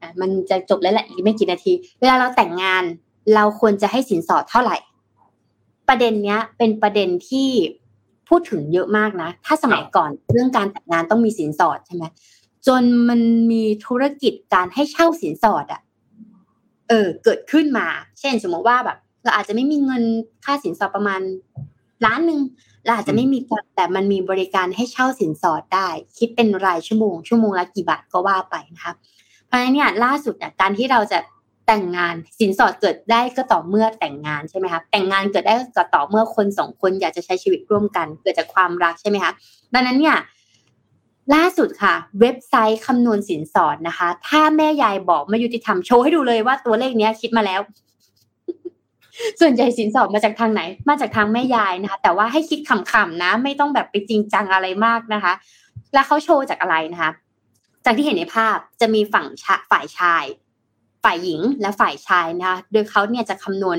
[0.00, 2.82] อะมันจะจบแล้วแหละอีกไม่กี่นาที เวลาเราแต่งงาน
[3.34, 4.76] เราควรจะให้สินสอดเท่าไหร่
[5.88, 7.48] ประเด็นเนี้ย เป็นประเด็นที่
[8.28, 12.04] พูดถึงเยอะมากนะ ถ้าสมัยก่อนเรื่องการแต่งงานต้องมีสินสอดใช่ไหม
[12.66, 13.20] จนมัน
[13.52, 15.80] มีธุรกิจการให้เช่าสินสอดอะ
[16.88, 17.86] เออ เกิดขึ้นมา
[18.20, 20.02] เช่น สมมติว่าแบบเราอาจจะไม่มีเงิน
[20.44, 21.20] ค่าสินสอดประมาณ
[22.04, 22.40] ล้านหนึ่ง
[22.84, 23.38] เราอาจจะไม่มี
[23.76, 25.88] แต่มันมีบริการให้เช่าสินสอดได้
[26.18, 28.92] คิดเป็นรายชั่วโมง ชั่วโมงละกี่บาทก็ว่าไปนะคะ
[29.46, 31.18] เพราะฉะนั้นเนี่ยล่าสุดเนี่ยการที่เราจะ
[31.66, 39.32] แต่งงานสินสอดเกิดได้ก็ต่อเมื่อแต่งงานใช่ไหมคะแต่งงานเกิดได้ก็ต่อเมื่อคนสองคนอยากจะใช้ชีวิตร่วมกัน เกิดจากความรักใช่ไหมคะ
[39.74, 40.16] ดังนั้นเนี่ย
[41.34, 47.60] ล่าสุดค่ะ เว็บไซต์คำนวณสินสอดนะคะ ถ้าแม่ยายบอกไม่ยุติธรรมโชว์ให้ดูเลยว่าตัวเลขนี้คิดมาแล้ว
[49.40, 55.32] ส่วนใหญ่สินสอดมาจากทางไหน มาจากทางแม่ยายนะคะ แต่ว่าให้คิดขำๆนะ ไม่ต้องแบบไปจริงจังอะไรมากนะคะ
[55.94, 57.10] แล้วเขาโชว์จากอะไรนะคะ
[57.84, 59.26] จากที่เห็นในภาพจะมีฝั่ง
[59.70, 60.24] ฝ่ายชาย
[61.04, 63.78] ฝ่ายหญิงและฝ่ายชายนะคะ โดยเขาเนี่ยจะคำนวณ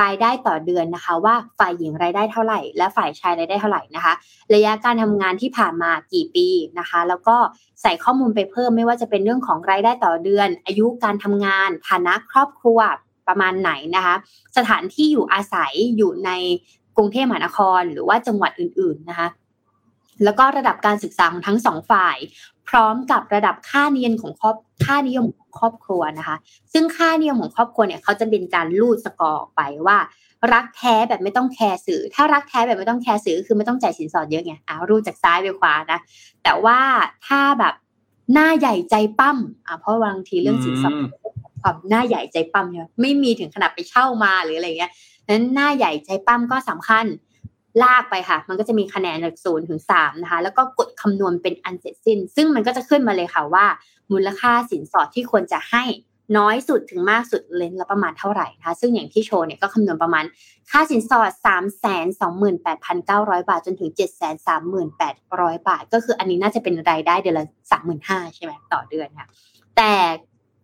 [0.00, 4.14] รายได้ต่อเดือนนะคะ ว่าฝ่ายหญิงรายได้เท่าไหร่ และฝ่ายชายรายได้เท่าไหร่นะคะ
[4.54, 7.36] ระยะการทำงานที่ผ่านมากี่ปีนะคะ แล้วก็
[7.82, 12.78] ใส่ข้อมูลไปเพิ่มไม่ว่าจะเป็นเรื่องของรายได้ต่อเดือน อายุการทำงานฐานะครอบครัว
[13.28, 14.14] ประมาณไหนนะคะ
[14.56, 16.30] สถานที่อยู่อาศัยอยู่ใน
[16.96, 19.28] กรุงเทพมหานครหรือว่าจังหวัดอื่น ๆนะคะ
[20.24, 22.16] แล้วก็ระดับการศึกษาของทั้งสองฝ่าย
[22.68, 26.36] พร้อมกับระดับค่านิยมของครอบค่านิยมของครอบครัวนะคะ
[26.72, 29.98] ซึ่งค่านิยมของครอบครัวเนี่ยเขาจะเป็นการลูดสกอร์ไปว่า
[30.52, 36.00] รักแท้แบบไม่ต้องแคร์สื่อ ถ้ารักแท้แบบไม่ต้องแคร์สื่อคือไม่ต้องจ่ายสินสอดเยอะไงอ่ารูดจากซ้ายไปขวานะ
[36.44, 36.78] แต่ว่า
[37.26, 37.74] ถ้าแบบ
[38.32, 40.94] หน้าใหญ่ใจปั้มอ่าเพราะบางทีเรื่องสินสอด
[41.66, 44.92] ความหน้าใหญ่ใจปั้มเนี่ยไม่มีถึงขนาดไปเช่ามาหรืออะไรเงี้ย
[45.28, 47.04] นั้นหน้าใหญ่ใจปั้มก็สำคัญ
[47.82, 53.66] ลากไปค่ะ มันก็จะมีคะแนนจากศูนย์ถึงสามนะคะ แล้วก็กดคำนวณเป็นอันเสร็จสิ้น ซึ่งมันก็จะขึ้นมาเลยค่ะว่า
[54.12, 55.84] มูลค่าสินสอดที่ควรจะให้
[56.36, 60.24] น้อยสุดถึงมากสุดเลนละประมาณเท่าไหร่นะคะ ซึ่งอย่างที่โชว์เนี่ยก็คำนวณประมาณ
[60.70, 61.54] ค่าสินสอด 3 2
[61.84, 62.08] 8
[63.08, 67.46] 9 0 0 บาท จนถึง 7 3 8 0 0 บาท ก็คืออันนี้น่าจะเป็นรายได้เดือนละ
[67.90, 69.28] 35,000ใช่ไหมต่อเดือนค่ะ
[69.76, 69.92] แต่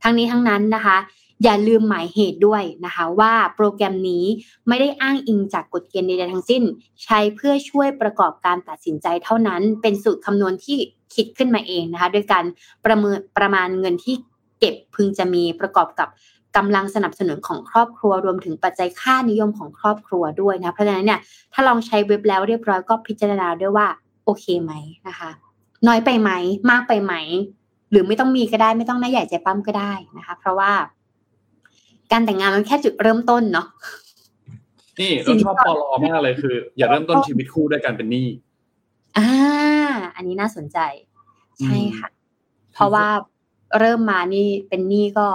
[0.03, 0.98] ทั้งนี้ทั้งนั้นนะคะ
[1.44, 4.24] อย่าลืมหมายเหตุด้วยนะคะว่าโปรแกรมนี้
[4.68, 6.62] ไม่ได้อ้างอิงจากกฎเกณฑ์ใดๆทั้งสิ้น
[7.05, 10.78] ใช้เพื่อช่วยประกอบการตัดสินใจเท่านั้น เป็นสูตรคำนวณที่
[11.14, 12.44] คิดขึ้นมาเองนะคะโดยการ
[12.84, 14.14] ประเมินประมาณเงินที่
[14.59, 16.09] เก็บพึงจะมีประกอบกับ
[16.57, 21.20] กำลังสนับสนุนของครอบครัวรวมถึงปัจจัยค่านิยมของครอบครัวด้วยนะเพราะฉะนั้นเนี่ย
[21.53, 23.86] ถ้าลองใช้เว็บแล้วเรียบร้อยก็พิจารณาด้วยว่า
[24.24, 24.72] โอเคไหม
[25.09, 25.30] นะคะ
[25.86, 26.30] น้อยไปไหม
[26.70, 27.14] มากไปไหม
[27.93, 30.72] หรือไม่ต้องมีก็ได้ไม่ต้องหน้าใหญ่ใจปั้มก็ได้นะคะ เพราะว่า
[32.12, 33.66] การแต่งงานมันแค่จุดเริ่มต้นเนาะ
[35.01, 38.28] นี่เราชอบปอลอมากเลยคือ อย่าเริ่มต้นชีวิตคู่ด้วยกันเป็นหนี้
[39.18, 39.28] อ่า
[40.16, 40.78] อันนี้น่าสนใจ
[41.61, 42.09] ใช่ค่ะ
[42.74, 43.07] เพราะว่า
[43.78, 45.26] เริ่มมานี่เป็นหนี้ก็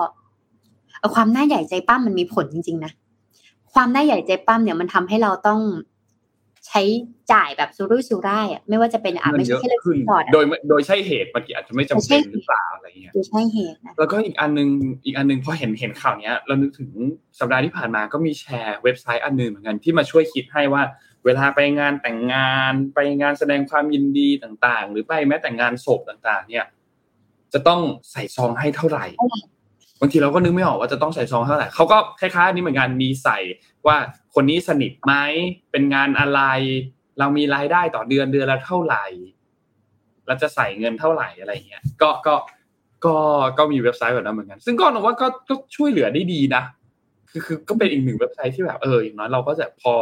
[1.16, 2.92] ความหน้าใหญ่ใจปั้มมันมีผลจริงๆนะ
[3.74, 5.60] ความหน้าใหญ่ใจปั้มเนี่ยมันทำให้เราต้อง
[6.68, 6.82] ใช้
[7.32, 9.98] จ่ายแบบสุรุ่ยสุร่ายอะไม่ว่าจะเป็นอะไม่ใช่แค่เรื่องขึ้น
[10.34, 14.70] โดยโดยใช่เหตุบางทีอาจจะไม่จำเป็นหรือเปล่าอะไรเงี้ยโดยใช่เหตุนะแล้วก็อีกอันนึง
[15.06, 16.90] อีกอันนึงพอเห็นเห็นข่าวเนี้ย เรานึกถึง
[17.40, 20.84] สัปดาห์ที่ผ่านมาก็มีแชร์เว็บไซต์อันนึงเหมือนกันที่มาช่วยคิดให้ว่า
[21.26, 26.66] เวลาไปงานแต่งงานไปงานแสดงความยินดีต่างๆ หรือไปแม้แต่งานศพต่างๆ เนี่ย
[27.54, 29.06] จะต้องใส่ซองให้เท่าไหร่
[30.02, 33.38] บางทีเราก็นึกไม่ออกว่าจะต้องใส่ซองเท่าไหร่เขาก็คล้ายๆนี้เหมือนกันมีใส่
[33.88, 33.98] ว่า
[34.36, 35.14] คนนี้สนิทไหม
[35.72, 36.42] เป็นงานอะไร
[37.20, 39.06] เรามีรายได้ต่อเดือนเดือนละเท่าไหร่
[40.28, 42.36] เราจะใส่เงินเท่าไหร่อะไรเงี้ยก็ก็
[43.06, 43.16] ก็
[43.58, 46.64] ก็มีเว็บไซต์แบบนั้นเหมือนกัน ซึ่งก็นึกว่าก็ก็ช่วยเหลือได้ดีนะ
[47.30, 49.94] คือคือก็เป็นอีกหนึ่งเว็บไซต์ที่แบบเอออย่างน้อยเราก็จะพอ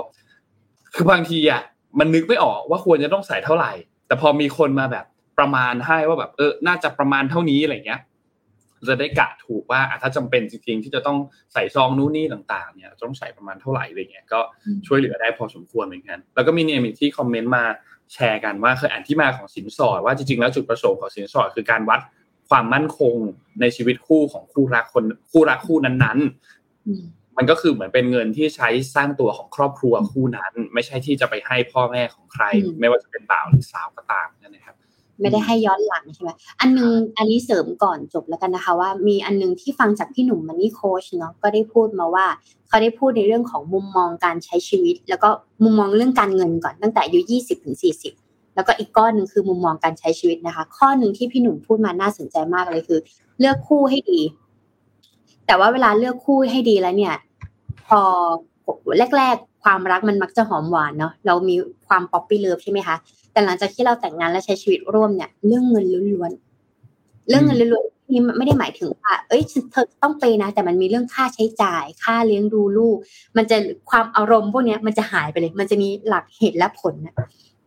[0.94, 1.62] คือบางทีอะ
[2.00, 3.72] มันนึกไม่ออกว่าควรจะต้องใส่เท่าไหร่
[4.08, 5.06] แต่พอมีคนมาแบบ
[5.40, 8.02] ประมาณให้ว่าแบบ เออ น่าจะประมาณเท่านี้อะไรเงี้ย
[8.90, 11.18] จะได้กะถูกว่าถ้าจำเป็นจริงๆ ที่จะต้อง
[11.54, 14.40] ใส่ซองนู้นนี่ต่างๆเนี่ยต้องใส่ประมาณเท่าไหร่อะไรเงี้ยก็
[14.88, 17.64] ช่วยเหลือได้พอสมควรเหมือนกันแล้วก็มีเนี่ยมีที่คอมเมนต์มา
[18.14, 22.00] แชร์กันว่าเคยอ่านที่มาของสินสอดว่าจริงๆแล้วจุดประสงค์ของสินสอดคือการวัด
[22.50, 23.16] ความมั่นคง
[23.62, 32.44] ในชีวิตคู่ของคู่รักคนคู่รักคู่นั้นๆ มันก็คือเหมือนเป็นเงินที่ใช้สร้างตัวของครอบครัวคู่นั้น ไม่ใช่ที่จะไปให้พ่อแม่ของใคร
[32.80, 34.76] ไม่ว่าจะเป็นบ่าวหรือสาวก็ตามนะครับ
[35.20, 42.26] ไม่ได้ให้ย้อนหลังใช่ไหมอันนึงอันนี้เสริมก่อนจบแล้วกันนะคะ ว่ามีอันนึงที่ฟังจากพี่หนุ่มมันนี่โค้ชเนาะก็ได้พูดมาว่า
[42.68, 45.30] เขาได้พูดในเรื่องของมุมมองการใช้ชีวิต แล้วก็
[45.64, 48.14] มุมมองเรื่องการเงินก่อนตั้งแต่อายุยี่สิบถึงสี่สิบ
[48.56, 53.00] แล้วก็อีกก้อนหนึ่งคือมุมมองการใช้ชีวิตนะคะ ข้อหนึ่งที่พี่หนุ่มพูดมาน่าสนใจมากเลยคือ
[53.40, 54.22] เลือกคู่ให้ดี
[55.46, 57.16] แต่ว่าเวลาเลือกคู่ให้ดีแล้วเนี่ย
[57.88, 58.02] พอ
[59.18, 61.56] แรก ๆ ความรักมันมักจะหอมหวานเนาะเรามี
[61.88, 62.96] ความ puppy love ใช่ไหมคะ
[63.36, 72.98] แต่หลังจากที่เราแต่งงานและใช้ชีวิตร่วมเนี่ย เรื่องเงินล้วนๆเรื่องเงินล้วนๆนี่ไม่ได้หมายถึงว่าเอ้ยเธอต้องไปนะ แต่มันมีเรื่องค่าใช้จ่าย ค่าเลี้ยงดูลูก
[73.38, 73.58] มันจะ
[73.90, 77.16] ความอารมณ์พวกนี้มันจะหายไปเลย มันจะมีหลักเหตุและผลนะ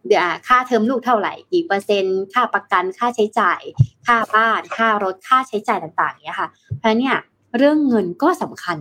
[0.07, 3.61] เดี๋ยวค่าเทอมลูกเท่าไหร่กี่เปอร์เซ็นต์ ค่าประกันค่าใช้จ่าย
[4.07, 6.49] ค่าบ้าน ค่ารถค่าใช้จ่ายต่างๆเนี่ยค่ะ
[6.79, 7.16] เพราะเนี่ย
[7.57, 8.79] เรื่องเงินก็สำคัญ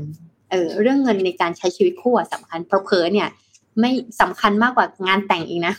[0.51, 3.27] เออเรื่องเงินในการใช้ชีวิตคู่สำคัญเพราะเนี่ย
[3.79, 5.73] ไม่สำคัญมากกว่างานแต่งอีกนะ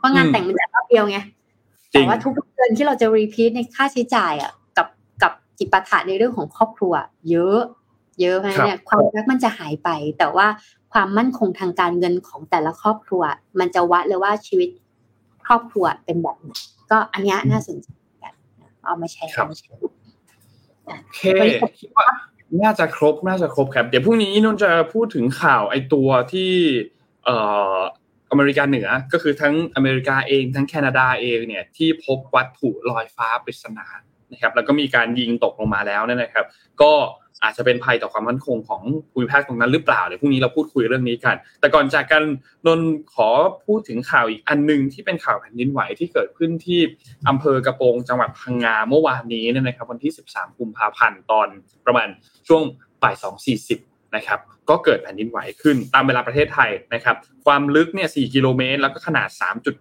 [0.00, 1.18] เพราะงานแต่งมันจะรอบเดียวไง
[1.92, 4.88] แต่ว่าทุกเดือนที่เราจะ repeat ในค่าใช้จ่ายอะกับ
[5.22, 6.92] กับจิปาถะในเรื่องของครอบครัว
[7.30, 7.60] เยอะ
[8.20, 9.88] เยอะเพราะเนี่ยความรักมันจะหายไป
[10.18, 10.46] แต่ว่า
[10.92, 13.22] ความมั่นคงทางการเงินของแต่ละครอบครัว
[13.58, 14.68] มันจะวัดเลยว่าชีวิต
[15.46, 16.52] ครอบครัวเป็นแบบไหน
[16.90, 17.88] ก็อันนี้น่าสนใจ
[18.22, 18.34] กัน
[18.84, 21.20] เอามาแชร์โอเค
[21.80, 22.08] คิดว่า
[22.62, 26.52] น่าจะครบน่าจะครบครับ เดี๋ยวพรุ่งนี้นนจะพูดถึงข่าวไอตัวที่
[27.24, 27.36] เอ่
[27.76, 27.78] อ
[28.30, 33.86] อเมริกาเหนือก็คือทั้งอเมริกาเองทั้งแคนาดาเองเนี่ยที่พบวัตถุลอยฟ้าปริศนา
[34.32, 36.46] นะครับแล้วก็มีการยิงตกลงมาแล้วนะครับ
[36.82, 36.92] ก็
[37.44, 42.24] อาจจะเป็นภัยต่อความมั่นคงของภูมิภาคตรงนั้นหรือเปล่าเดี๋ยวพรุ่งนี้เราพูดคุยเรื่องนี้กัน แต่ก่อนจากกัน
[42.66, 42.80] นน
[43.14, 43.28] ขอ
[43.66, 46.80] พูดถึงข่าวอีกอันหนึ่งที่เป็นข่าวแผ่นดินไหวที่เกิดขึ้นที่
[47.28, 51.48] อำเภอกระโปรงจังหวัดพังงาเมื่อวานนี้นะครับ วันที่ 13 กุมภาพันธ์ตอน
[51.86, 52.08] ประมาณ
[52.48, 52.62] ช่วง
[53.02, 53.14] บ่าย
[53.56, 54.38] 2.40 นะครับ
[54.70, 59.28] ก็เกิดแผ่นดินไหวขึ้นตามเวลาประเทศไทยนะครับ ความลึกเนี่ย4กิโลเมตรแล้วก็ขนาด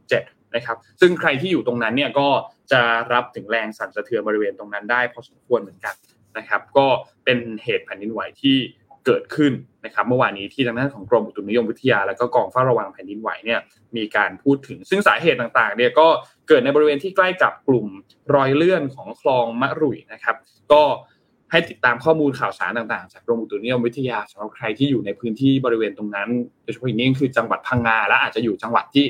[0.01, 2.27] 3.7 นะครับ ซึ่งใครที่อยู่ตรงนั้นเนี่ยก็
[2.71, 2.81] จะ
[3.13, 5.95] รับถึงแรงสั่นสะเทือนบริเวณตรงนั้นได้พอสมควรเหมือนกัน
[6.37, 6.87] นะครับ ก็
[7.25, 8.57] เป็นเหตุแผ่นดินไหวที่
[9.05, 9.53] เกิดขึ้น
[9.85, 13.59] นะครับเมื่อวานนี้ที่ทางด้านของกรมอุตุนิยมวิทยา แล้วก็กองเฝ้าระวังแผ่นดินไหวเนี่ย
[13.95, 16.07] มีการพูดถึง ซึ่งสาเหตุต่างๆเนี่ยก็
[16.47, 17.87] เกิดในบริเวณที่ใกล้กับกลุ่ม
[18.35, 20.35] รอยเลื่อนของคลองมะรุยนะครับ
[20.71, 20.83] ก็
[21.51, 26.29] ให้ติดตามข้อมูลข่าวสารต่างๆ จากกรมอุตุนิยมวิทยาสำหรับใครที่อยู่ในพื้นที่บริเวณตรงนั้น
[26.63, 29.05] โดยเฉพาะอย่างยิ่งคือจังหวัดพังงาและอาจจะอยู่จังหวัดที่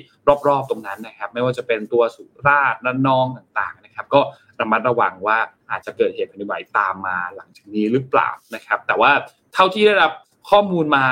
[0.48, 4.22] รอบๆตรงนั้นนะครับ ไม่ว่าจะเป็นตัวสุราษฎร์ระนองต่างๆนะครับ ก็
[4.60, 5.38] ระมัดระวังว่า
[5.72, 9.12] อาจจะเกิดเหตุแผ่นดินไหวตามมาหลังจากนี้หรือเปล่านะครับ แต่ว่า
[9.54, 10.12] เท่าที่ได้รับ
[10.50, 11.06] ข้อมูลมา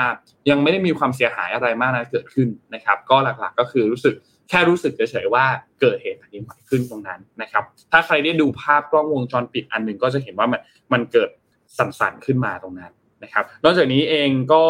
[0.50, 4.14] ยังไม่ได้มีความเสียหายอะไรมากนะเกิดขึ้นนะครับ ก็หลักๆ ก็คือรู้สึก
[4.48, 5.44] แค่รู้สึกเฉยๆว่า
[5.80, 10.60] เกิดเหตุแผ่นดินไหวขึ้นตรงนั้นนะครับ ถ้าใครได้ดูภาพกล้องวงจรปิดอันหนึ่งก็จะเห็นว่ามัน
[10.92, 11.30] มันเกิด
[11.78, 12.92] สั่นๆขึ้นมาตรงนั้น
[13.22, 14.64] นะครับ นอกจากนี้เองก็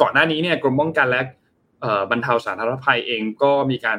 [0.00, 1.22] ก่อนหน้านี้เนี่ยกรมป้องกันและ
[2.10, 3.98] บรรเทาสาธารณภัยเองก็มีการ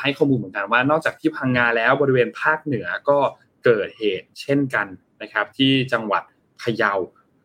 [0.00, 3.18] ให้ข้อมูลเหมือนกันว่านอกจากที่พังงาแล้วบริเวณภาคเหนือก็
[3.64, 4.86] เกิดเหตุเช่นกัน
[5.22, 6.22] นะครับ ที่จังหวัด
[6.62, 6.92] พะเยา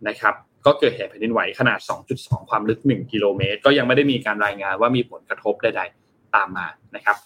[0.08, 0.34] นะครับ
[0.66, 1.80] ก็เกิดเหตุแผ่นดินไหวขนาด
[2.16, 6.03] 2.2 ความลึก 1 กิโลเมตร ก็ยังไม่ได้มีการรายงานว่ามีผลกระทบใดๆ
[6.36, 7.18] ตามมานะครับ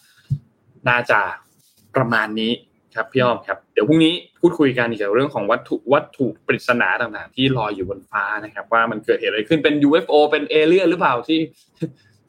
[0.90, 1.20] น่าจะ
[1.96, 2.52] ประมาณนี้
[2.96, 11.40] ครับพี่อ้อมครับ เดี๋ยวพรุ่งนี้พูดคุยกันเกี่ยวกับเรื่องของวัตถุวัตถุปริศนาต่างๆ ที่ลอยอยู่บนฟ้านะครับ ว่ามันเกิดเหตุอะไรขึ้นเป็น UFO เป็นเอเลี่ยนหรือเปล่าที่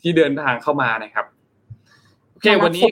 [0.00, 1.26] ที่เดินทางเข้ามานะครับ
[2.30, 2.86] โอเควันนี้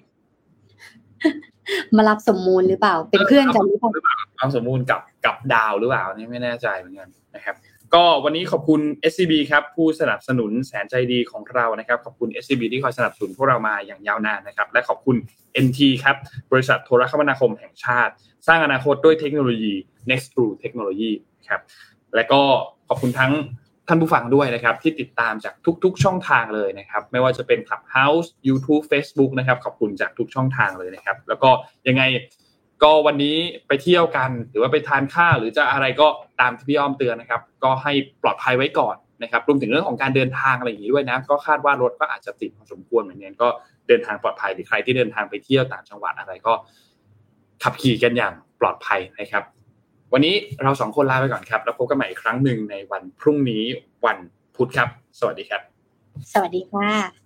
[1.96, 7.54] มารับสมมูลหรือเปล่า เป็นเพื่อนกันหรือเปล่าความสมมูลกับกับดาวหรือเปล่านี่ไม่แน่ใจเหมือนกันนะครับ
[7.94, 8.80] ก็วันนี้ขอบคุณ
[9.12, 15.16] SCB ครับผู้สนับสนุนแสนใจดีของเรานะครับขอบคุณ SCB ที่คอยสนับสนุนพวกเรามาอย่างยาวนานนะครับและขอบคุณ
[15.64, 16.16] NT ครับ
[16.52, 18.12] บริษัทโทรคมนาคมแห่งชาติ
[18.46, 19.74] สร้างอนาคตด้วยเทคโนโลยี
[20.10, 21.12] Next True Technology
[21.48, 21.60] ครับ
[22.14, 22.40] และก็
[22.88, 23.32] ขอบคุณทั้ง
[23.88, 31.50] ท่านผู้ฟังด้วยนะครับที่ติดตามจากทุกๆช่องทางเลยนะครับไม่ว่าจะเป็น Clubhouse YouTube Facebook นะครับขอบคุณจากทุกช่องทางเลยนะครับแล้วก็
[31.88, 32.02] ยังไง
[32.82, 33.36] ก็วันนี้
[33.68, 36.08] ไปเที่ยวกัน หรือว่าไปทานข้าวหรือจะอะไรก็
[36.40, 43.48] ตามที่พี่อ้อมเตือนนะครับ ก็ให้ปลอดภัยไว้ก่อนนะครับรวมถึงเรื่องของการเดินทางอะไรอย่างนี้ด้วยนะ ก็คาดว่ารถก็อาจจะติดพอสมควรเหมือนกันก็
[43.88, 46.52] เดินทางปลอดภัยหรือใครที่เดินทางไปเที่ยวต่างจังหวัดอะไรก็
[47.62, 49.44] ขับขี่กันอย่างปลอดภัยนะครับ
[50.12, 53.64] วันนี้เราสองคนลาไปก่อนครับ แล้วพบกันใหม่อีกครั้งหนึ่งในวันพรุ่งนี้
[54.06, 54.18] วัน
[54.56, 55.62] พุธครับ สวัสดีครับ
[56.32, 57.25] สวัสดีค่ะ